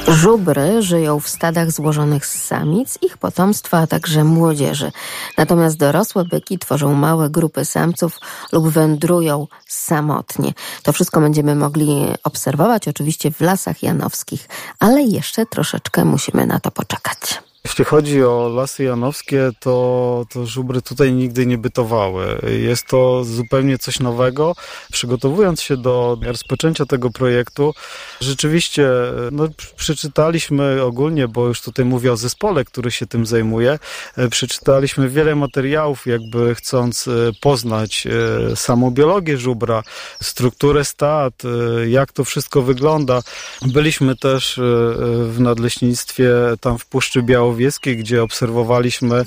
Żubry 0.07 0.81
żyją 0.81 1.19
w 1.19 1.29
stadach 1.29 1.71
złożonych 1.71 2.25
z 2.25 2.45
samic, 2.45 2.97
ich 3.01 3.17
potomstwa, 3.17 3.77
a 3.77 3.87
także 3.87 4.23
młodzieży. 4.23 4.91
Natomiast 5.37 5.77
dorosłe 5.77 6.25
byki 6.25 6.59
tworzą 6.59 6.93
małe 6.93 7.29
grupy 7.29 7.65
samców 7.65 8.19
lub 8.51 8.69
wędrują 8.69 9.47
samotnie. 9.67 10.53
To 10.83 10.93
wszystko 10.93 11.21
będziemy 11.21 11.55
mogli 11.55 12.05
obserwować 12.23 12.87
oczywiście 12.87 13.31
w 13.31 13.41
lasach 13.41 13.83
janowskich, 13.83 14.49
ale 14.79 15.01
jeszcze 15.01 15.45
troszeczkę 15.45 16.05
musimy 16.05 16.45
na 16.45 16.59
to 16.59 16.71
poczekać. 16.71 17.46
Jeśli 17.67 17.85
chodzi 17.85 18.23
o 18.23 18.51
lasy 18.55 18.83
janowskie, 18.83 19.51
to, 19.59 20.25
to 20.33 20.45
żubry 20.45 20.81
tutaj 20.81 21.13
nigdy 21.13 21.45
nie 21.45 21.57
bytowały. 21.57 22.41
Jest 22.59 22.87
to 22.87 23.23
zupełnie 23.23 23.77
coś 23.77 23.99
nowego. 23.99 24.55
Przygotowując 24.91 25.61
się 25.61 25.77
do 25.77 26.17
rozpoczęcia 26.21 26.85
tego 26.85 27.09
projektu, 27.09 27.73
rzeczywiście 28.21 28.89
no, 29.31 29.47
przeczytaliśmy 29.75 30.83
ogólnie, 30.83 31.27
bo 31.27 31.47
już 31.47 31.61
tutaj 31.61 31.85
mówię 31.85 32.13
o 32.13 32.17
zespole, 32.17 32.65
który 32.65 32.91
się 32.91 33.07
tym 33.07 33.25
zajmuje, 33.25 33.79
przeczytaliśmy 34.29 35.09
wiele 35.09 35.35
materiałów, 35.35 36.05
jakby 36.05 36.55
chcąc 36.55 37.07
e, 37.07 37.11
poznać 37.41 38.07
e, 38.51 38.55
samą 38.55 38.91
biologię 38.91 39.37
żubra, 39.37 39.83
strukturę 40.23 40.85
stad, 40.85 41.33
e, 41.45 41.89
jak 41.89 42.11
to 42.11 42.23
wszystko 42.23 42.61
wygląda. 42.61 43.21
Byliśmy 43.61 44.15
też 44.15 44.59
w 45.23 45.35
nadleśnictwie 45.39 46.29
tam 46.61 46.77
w 46.77 46.85
Puszczy 46.85 47.23
Białowieskiej, 47.57 47.97
gdzie 47.97 48.23
obserwowaliśmy 48.23 49.15
e, 49.15 49.25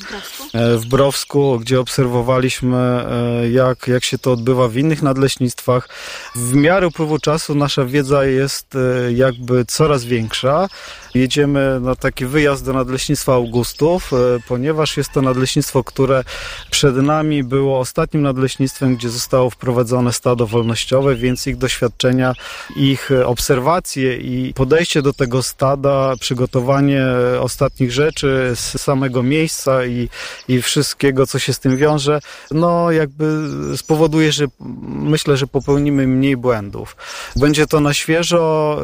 w 0.79 0.87
Browsku, 0.87 1.59
gdzie 1.61 1.81
obserwowaliśmy 1.81 2.77
e, 2.77 3.51
jak, 3.51 3.89
jak 3.89 4.05
się 4.05 4.19
to 4.19 4.33
odbywa 4.33 4.69
w 4.69 4.77
innych 4.77 5.03
nadleśnictwach. 5.03 5.89
W 6.35 6.55
miarę 6.55 6.87
upływu 6.87 7.19
czasu 7.19 7.55
nasza 7.55 7.85
wiedza 7.85 8.25
jest 8.25 8.75
e, 8.77 9.13
jakby 9.13 9.65
coraz 9.65 10.05
większa. 10.05 10.69
Jedziemy 11.15 11.81
na 11.81 11.95
taki 11.95 12.27
wyjazd 12.27 12.65
do 12.65 12.73
Nadleśnictwa 12.73 13.35
Augustów, 13.35 14.11
ponieważ 14.49 14.97
jest 14.97 15.13
to 15.13 15.23
nadleśnictwo, 15.23 15.85
które 15.85 16.25
przed 16.71 16.97
nami 16.97 17.45
było 17.45 17.79
ostatnim 17.79 18.23
nadleśnictwem, 18.23 18.97
gdzie 18.97 19.09
zostało 19.09 19.51
wprowadzone 19.51 20.13
stado 20.13 20.47
wolnościowe, 20.47 21.17
więc 21.17 21.47
ich 21.47 21.57
doświadczenia, 21.57 22.33
ich 22.77 23.11
obserwacje 23.25 24.17
i 24.17 24.55
podejście 24.55 25.03
do 25.03 25.13
tego 25.13 25.43
stada, 25.43 26.15
przygotowanie 26.21 27.07
ostatnich 27.41 27.93
rzeczy, 27.93 28.11
rzeczy, 28.11 28.53
z 28.55 28.81
samego 28.81 29.23
miejsca 29.23 29.87
i, 29.87 30.09
i 30.49 30.63
wszystkiego, 30.63 31.27
co 31.27 31.39
się 31.39 31.53
z 31.53 31.59
tym 31.59 31.77
wiąże, 31.77 32.21
no 32.51 32.91
jakby 32.91 33.49
spowoduje, 33.77 34.33
że 34.33 34.45
myślę, 34.89 35.37
że 35.37 35.47
popełnimy 35.47 36.07
mniej 36.07 36.37
błędów. 36.37 36.97
Będzie 37.37 37.67
to 37.67 37.81
na 37.81 37.95
świeżo, 37.95 38.83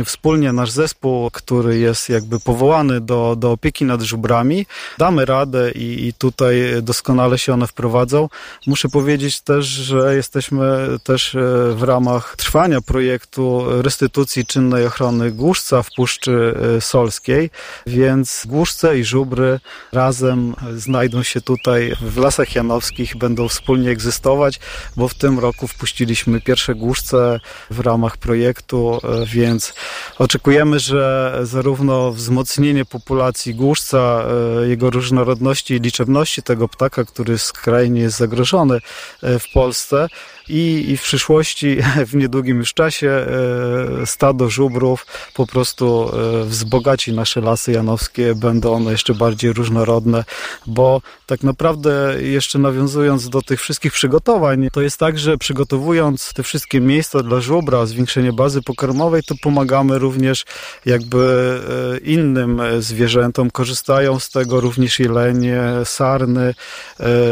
e, 0.00 0.04
wspólnie 0.04 0.52
nasz 0.52 0.70
zespół, 0.70 1.30
który 1.30 1.67
jest 1.76 2.08
jakby 2.08 2.40
powołany 2.40 3.00
do, 3.00 3.36
do 3.36 3.52
opieki 3.52 3.84
nad 3.84 4.02
żubrami, 4.02 4.66
damy 4.98 5.24
radę 5.24 5.70
i, 5.70 6.06
i 6.06 6.12
tutaj 6.12 6.56
doskonale 6.82 7.38
się 7.38 7.54
one 7.54 7.66
wprowadzą. 7.66 8.28
Muszę 8.66 8.88
powiedzieć 8.88 9.40
też, 9.40 9.66
że 9.66 10.16
jesteśmy 10.16 10.88
też 11.04 11.34
e, 11.34 11.38
w 11.74 11.82
ramach 11.82 12.36
trwania 12.36 12.80
projektu 12.80 13.64
restytucji 13.82 14.46
czynnej 14.46 14.86
ochrony 14.86 15.30
głuszca 15.30 15.82
w 15.82 15.88
Puszczy 15.96 16.54
e, 16.76 16.80
Solskiej, 16.80 17.50
więc 17.86 18.44
głuszca 18.46 18.94
i 18.94 19.04
żubry 19.04 19.60
razem 19.92 20.54
znajdą 20.76 21.22
się 21.22 21.40
tutaj 21.40 21.92
w 22.00 22.16
Lasach 22.16 22.54
Janowskich, 22.54 23.16
będą 23.16 23.48
wspólnie 23.48 23.90
egzystować, 23.90 24.60
bo 24.96 25.08
w 25.08 25.14
tym 25.14 25.38
roku 25.38 25.68
wpuściliśmy 25.68 26.40
pierwsze 26.40 26.74
głuszce 26.74 27.40
w 27.70 27.80
ramach 27.80 28.16
projektu, 28.16 29.00
e, 29.04 29.26
więc 29.26 29.74
oczekujemy, 30.18 30.80
że 30.80 31.32
zarówno 31.58 32.12
wzmocnienie 32.12 32.84
populacji 32.84 33.54
głuszca, 33.54 34.24
e, 34.62 34.68
jego 34.68 34.90
różnorodności 34.90 35.74
i 35.74 35.80
liczebności 35.80 36.42
tego 36.42 36.68
ptaka, 36.68 37.04
który 37.04 37.38
skrajnie 37.38 38.00
jest 38.00 38.16
zagrożony 38.16 38.80
e, 39.22 39.38
w 39.38 39.52
Polsce, 39.52 40.08
i, 40.48 40.90
i 40.90 40.96
w 40.96 41.02
przyszłości, 41.02 41.76
w 42.10 42.14
niedługim 42.14 42.58
już 42.58 42.74
czasie, 42.74 43.10
e, 43.10 44.06
stado 44.06 44.50
żubrów 44.50 45.06
po 45.34 45.46
prostu 45.46 46.10
e, 46.42 46.44
wzbogaci 46.44 47.12
nasze 47.12 47.40
lasy 47.40 47.72
janowskie, 47.72 48.34
będą 48.34 48.72
one 48.72 48.90
jeszcze 48.90 49.14
bardziej 49.14 49.52
różnorodne, 49.52 50.24
bo 50.66 51.02
tak 51.26 51.42
naprawdę 51.42 52.16
jeszcze 52.20 52.58
nawiązując 52.58 53.28
do 53.28 53.42
tych 53.42 53.60
wszystkich 53.60 53.92
przygotowań, 53.92 54.68
to 54.72 54.80
jest 54.80 54.98
tak, 54.98 55.18
że 55.18 55.38
przygotowując 55.38 56.32
te 56.32 56.42
wszystkie 56.42 56.80
miejsca 56.80 57.22
dla 57.22 57.40
żubra, 57.40 57.86
zwiększenie 57.86 58.32
bazy 58.32 58.62
pokarmowej, 58.62 59.22
to 59.22 59.34
pomagamy 59.42 59.98
również 59.98 60.44
jakby 60.86 61.60
e, 61.94 61.98
innym 61.98 62.62
zwierzętom, 62.78 63.50
korzystają 63.50 64.18
z 64.18 64.30
tego 64.30 64.60
również 64.60 64.98
jelenie, 64.98 65.62
sarny 65.84 66.54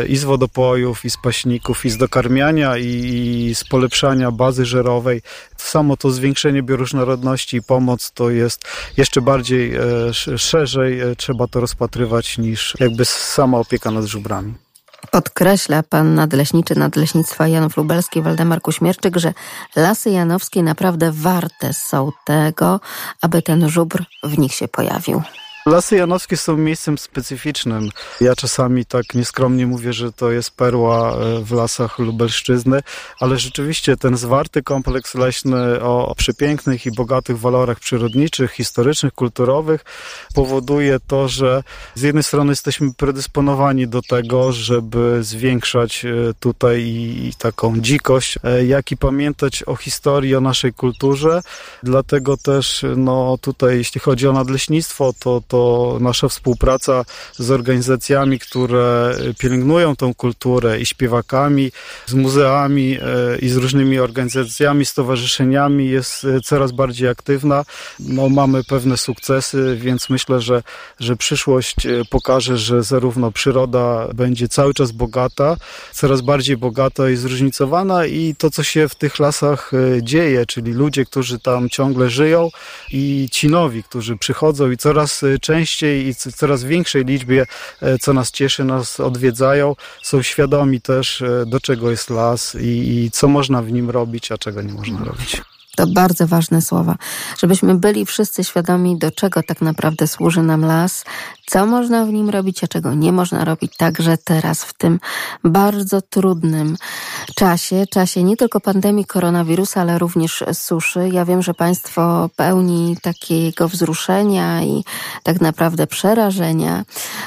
i 0.08 0.16
z 0.16 0.24
wodopojów, 0.24 1.04
i 1.04 1.10
z 1.10 1.16
paśników, 1.16 1.84
i 1.84 1.90
z 1.90 1.96
dokarmiania, 1.96 2.76
i 2.76 3.05
i 3.06 3.54
z 3.54 3.64
polepszania 3.64 4.30
bazy 4.30 4.66
żerowej. 4.66 5.22
Samo 5.56 5.96
to 5.96 6.10
zwiększenie 6.10 6.62
bioróżnorodności 6.62 7.56
i 7.56 7.62
pomoc 7.62 8.10
to 8.10 8.30
jest 8.30 8.64
jeszcze 8.96 9.20
bardziej 9.20 9.74
e, 9.74 10.38
szerzej 10.38 11.00
e, 11.00 11.16
trzeba 11.16 11.46
to 11.46 11.60
rozpatrywać 11.60 12.38
niż 12.38 12.74
jakby 12.80 13.04
sama 13.04 13.58
opieka 13.58 13.90
nad 13.90 14.04
żubrami. 14.04 14.54
Podkreśla 15.10 15.82
pan 15.82 16.14
nadleśniczy 16.14 16.78
Nadleśnictwa 16.78 17.48
Janów 17.48 17.76
Lubelski 17.76 18.22
Waldemar 18.22 18.62
Kuśmierczyk, 18.62 19.16
że 19.16 19.32
lasy 19.76 20.10
janowskie 20.10 20.62
naprawdę 20.62 21.12
warte 21.12 21.72
są 21.72 22.12
tego, 22.24 22.80
aby 23.20 23.42
ten 23.42 23.68
żubr 23.68 24.04
w 24.22 24.38
nich 24.38 24.54
się 24.54 24.68
pojawił. 24.68 25.22
Lasy 25.66 25.96
Janowskie 25.96 26.36
są 26.36 26.56
miejscem 26.56 26.98
specyficznym. 26.98 27.88
Ja 28.20 28.34
czasami 28.34 28.84
tak 28.84 29.14
nieskromnie 29.14 29.66
mówię, 29.66 29.92
że 29.92 30.12
to 30.12 30.30
jest 30.30 30.50
perła 30.50 31.12
e, 31.12 31.44
w 31.44 31.52
lasach 31.52 31.98
Lubelszczyzny, 31.98 32.80
ale 33.20 33.38
rzeczywiście 33.38 33.96
ten 33.96 34.16
zwarty 34.16 34.62
kompleks 34.62 35.14
leśny 35.14 35.82
o 35.82 36.14
przepięknych 36.16 36.86
i 36.86 36.90
bogatych 36.90 37.38
walorach 37.38 37.80
przyrodniczych, 37.80 38.52
historycznych, 38.52 39.12
kulturowych 39.12 39.84
powoduje 40.34 40.98
to, 41.06 41.28
że 41.28 41.62
z 41.94 42.02
jednej 42.02 42.24
strony 42.24 42.52
jesteśmy 42.52 42.94
predysponowani 42.94 43.88
do 43.88 44.02
tego, 44.02 44.52
żeby 44.52 45.24
zwiększać 45.24 46.04
e, 46.04 46.34
tutaj 46.40 46.82
i 46.82 47.32
taką 47.38 47.80
dzikość, 47.80 48.38
e, 48.44 48.64
jak 48.64 48.92
i 48.92 48.96
pamiętać 48.96 49.62
o 49.62 49.76
historii, 49.76 50.36
o 50.36 50.40
naszej 50.40 50.72
kulturze. 50.72 51.40
Dlatego 51.82 52.36
też 52.36 52.84
no 52.96 53.38
tutaj, 53.40 53.76
jeśli 53.76 54.00
chodzi 54.00 54.28
o 54.28 54.32
nadleśnictwo, 54.32 55.12
to, 55.20 55.42
to 55.48 55.55
to 55.56 55.98
nasza 56.00 56.28
współpraca 56.28 57.04
z 57.38 57.50
organizacjami, 57.50 58.38
które 58.38 59.16
pielęgnują 59.38 59.96
tą 59.96 60.14
kulturę 60.14 60.80
i 60.80 60.86
śpiewakami, 60.86 61.72
z 62.06 62.14
muzeami 62.14 62.98
e, 63.00 63.38
i 63.38 63.48
z 63.48 63.56
różnymi 63.56 63.98
organizacjami, 63.98 64.86
stowarzyszeniami 64.86 65.88
jest 65.88 66.24
e, 66.24 66.40
coraz 66.40 66.72
bardziej 66.72 67.08
aktywna. 67.08 67.64
No, 68.00 68.28
mamy 68.28 68.64
pewne 68.64 68.96
sukcesy, 68.96 69.76
więc 69.80 70.10
myślę, 70.10 70.40
że, 70.40 70.62
że 71.00 71.16
przyszłość 71.16 71.86
e, 71.86 72.04
pokaże, 72.10 72.58
że 72.58 72.82
zarówno 72.82 73.32
przyroda 73.32 74.08
będzie 74.14 74.48
cały 74.48 74.74
czas 74.74 74.92
bogata, 74.92 75.56
coraz 75.92 76.20
bardziej 76.20 76.56
bogata 76.56 77.10
i 77.10 77.16
zróżnicowana 77.16 78.06
i 78.06 78.34
to, 78.38 78.50
co 78.50 78.62
się 78.62 78.88
w 78.88 78.94
tych 78.94 79.18
lasach 79.18 79.72
dzieje, 80.02 80.46
czyli 80.46 80.72
ludzie, 80.72 81.04
którzy 81.04 81.38
tam 81.38 81.68
ciągle 81.68 82.10
żyją 82.10 82.50
i 82.92 83.28
ci 83.32 83.48
nowi, 83.48 83.82
którzy 83.82 84.16
przychodzą 84.16 84.70
i 84.70 84.76
coraz 84.76 85.24
częściej 85.46 86.06
i 86.08 86.14
coraz 86.14 86.64
większej 86.64 87.04
liczbie, 87.04 87.46
e, 87.82 87.98
co 87.98 88.12
nas 88.12 88.30
cieszy, 88.30 88.64
nas 88.64 89.00
odwiedzają, 89.00 89.76
są 90.02 90.22
świadomi 90.22 90.80
też, 90.80 91.22
e, 91.22 91.46
do 91.46 91.60
czego 91.60 91.90
jest 91.90 92.10
las 92.10 92.54
i, 92.54 93.04
i 93.04 93.10
co 93.10 93.28
można 93.28 93.62
w 93.62 93.72
nim 93.72 93.90
robić, 93.90 94.32
a 94.32 94.38
czego 94.38 94.62
nie 94.62 94.72
można 94.72 95.04
robić. 95.04 95.42
To 95.76 95.86
bardzo 95.86 96.26
ważne 96.26 96.62
słowa, 96.62 96.96
żebyśmy 97.38 97.74
byli 97.74 98.06
wszyscy 98.06 98.44
świadomi, 98.44 98.98
do 98.98 99.10
czego 99.10 99.42
tak 99.42 99.60
naprawdę 99.60 100.06
służy 100.06 100.42
nam 100.42 100.64
las, 100.64 101.04
co 101.46 101.66
można 101.66 102.04
w 102.04 102.12
nim 102.12 102.30
robić, 102.30 102.64
a 102.64 102.66
czego 102.66 102.94
nie 102.94 103.12
można 103.12 103.44
robić, 103.44 103.76
także 103.76 104.16
teraz 104.24 104.64
w 104.64 104.72
tym 104.72 105.00
bardzo 105.44 106.02
trudnym 106.02 106.76
czasie, 107.34 107.84
czasie 107.90 108.22
nie 108.22 108.36
tylko 108.36 108.60
pandemii 108.60 109.04
koronawirusa, 109.04 109.80
ale 109.80 109.98
również 109.98 110.44
suszy. 110.52 111.08
Ja 111.12 111.24
wiem, 111.24 111.42
że 111.42 111.54
Państwo 111.54 112.30
pełni 112.36 112.96
takiego 113.02 113.68
wzruszenia 113.68 114.62
i 114.62 114.84
tak 115.22 115.40
naprawdę 115.40 115.86
przerażenia 115.86 116.84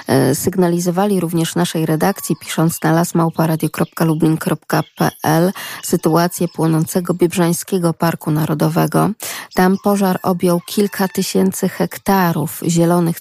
e, 0.07 0.35
sygnalizowali 0.35 1.19
również 1.19 1.55
naszej 1.55 1.85
redakcji, 1.85 2.35
pisząc 2.41 2.83
na 2.83 2.91
lasmałparadio.lublin.pl 2.91 5.51
sytuację 5.83 6.47
płonącego 6.47 7.13
Biebrzańskiego 7.13 7.93
Parku 7.93 8.31
Narodowego. 8.39 9.09
Tam 9.53 9.77
pożar 9.83 10.19
objął 10.23 10.59
kilka 10.65 11.07
tysięcy 11.07 11.69
hektarów 11.69 12.61
zielonych 12.67 13.17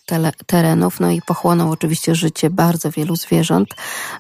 terenów, 0.47 1.01
no 1.01 1.11
i 1.11 1.23
pochłonął 1.23 1.71
oczywiście 1.71 2.15
życie 2.15 2.51
bardzo 2.51 2.91
wielu 2.91 3.17
zwierząt. 3.17 3.69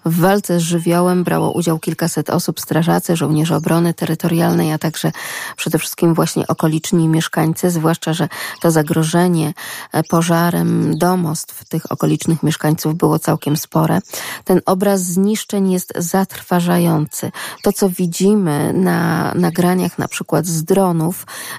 W 0.04 0.20
walce 0.20 0.60
z 0.60 0.62
żywiołem 0.62 1.24
brało 1.24 1.52
udział 1.52 1.78
kilkaset 1.78 2.30
osób, 2.30 2.60
strażacy, 2.60 3.16
żołnierze 3.16 3.56
obrony 3.56 3.94
terytorialnej, 3.94 4.72
a 4.72 4.78
także 4.78 5.12
przede 5.56 5.78
wszystkim 5.78 6.14
właśnie 6.14 6.46
okoliczni 6.46 7.08
mieszkańcy, 7.08 7.70
zwłaszcza, 7.70 8.12
że 8.12 8.28
to 8.60 8.70
zagrożenie 8.70 9.54
e, 9.92 10.02
pożarem 10.02 10.98
domostw 10.98 11.64
tych 11.68 11.92
okolicznych 11.92 12.42
mieszkańców 12.42 12.94
było 12.94 13.18
całkiem 13.18 13.56
spore. 13.56 13.98
Ten 14.44 14.60
obraz 14.66 15.00
zniszczeń 15.00 15.72
jest 15.72 15.92
zatrważający. 15.96 17.30
To, 17.62 17.72
co 17.72 17.88
widzimy 17.88 18.72
na 18.72 19.32
nagraniach 19.34 19.98
na 19.98 20.08
przykład 20.08 20.46
z 20.46 20.64
dronów, 20.64 20.87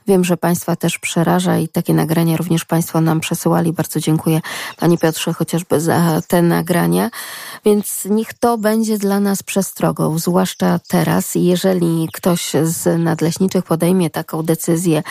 Wiem, 0.08 0.24
że 0.24 0.38
Państwa 0.38 0.76
też 0.76 1.00
przeraża 1.00 1.58
i 1.58 1.68
takie 1.68 1.94
nagrania 1.94 2.38
również 2.38 2.66
Państwo 2.66 3.02
nam 3.02 3.20
przesyłali. 3.20 3.74
Bardzo 3.74 4.00
dziękuję 4.00 4.42
Panie 4.78 4.98
Piotrze 4.98 5.34
chociażby 5.34 5.82
za 5.82 6.22
te 6.28 6.42
nagrania. 6.42 7.10
Więc 7.66 8.06
niech 8.10 8.34
to 8.34 8.58
będzie 8.58 8.98
dla 8.98 9.20
nas 9.20 9.44
przestrogą, 9.44 10.20
zwłaszcza 10.20 10.80
teraz. 10.88 11.36
Jeżeli 11.36 12.10
ktoś 12.14 12.52
z 12.64 13.00
nadleśniczych 13.00 13.64
podejmie 13.64 14.10
taką 14.10 14.44
decyzję, 14.44 15.04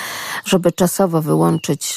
żeby 0.44 0.72
czasowo 0.72 1.22
wyłączyć 1.22 1.96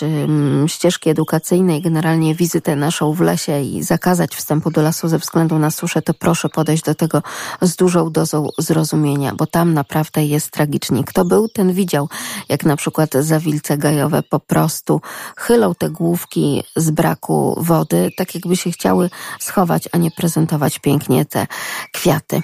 ścieżki 0.68 1.10
edukacyjne 1.10 1.78
i 1.78 1.82
generalnie 1.82 2.36
wizytę 2.36 2.76
naszą 2.76 3.14
w 3.14 3.22
lesie 3.22 3.62
i 3.62 3.84
zakazać 3.84 4.36
wstępu 4.36 4.72
do 4.72 4.82
lasu 4.82 5.08
ze 5.08 5.18
względu 5.18 5.60
na 5.60 5.72
suszę, 5.72 6.02
to 6.02 6.14
proszę 6.14 6.50
podejść 6.50 6.84
do 6.84 6.96
tego 6.96 7.24
z 7.62 7.76
dużą 7.76 8.12
dozą 8.12 8.48
zrozumienia, 8.58 9.36
bo 9.36 9.46
tam 9.46 9.74
naprawdę 9.74 10.26
jest 10.26 10.52
tragicznie. 10.52 11.04
Kto 11.04 11.26
był, 11.26 11.48
ten 11.48 11.74
widział 11.74 12.10
jak 12.50 12.66
na 12.66 12.76
przykład 12.76 13.14
zawilce 13.14 13.78
gajowe 13.78 14.24
po 14.24 14.40
prostu 14.40 15.02
chylą 15.38 15.76
te 15.76 15.90
główki 15.90 16.64
z 16.76 16.92
braku 16.92 17.56
wody, 17.58 18.10
tak 18.18 18.36
jakby 18.36 18.56
się 18.56 18.72
chciały 18.72 19.10
schować, 19.40 19.90
a 19.92 19.98
nie 19.98 20.12
prezentować 20.12 20.80
pięknie 20.80 21.26
te 21.26 21.48
kwiaty. 21.92 22.42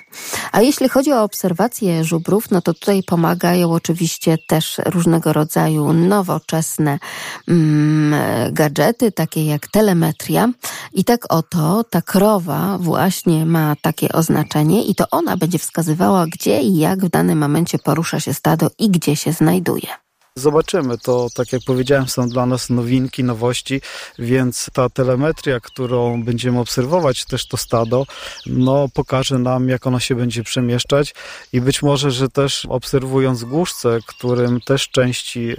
A 0.51 0.61
jeśli 0.61 0.89
chodzi 0.89 1.13
o 1.13 1.23
obserwacje 1.23 2.03
żubrów, 2.03 2.51
no 2.51 2.61
to 2.61 2.73
tutaj 2.73 3.03
pomagają 3.03 3.71
oczywiście 3.71 4.37
też 4.47 4.81
różnego 4.85 5.33
rodzaju 5.33 5.93
nowoczesne 5.93 6.99
mm, 7.47 8.53
gadżety, 8.53 9.11
takie 9.11 9.45
jak 9.45 9.67
telemetria. 9.67 10.49
I 10.93 11.03
tak 11.03 11.25
oto 11.29 11.83
ta 11.83 12.01
krowa 12.01 12.77
właśnie 12.77 13.45
ma 13.45 13.75
takie 13.81 14.11
oznaczenie 14.11 14.83
i 14.83 14.95
to 14.95 15.05
ona 15.11 15.37
będzie 15.37 15.59
wskazywała, 15.59 16.25
gdzie 16.27 16.61
i 16.61 16.77
jak 16.77 17.05
w 17.05 17.09
danym 17.09 17.39
momencie 17.39 17.79
porusza 17.79 18.19
się 18.19 18.33
stado 18.33 18.69
i 18.79 18.89
gdzie 18.89 19.15
się 19.15 19.31
znajduje 19.31 19.56
znajduje. 19.57 19.87
Zobaczymy. 20.35 20.97
To, 20.97 21.27
tak 21.35 21.53
jak 21.53 21.61
powiedziałem, 21.65 22.07
są 22.07 22.29
dla 22.29 22.45
nas 22.45 22.69
nowinki, 22.69 23.23
nowości, 23.23 23.81
więc 24.19 24.69
ta 24.73 24.89
telemetria, 24.89 25.59
którą 25.59 26.23
będziemy 26.23 26.59
obserwować, 26.59 27.25
też 27.25 27.47
to 27.47 27.57
stado, 27.57 28.05
no, 28.45 28.87
pokaże 28.93 29.39
nam, 29.39 29.69
jak 29.69 29.87
ono 29.87 29.99
się 29.99 30.15
będzie 30.15 30.43
przemieszczać 30.43 31.15
i 31.53 31.61
być 31.61 31.81
może, 31.81 32.11
że 32.11 32.29
też 32.29 32.65
obserwując 32.69 33.43
głuszce, 33.43 33.99
którym 34.07 34.61
też 34.61 34.89
części, 34.89 35.49
e, 35.49 35.55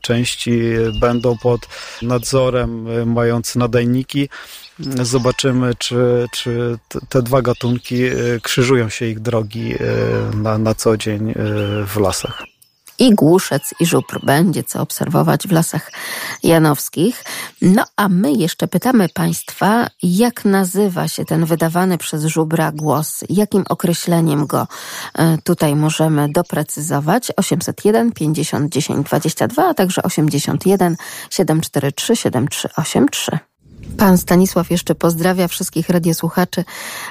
części 0.00 0.60
będą 1.00 1.38
pod 1.38 1.60
nadzorem, 2.02 2.88
e, 2.88 3.06
mając 3.06 3.56
nadajniki, 3.56 4.28
zobaczymy, 5.02 5.74
czy, 5.78 6.26
czy 6.32 6.78
te 7.08 7.22
dwa 7.22 7.42
gatunki 7.42 8.04
e, 8.04 8.14
krzyżują 8.42 8.88
się 8.88 9.06
ich 9.06 9.20
drogi 9.20 9.74
na, 10.34 10.58
na 10.58 10.74
co 10.74 10.96
dzień 10.96 11.34
w 11.86 11.96
lasach 11.96 12.55
i 12.98 13.14
głuszec, 13.14 13.74
i 13.80 13.86
żupr. 13.86 14.20
Będzie 14.22 14.64
co 14.64 14.80
obserwować 14.80 15.48
w 15.48 15.52
lasach 15.52 15.92
janowskich. 16.42 17.24
No 17.62 17.84
a 17.96 18.08
my 18.08 18.32
jeszcze 18.32 18.68
pytamy 18.68 19.08
Państwa, 19.08 19.86
jak 20.02 20.44
nazywa 20.44 21.08
się 21.08 21.24
ten 21.24 21.44
wydawany 21.44 21.98
przez 21.98 22.24
żubra 22.24 22.72
głos? 22.72 23.24
Jakim 23.28 23.64
określeniem 23.68 24.46
go 24.46 24.66
e, 25.14 25.38
tutaj 25.38 25.76
możemy 25.76 26.28
doprecyzować? 26.28 27.32
801 27.36 28.12
50 28.12 28.72
10 28.72 29.06
22, 29.06 29.68
a 29.68 29.74
także 29.74 30.02
81 30.02 30.96
743 31.30 32.16
7383. 32.16 33.55
Pan 33.98 34.18
Stanisław 34.18 34.70
jeszcze 34.70 34.94
pozdrawia 34.94 35.48
wszystkich 35.48 35.88
radiosłuchaczy 35.88 36.64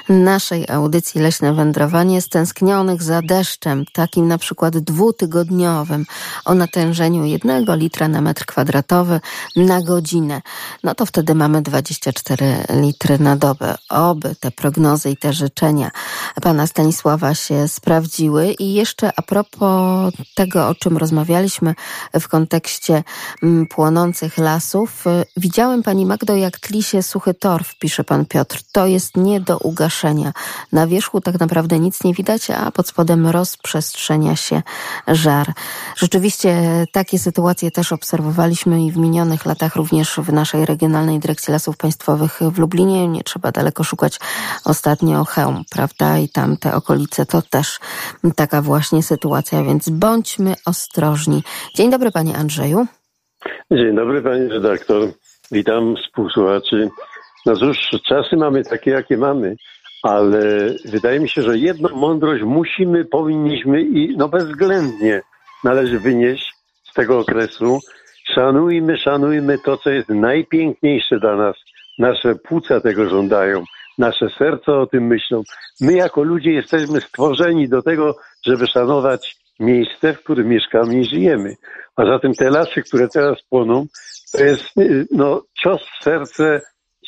naszej 0.08 0.68
audycji 0.68 1.20
Leśne 1.20 1.54
Wędrowanie, 1.54 2.22
stęsknionych 2.22 3.02
za 3.02 3.22
deszczem, 3.22 3.84
takim 3.92 4.28
na 4.28 4.38
przykład 4.38 4.78
dwutygodniowym, 4.78 6.06
o 6.44 6.54
natężeniu 6.54 7.24
jednego 7.24 7.74
litra 7.74 8.08
na 8.08 8.20
metr 8.20 8.46
kwadratowy 8.46 9.20
na 9.56 9.82
godzinę. 9.82 10.42
No 10.84 10.94
to 10.94 11.06
wtedy 11.06 11.34
mamy 11.34 11.62
24 11.62 12.64
litry 12.80 13.18
na 13.18 13.36
dobę. 13.36 13.74
Oby 13.88 14.34
te 14.40 14.50
prognozy 14.50 15.10
i 15.10 15.16
te 15.16 15.32
życzenia 15.32 15.90
pana 16.42 16.66
Stanisława 16.66 17.34
się 17.34 17.68
sprawdziły. 17.68 18.52
I 18.52 18.74
jeszcze 18.74 19.12
a 19.16 19.22
propos 19.22 20.12
tego, 20.34 20.68
o 20.68 20.74
czym 20.74 20.96
rozmawialiśmy 20.96 21.74
w 22.20 22.28
kontekście 22.28 23.04
mm, 23.42 23.66
płonących 23.66 24.38
lasów, 24.38 25.04
widziałem 25.36 25.82
pani 25.82 26.06
Magdo, 26.06 26.36
jak 26.36 26.60
się 26.82 27.02
suchy 27.02 27.34
torf, 27.34 27.78
pisze 27.78 28.04
pan 28.04 28.26
Piotr. 28.26 28.58
To 28.72 28.86
jest 28.86 29.16
nie 29.16 29.40
do 29.40 29.58
ugaszenia. 29.58 30.32
Na 30.72 30.86
wierzchu 30.86 31.20
tak 31.20 31.40
naprawdę 31.40 31.78
nic 31.78 32.04
nie 32.04 32.14
widać, 32.14 32.50
a 32.50 32.70
pod 32.70 32.88
spodem 32.88 33.26
rozprzestrzenia 33.26 34.36
się 34.36 34.62
żar. 35.08 35.52
Rzeczywiście 35.96 36.62
takie 36.92 37.18
sytuacje 37.18 37.70
też 37.70 37.92
obserwowaliśmy 37.92 38.84
i 38.84 38.92
w 38.92 38.96
minionych 38.96 39.46
latach 39.46 39.76
również 39.76 40.16
w 40.16 40.32
naszej 40.32 40.66
Regionalnej 40.66 41.18
Dyrekcji 41.18 41.52
Lasów 41.52 41.76
Państwowych 41.76 42.40
w 42.40 42.58
Lublinie. 42.58 43.08
Nie 43.08 43.22
trzeba 43.22 43.52
daleko 43.52 43.84
szukać 43.84 44.18
ostatnio 44.64 45.24
hełm, 45.24 45.64
prawda? 45.70 46.18
I 46.18 46.28
tam 46.28 46.56
te 46.56 46.74
okolice 46.74 47.26
to 47.26 47.42
też 47.42 47.78
taka 48.36 48.62
właśnie 48.62 49.02
sytuacja, 49.02 49.62
więc 49.62 49.88
bądźmy 49.88 50.54
ostrożni. 50.66 51.42
Dzień 51.74 51.90
dobry 51.90 52.10
panie 52.10 52.36
Andrzeju. 52.36 52.86
Dzień 53.70 53.96
dobry 53.96 54.22
pani 54.22 54.48
redaktor. 54.48 55.12
Witam 55.52 55.96
współsłuchaczy. 55.96 56.88
No 57.46 57.56
cóż, 57.56 57.90
czasy 58.08 58.36
mamy 58.36 58.64
takie, 58.64 58.90
jakie 58.90 59.16
mamy, 59.16 59.56
ale 60.02 60.74
wydaje 60.84 61.20
mi 61.20 61.28
się, 61.28 61.42
że 61.42 61.58
jedną 61.58 61.88
mądrość 61.88 62.42
musimy, 62.42 63.04
powinniśmy 63.04 63.82
i 63.82 64.16
no 64.16 64.28
bezwzględnie 64.28 65.22
należy 65.64 65.98
wynieść 65.98 66.52
z 66.90 66.94
tego 66.94 67.18
okresu. 67.18 67.78
Szanujmy, 68.34 68.98
szanujmy 68.98 69.58
to, 69.58 69.76
co 69.76 69.90
jest 69.90 70.08
najpiękniejsze 70.08 71.20
dla 71.20 71.36
nas. 71.36 71.56
Nasze 71.98 72.34
płuca 72.34 72.80
tego 72.80 73.08
żądają, 73.08 73.64
nasze 73.98 74.28
serca 74.38 74.72
o 74.72 74.86
tym 74.86 75.06
myślą. 75.06 75.42
My 75.80 75.92
jako 75.92 76.22
ludzie 76.22 76.52
jesteśmy 76.52 77.00
stworzeni 77.00 77.68
do 77.68 77.82
tego, 77.82 78.16
żeby 78.46 78.66
szanować 78.66 79.36
miejsce, 79.60 80.14
w 80.14 80.22
którym 80.22 80.48
mieszkamy 80.48 81.00
i 81.00 81.04
żyjemy. 81.04 81.54
A 81.96 82.06
zatem 82.06 82.34
te 82.34 82.50
lasy, 82.50 82.82
które 82.82 83.08
teraz 83.08 83.42
płoną, 83.50 83.86
to 84.36 84.44
jest 84.44 84.78
y, 84.78 85.06
no, 85.10 85.42
cios 85.62 85.82
w 86.00 86.04
serce 86.04 86.60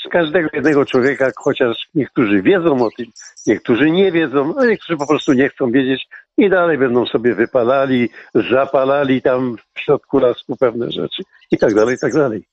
z 0.07 0.09
każdego 0.11 0.49
jednego 0.53 0.85
człowieka, 0.85 1.31
chociaż 1.37 1.77
niektórzy 1.95 2.43
wiedzą 2.43 2.87
o 2.87 2.91
tym, 2.97 3.07
niektórzy 3.47 3.91
nie 3.91 4.13
wiedzą, 4.13 4.55
a 4.59 4.67
niektórzy 4.67 4.97
po 4.97 5.07
prostu 5.07 5.33
nie 5.33 5.49
chcą 5.49 5.71
wiedzieć 5.71 6.09
i 6.37 6.51
dalej 6.51 6.79
będą 6.79 7.07
sobie 7.07 7.35
wypalali, 7.35 8.11
zapalali 8.51 9.23
tam 9.23 9.57
w 9.75 9.81
środku 9.81 10.19
lasku 10.19 10.57
pewne 10.57 10.91
rzeczy 10.91 11.23
i 11.51 11.59
tak 11.59 11.75
dalej, 11.75 11.97
i 11.97 11.99
tak 11.99 12.13
dalej. 12.13 12.45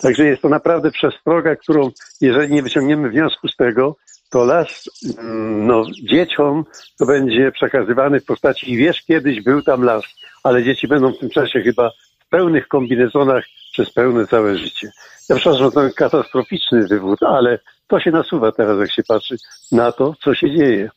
Także 0.00 0.24
jest 0.24 0.42
to 0.42 0.48
naprawdę 0.48 0.90
przestroga, 0.90 1.56
którą, 1.56 1.90
jeżeli 2.20 2.54
nie 2.54 2.62
wyciągniemy 2.62 3.10
wniosku 3.10 3.48
z 3.48 3.56
tego, 3.56 3.96
to 4.30 4.44
las 4.44 4.90
mm, 5.18 5.66
no, 5.66 5.84
dzieciom 6.02 6.64
to 6.98 7.06
będzie 7.06 7.52
przekazywany 7.52 8.20
w 8.20 8.24
postaci, 8.24 8.76
wiesz, 8.76 9.02
kiedyś 9.02 9.42
był 9.42 9.62
tam 9.62 9.82
las, 9.82 10.04
ale 10.42 10.64
dzieci 10.64 10.88
będą 10.88 11.12
w 11.12 11.18
tym 11.18 11.30
czasie 11.30 11.62
chyba 11.62 11.90
w 12.18 12.28
pełnych 12.28 12.68
kombinezonach 12.68 13.44
przez 13.72 13.92
pełne 13.92 14.26
całe 14.26 14.58
życie. 14.58 14.92
Ja 15.28 15.36
przepraszam, 15.36 15.70
to 15.70 15.80
katastroficzny 15.96 16.86
wywód, 16.86 17.22
ale 17.22 17.58
to 17.86 18.00
się 18.00 18.10
nasuwa 18.10 18.52
teraz, 18.52 18.78
jak 18.80 18.92
się 18.92 19.02
patrzy 19.02 19.36
na 19.72 19.92
to, 19.92 20.14
co 20.24 20.34
się 20.34 20.50
dzieje. 20.50 20.90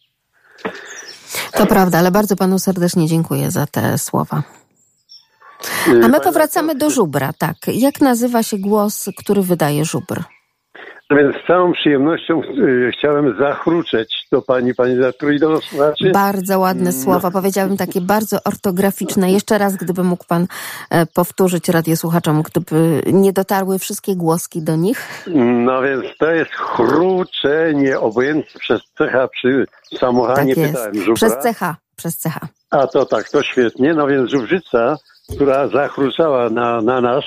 To 1.53 1.65
prawda, 1.65 1.99
ale 1.99 2.11
bardzo 2.11 2.35
panu 2.35 2.59
serdecznie 2.59 3.07
dziękuję 3.07 3.51
za 3.51 3.67
te 3.67 3.97
słowa. 3.97 4.43
A 6.03 6.07
my 6.07 6.19
powracamy 6.19 6.75
do 6.75 6.89
żubra, 6.89 7.33
tak. 7.33 7.55
Jak 7.67 8.01
nazywa 8.01 8.43
się 8.43 8.57
głos, 8.57 9.09
który 9.17 9.41
wydaje 9.41 9.85
żubr? 9.85 10.23
No 11.09 11.17
więc 11.17 11.35
z 11.35 11.47
całą 11.47 11.73
przyjemnością 11.73 12.41
y, 12.41 12.91
chciałem 12.97 13.37
zachruczeć 13.37 14.27
do 14.31 14.41
pani, 14.41 14.75
pani 14.75 14.95
redaktor 14.95 15.33
i 15.33 15.39
do 15.39 15.61
słuchaczy. 15.61 16.11
Bardzo 16.13 16.59
ładne 16.59 16.91
no. 16.91 17.03
słowa, 17.03 17.31
powiedziałabym 17.31 17.77
takie 17.77 18.01
bardzo 18.01 18.37
ortograficzne. 18.45 19.31
Jeszcze 19.31 19.57
raz, 19.57 19.75
gdyby 19.75 20.03
mógł 20.03 20.25
pan 20.27 20.47
e, 20.89 21.05
powtórzyć 21.05 21.69
radiosłuchaczom, 21.69 22.41
gdyby 22.41 23.01
nie 23.13 23.33
dotarły 23.33 23.79
wszystkie 23.79 24.15
głoski 24.15 24.61
do 24.61 24.75
nich. 24.75 25.25
No 25.65 25.81
więc 25.81 26.05
to 26.19 26.31
jest 26.31 26.51
chruczenie, 26.51 27.99
obojętnie 27.99 28.59
przez 28.59 28.81
cecha 28.97 29.27
przy 29.27 29.65
samochanie 29.99 30.55
tak 30.55 30.67
pytałem. 30.67 30.95
Żubra. 30.95 31.15
Przez 31.15 31.37
cecha, 31.37 31.75
przez 31.95 32.17
cecha. 32.17 32.39
A 32.71 32.87
to 32.87 33.05
tak, 33.05 33.29
to 33.29 33.43
świetnie. 33.43 33.93
No 33.93 34.07
więc 34.07 34.31
żubrzyca, 34.31 34.97
która 35.35 35.67
zachruczała 35.67 36.49
na, 36.49 36.81
na 36.81 37.01
nas, 37.01 37.23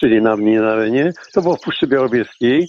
czyli 0.00 0.22
na 0.22 0.36
mnie 0.36 0.60
na 0.60 0.74
renie, 0.74 1.12
to 1.34 1.42
było 1.42 1.56
w 1.56 1.60
Puszczy 1.60 1.86
Białowieskiej 1.86 2.68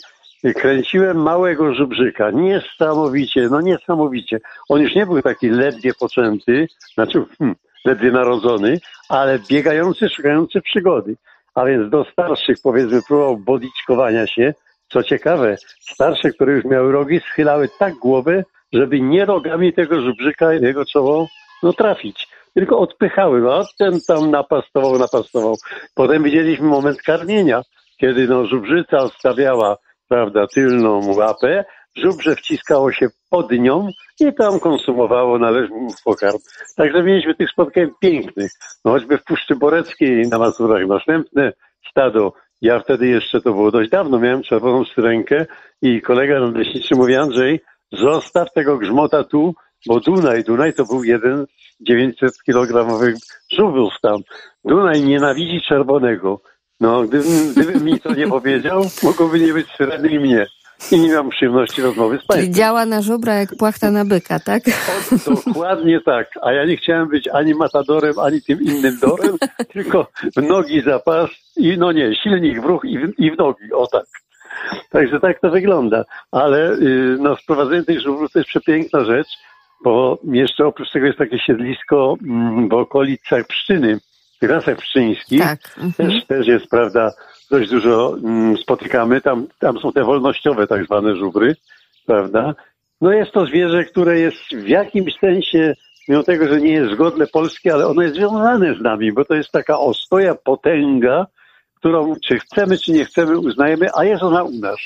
kręciłem 0.56 1.18
małego 1.18 1.74
żubrzyka. 1.74 2.32
Niesamowicie, 2.32 3.48
no 3.52 3.62
niesamowicie. 3.62 4.40
On 4.70 4.82
już 4.82 4.96
nie 4.96 5.06
był 5.06 5.22
taki 5.22 5.50
ledwie 5.50 5.92
poczęty, 6.00 6.68
znaczy 6.94 7.26
hmm, 7.38 7.56
ledwie 7.86 8.12
narodzony, 8.12 8.80
ale 9.10 9.40
biegający, 9.50 10.10
szukający 10.10 10.62
przygody. 10.62 11.16
A 11.56 11.66
więc 11.66 11.90
do 11.90 12.06
starszych, 12.12 12.58
powiedzmy, 12.64 13.02
próbował 13.08 13.38
bodiczkowania 13.38 14.28
się. 14.28 14.54
Co 14.90 15.04
ciekawe, 15.04 15.56
starsze, 15.80 16.30
które 16.30 16.54
już 16.54 16.66
miały 16.66 16.92
rogi, 16.92 17.20
schylały 17.20 17.70
tak 17.80 17.94
głowę, 17.94 18.44
żeby 18.74 19.02
nie 19.02 19.26
rogami 19.26 19.74
tego 19.74 20.02
żubrzyka 20.02 20.54
jego 20.54 20.86
czoło 20.86 21.28
no, 21.64 21.74
trafić. 21.74 22.28
Tylko 22.54 22.80
odpychały, 22.80 23.42
no, 23.42 23.54
a 23.54 23.64
ten 23.78 24.00
tam 24.08 24.32
napastował, 24.32 25.00
napastował. 25.00 25.56
Potem 25.96 26.24
widzieliśmy 26.24 26.68
moment 26.68 27.02
karmienia, 27.02 27.62
kiedy 27.98 28.28
no, 28.28 28.46
żubrzyca 28.46 28.98
odstawiała 28.98 29.78
prawda, 30.10 30.47
tylną 30.47 31.14
łapę, 31.16 31.66
żubrze 31.95 32.36
wciskało 32.36 32.91
się 32.91 33.07
pod 33.30 33.51
nią 33.51 33.88
i 34.20 34.34
tam 34.34 34.60
konsumowało 34.60 35.39
należny 35.39 35.88
pokarm. 36.05 36.38
Także 36.76 37.03
mieliśmy 37.03 37.36
tych 37.36 37.51
spotkań 37.51 37.89
pięknych. 38.01 38.51
No 38.86 38.91
choćby 38.91 39.18
w 39.18 39.24
Puszczy 39.24 39.55
Boreckiej 39.55 40.28
na 40.28 40.39
Mazurach 40.39 40.88
następne 40.88 41.53
stado. 41.91 42.34
Ja 42.62 42.80
wtedy 42.80 43.07
jeszcze, 43.07 43.41
to 43.41 43.53
było 43.53 43.72
dość 43.72 43.89
dawno, 43.89 44.20
miałem 44.20 44.43
czerwoną 44.43 44.86
syrenkę 44.86 45.45
i 45.82 46.01
kolega 46.01 46.39
nadleśniczy 46.39 46.95
mówi, 46.95 47.16
Andrzej, 47.16 47.60
zostaw 47.91 48.53
tego 48.53 48.78
grzmota 48.78 49.24
tu, 49.24 49.53
bo 49.88 49.99
Dunaj, 49.99 50.43
Dunaj 50.43 50.74
to 50.74 50.86
był 50.86 51.03
jeden 51.03 51.45
z 51.45 51.84
900 51.84 52.43
kilogramowych 52.43 53.16
żubrów 53.51 53.93
tam. 54.01 54.22
Dunaj 54.66 55.01
nienawidzi 55.01 55.62
czerwonego. 55.62 56.41
No, 56.80 57.03
gdybym, 57.03 57.51
gdybym 57.51 57.84
mi 57.84 57.99
to 57.99 58.13
nie 58.13 58.27
powiedział, 58.27 58.84
mogłoby 59.03 59.39
nie 59.39 59.53
być 59.53 59.67
i 60.11 60.19
mnie. 60.19 60.47
I 60.91 60.99
nie 60.99 61.13
mam 61.13 61.30
przyjemności 61.30 61.82
rozmowy 61.82 62.15
z 62.15 62.25
państwem. 62.25 62.39
Czyli 62.39 62.51
działa 62.51 62.86
na 62.86 63.01
żubra 63.01 63.34
jak 63.34 63.55
płachta 63.57 63.91
na 63.91 64.05
byka, 64.05 64.39
tak? 64.39 64.63
O, 64.67 65.36
dokładnie 65.36 66.01
tak. 66.01 66.27
A 66.41 66.53
ja 66.53 66.65
nie 66.65 66.77
chciałem 66.77 67.07
być 67.07 67.27
ani 67.27 67.55
matadorem, 67.55 68.19
ani 68.19 68.41
tym 68.41 68.61
innym 68.61 68.97
dorem, 69.01 69.38
tylko 69.73 70.07
w 70.36 70.41
nogi 70.41 70.82
zapas 70.82 71.30
i 71.57 71.77
no 71.77 71.91
nie, 71.91 72.15
silnik 72.15 72.61
w 72.61 72.65
ruch 72.65 72.86
i 72.86 72.99
w, 72.99 73.19
i 73.19 73.32
w 73.32 73.38
nogi, 73.38 73.73
o 73.73 73.88
tak. 73.88 74.05
Także 74.89 75.19
tak 75.19 75.39
to 75.39 75.49
wygląda. 75.49 76.05
Ale 76.32 76.59
yy, 76.59 77.17
no, 77.19 77.36
wprowadzenie 77.36 77.84
tych 77.84 78.01
żubrów 78.01 78.32
to 78.32 78.39
jest 78.39 78.49
przepiękna 78.49 79.05
rzecz, 79.05 79.27
bo 79.84 80.17
jeszcze 80.23 80.67
oprócz 80.67 80.91
tego 80.91 81.05
jest 81.05 81.17
takie 81.17 81.39
siedlisko 81.39 82.15
mm, 82.23 82.69
w 82.69 82.73
okolicach 82.73 83.47
Pszczyny, 83.47 83.99
lasach 84.48 84.78
pszczyńskich 84.78 85.42
tak. 85.42 85.60
mhm. 85.78 85.94
też, 85.94 86.26
też 86.26 86.48
jest, 86.48 86.68
prawda, 86.68 87.14
dość 87.52 87.70
dużo 87.70 88.18
mm, 88.24 88.58
spotykamy. 88.58 89.22
Tam, 89.22 89.48
tam 89.60 89.80
są 89.80 89.92
te 89.92 90.04
wolnościowe 90.04 90.68
tak 90.68 90.86
zwane 90.86 91.16
żubry, 91.16 91.56
prawda. 92.06 92.56
No 93.02 93.12
jest 93.12 93.32
to 93.32 93.46
zwierzę, 93.46 93.84
które 93.84 94.20
jest 94.20 94.38
w 94.52 94.68
jakimś 94.68 95.20
sensie, 95.20 95.76
mimo 96.08 96.24
tego, 96.24 96.48
że 96.48 96.62
nie 96.62 96.72
jest 96.72 96.94
zgodne 96.94 97.28
polskie, 97.28 97.74
ale 97.74 97.88
ono 97.88 98.02
jest 98.02 98.16
związane 98.16 98.76
z 98.76 98.82
nami, 98.82 99.12
bo 99.12 99.26
to 99.26 99.36
jest 99.36 99.52
taka 99.52 99.80
ostoja, 99.80 100.36
potęga, 100.36 101.26
którą 101.76 102.16
czy 102.28 102.40
chcemy, 102.40 102.78
czy 102.78 102.92
nie 102.92 103.06
chcemy, 103.06 103.38
uznajemy, 103.38 103.88
a 103.96 104.04
jest 104.04 104.24
ona 104.24 104.44
u 104.44 104.52
nas. 104.52 104.80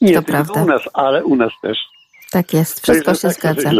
Nie 0.00 0.14
to 0.14 0.22
tylko 0.22 0.32
prawda. 0.32 0.62
u 0.62 0.66
nas, 0.66 0.82
ale 0.92 1.24
u 1.24 1.36
nas 1.36 1.52
też. 1.62 1.78
Tak 2.30 2.52
jest, 2.52 2.80
wszystko 2.80 3.14
się 3.14 3.28
tak 3.28 3.32
zgadza. 3.32 3.70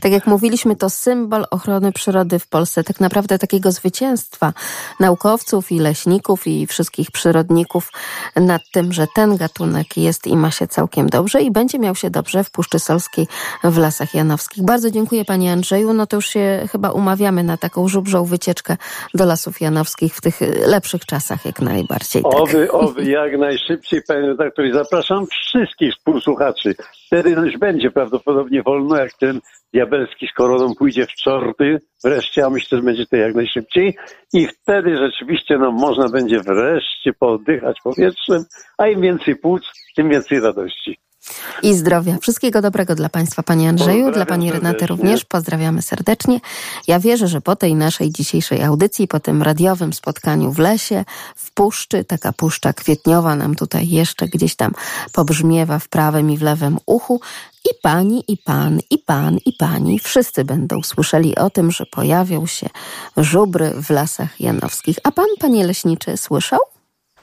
Tak 0.00 0.12
jak 0.12 0.26
mówiliśmy, 0.26 0.76
to 0.76 0.90
symbol 0.90 1.44
ochrony 1.50 1.92
przyrody 1.92 2.38
w 2.38 2.46
Polsce, 2.46 2.84
tak 2.84 3.00
naprawdę 3.00 3.38
takiego 3.38 3.72
zwycięstwa 3.72 4.52
naukowców 5.00 5.72
i 5.72 5.78
leśników 5.78 6.46
i 6.46 6.66
wszystkich 6.66 7.10
przyrodników 7.10 7.90
nad 8.36 8.62
tym, 8.72 8.92
że 8.92 9.06
ten 9.14 9.36
gatunek 9.36 9.96
jest 9.96 10.26
i 10.26 10.36
ma 10.36 10.50
się 10.50 10.66
całkiem 10.66 11.08
dobrze 11.08 11.42
i 11.42 11.50
będzie 11.50 11.78
miał 11.78 11.94
się 11.94 12.10
dobrze 12.10 12.44
w 12.44 12.50
Puszczy 12.50 12.78
Solskiej 12.78 13.26
w 13.64 13.78
Lasach 13.78 14.14
Janowskich. 14.14 14.64
Bardzo 14.64 14.90
dziękuję 14.90 15.24
Panie 15.24 15.52
Andrzeju. 15.52 15.92
No 15.92 16.06
to 16.06 16.16
już 16.16 16.26
się 16.26 16.68
chyba 16.72 16.90
umawiamy 16.90 17.42
na 17.42 17.56
taką 17.56 17.88
żubrzą 17.88 18.24
wycieczkę 18.24 18.76
do 19.14 19.24
Lasów 19.24 19.60
Janowskich 19.60 20.16
w 20.16 20.20
tych 20.20 20.40
lepszych 20.66 21.06
czasach 21.06 21.44
jak 21.44 21.60
najbardziej. 21.60 22.22
Tak. 22.22 22.34
Oby, 22.34 22.72
oby, 22.72 23.04
jak 23.04 23.38
najszybciej 23.38 24.02
Panie 24.02 24.20
redaktor. 24.20 24.64
Zapraszam 24.72 25.26
wszystkich 25.26 25.94
współsłuchaczy. 25.94 26.74
Wtedy 27.06 27.30
już 27.30 27.58
będzie 27.66 27.90
prawdopodobnie 27.90 28.62
wolno, 28.62 28.96
jak 28.96 29.12
ten 29.12 29.40
diabelski 29.72 30.26
z 30.26 30.32
koroną 30.32 30.74
pójdzie 30.74 31.06
w 31.06 31.12
czorty 31.12 31.80
wreszcie, 32.04 32.44
a 32.44 32.50
myślę, 32.50 32.78
że 32.78 32.84
będzie 32.84 33.06
to 33.06 33.16
jak 33.16 33.34
najszybciej. 33.34 33.96
I 34.32 34.46
wtedy 34.46 34.96
rzeczywiście 34.96 35.58
no, 35.58 35.72
można 35.72 36.08
będzie 36.08 36.40
wreszcie 36.40 37.12
pooddychać 37.12 37.76
powietrzem, 37.84 38.44
a 38.78 38.88
im 38.88 39.00
więcej 39.00 39.36
płuc, 39.36 39.62
tym 39.96 40.08
więcej 40.10 40.40
radości 40.40 41.03
i 41.62 41.74
zdrowia. 41.74 42.18
Wszystkiego 42.20 42.62
dobrego 42.62 42.94
dla 42.94 43.08
Państwa, 43.08 43.42
Panie 43.42 43.68
Andrzeju, 43.68 44.12
dla 44.12 44.26
Pani 44.26 44.52
Renaty 44.52 44.86
również. 44.86 45.24
Pozdrawiamy 45.24 45.82
serdecznie. 45.82 46.40
Ja 46.88 47.00
wierzę, 47.00 47.28
że 47.28 47.40
po 47.40 47.56
tej 47.56 47.74
naszej 47.74 48.10
dzisiejszej 48.10 48.62
audycji, 48.62 49.08
po 49.08 49.20
tym 49.20 49.42
radiowym 49.42 49.92
spotkaniu 49.92 50.52
w 50.52 50.58
lesie, 50.58 51.04
w 51.36 51.50
puszczy, 51.50 52.04
taka 52.04 52.32
puszcza 52.32 52.72
kwietniowa 52.72 53.36
nam 53.36 53.54
tutaj 53.54 53.88
jeszcze 53.88 54.28
gdzieś 54.28 54.56
tam 54.56 54.72
pobrzmiewa 55.12 55.78
w 55.78 55.88
prawym 55.88 56.30
i 56.30 56.38
w 56.38 56.42
lewym 56.42 56.78
uchu, 56.86 57.20
i 57.64 57.68
pani, 57.82 58.24
i 58.28 58.36
pan, 58.36 58.80
i 58.90 58.98
pan, 58.98 59.38
i 59.46 59.52
pani 59.52 59.98
wszyscy 59.98 60.44
będą 60.44 60.82
słyszeli 60.82 61.36
o 61.36 61.50
tym, 61.50 61.70
że 61.70 61.86
pojawią 61.86 62.46
się 62.46 62.68
żubry 63.16 63.70
w 63.70 63.90
lasach 63.90 64.40
janowskich. 64.40 64.96
A 65.04 65.12
pan, 65.12 65.26
panie 65.40 65.66
leśniczy, 65.66 66.16
słyszał? 66.16 66.60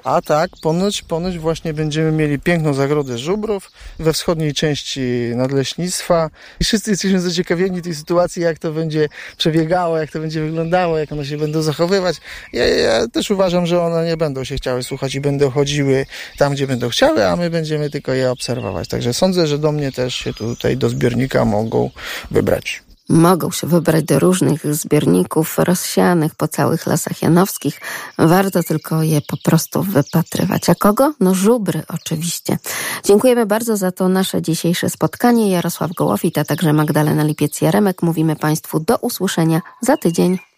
A 0.03 0.21
tak, 0.21 0.51
ponoć, 0.61 1.01
ponoć 1.01 1.39
właśnie 1.39 1.73
będziemy 1.73 2.11
mieli 2.11 2.39
piękną 2.39 2.73
zagrodę 2.73 3.17
żubrów 3.17 3.71
we 3.99 4.13
wschodniej 4.13 4.53
części 4.53 5.01
nadleśnictwa. 5.35 6.29
I 6.59 6.63
wszyscy 6.63 6.91
jesteśmy 6.91 7.19
zaciekawieni 7.19 7.81
tej 7.81 7.95
sytuacji, 7.95 8.41
jak 8.41 8.59
to 8.59 8.71
będzie 8.71 9.09
przebiegało, 9.37 9.97
jak 9.97 10.11
to 10.11 10.19
będzie 10.19 10.41
wyglądało, 10.41 10.97
jak 10.97 11.11
one 11.11 11.25
się 11.25 11.37
będą 11.37 11.61
zachowywać. 11.61 12.15
Ja, 12.53 12.67
ja 12.67 13.07
też 13.07 13.31
uważam, 13.31 13.65
że 13.65 13.81
one 13.81 14.05
nie 14.05 14.17
będą 14.17 14.43
się 14.43 14.55
chciały 14.55 14.83
słuchać 14.83 15.15
i 15.15 15.21
będą 15.21 15.49
chodziły 15.49 16.05
tam, 16.37 16.53
gdzie 16.53 16.67
będą 16.67 16.89
chciały, 16.89 17.27
a 17.27 17.35
my 17.35 17.49
będziemy 17.49 17.89
tylko 17.89 18.13
je 18.13 18.31
obserwować. 18.31 18.87
Także 18.87 19.13
sądzę, 19.13 19.47
że 19.47 19.57
do 19.57 19.71
mnie 19.71 19.91
też 19.91 20.15
się 20.15 20.33
tutaj 20.33 20.77
do 20.77 20.89
zbiornika 20.89 21.45
mogą 21.45 21.89
wybrać 22.31 22.83
mogą 23.11 23.51
się 23.51 23.67
wybrać 23.67 24.03
do 24.03 24.19
różnych 24.19 24.75
zbiorników 24.75 25.57
rozsianych 25.57 26.35
po 26.35 26.47
całych 26.47 26.85
lasach 26.85 27.21
janowskich. 27.21 27.81
Warto 28.17 28.63
tylko 28.63 29.03
je 29.03 29.21
po 29.21 29.37
prostu 29.37 29.83
wypatrywać. 29.83 30.69
A 30.69 30.75
kogo? 30.75 31.13
No 31.19 31.33
żubry 31.33 31.83
oczywiście. 31.87 32.57
Dziękujemy 33.03 33.45
bardzo 33.45 33.77
za 33.77 33.91
to 33.91 34.09
nasze 34.09 34.41
dzisiejsze 34.41 34.89
spotkanie. 34.89 35.51
Jarosław 35.51 35.91
Gołowit, 35.93 36.37
a 36.37 36.45
także 36.45 36.73
Magdalena 36.73 37.23
Lipiec-Jaremek. 37.23 37.93
Mówimy 38.01 38.35
Państwu 38.35 38.79
do 38.79 38.97
usłyszenia 38.97 39.61
za 39.81 39.97
tydzień. 39.97 40.50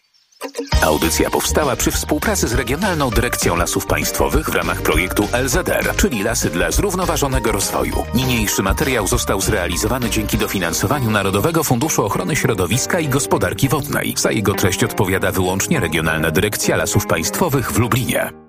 Audycja 0.82 1.30
powstała 1.30 1.76
przy 1.76 1.92
współpracy 1.92 2.48
z 2.48 2.54
Regionalną 2.54 3.10
Dyrekcją 3.10 3.56
Lasów 3.56 3.86
Państwowych 3.86 4.50
w 4.50 4.56
ramach 4.56 4.82
projektu 4.82 5.28
LZR, 5.44 5.96
czyli 5.96 6.24
Lasy 6.24 6.50
dla 6.50 6.72
Zrównoważonego 6.72 7.52
Rozwoju. 7.52 8.04
Niniejszy 8.14 8.64
materiał 8.64 9.08
został 9.08 9.42
zrealizowany 9.42 10.10
dzięki 10.10 10.38
dofinansowaniu 10.38 11.12
Narodowego 11.12 11.64
Funduszu 11.64 12.06
Ochrony 12.06 12.36
Środowiska 12.36 13.00
i 13.00 13.08
Gospodarki 13.08 13.70
Wodnej. 13.70 14.14
Za 14.18 14.32
jego 14.32 14.54
treść 14.54 14.84
odpowiada 14.84 15.32
wyłącznie 15.32 15.80
Regionalna 15.80 16.32
Dyrekcja 16.32 16.76
Lasów 16.76 17.08
Państwowych 17.08 17.72
w 17.72 17.78
Lublinie. 17.78 18.44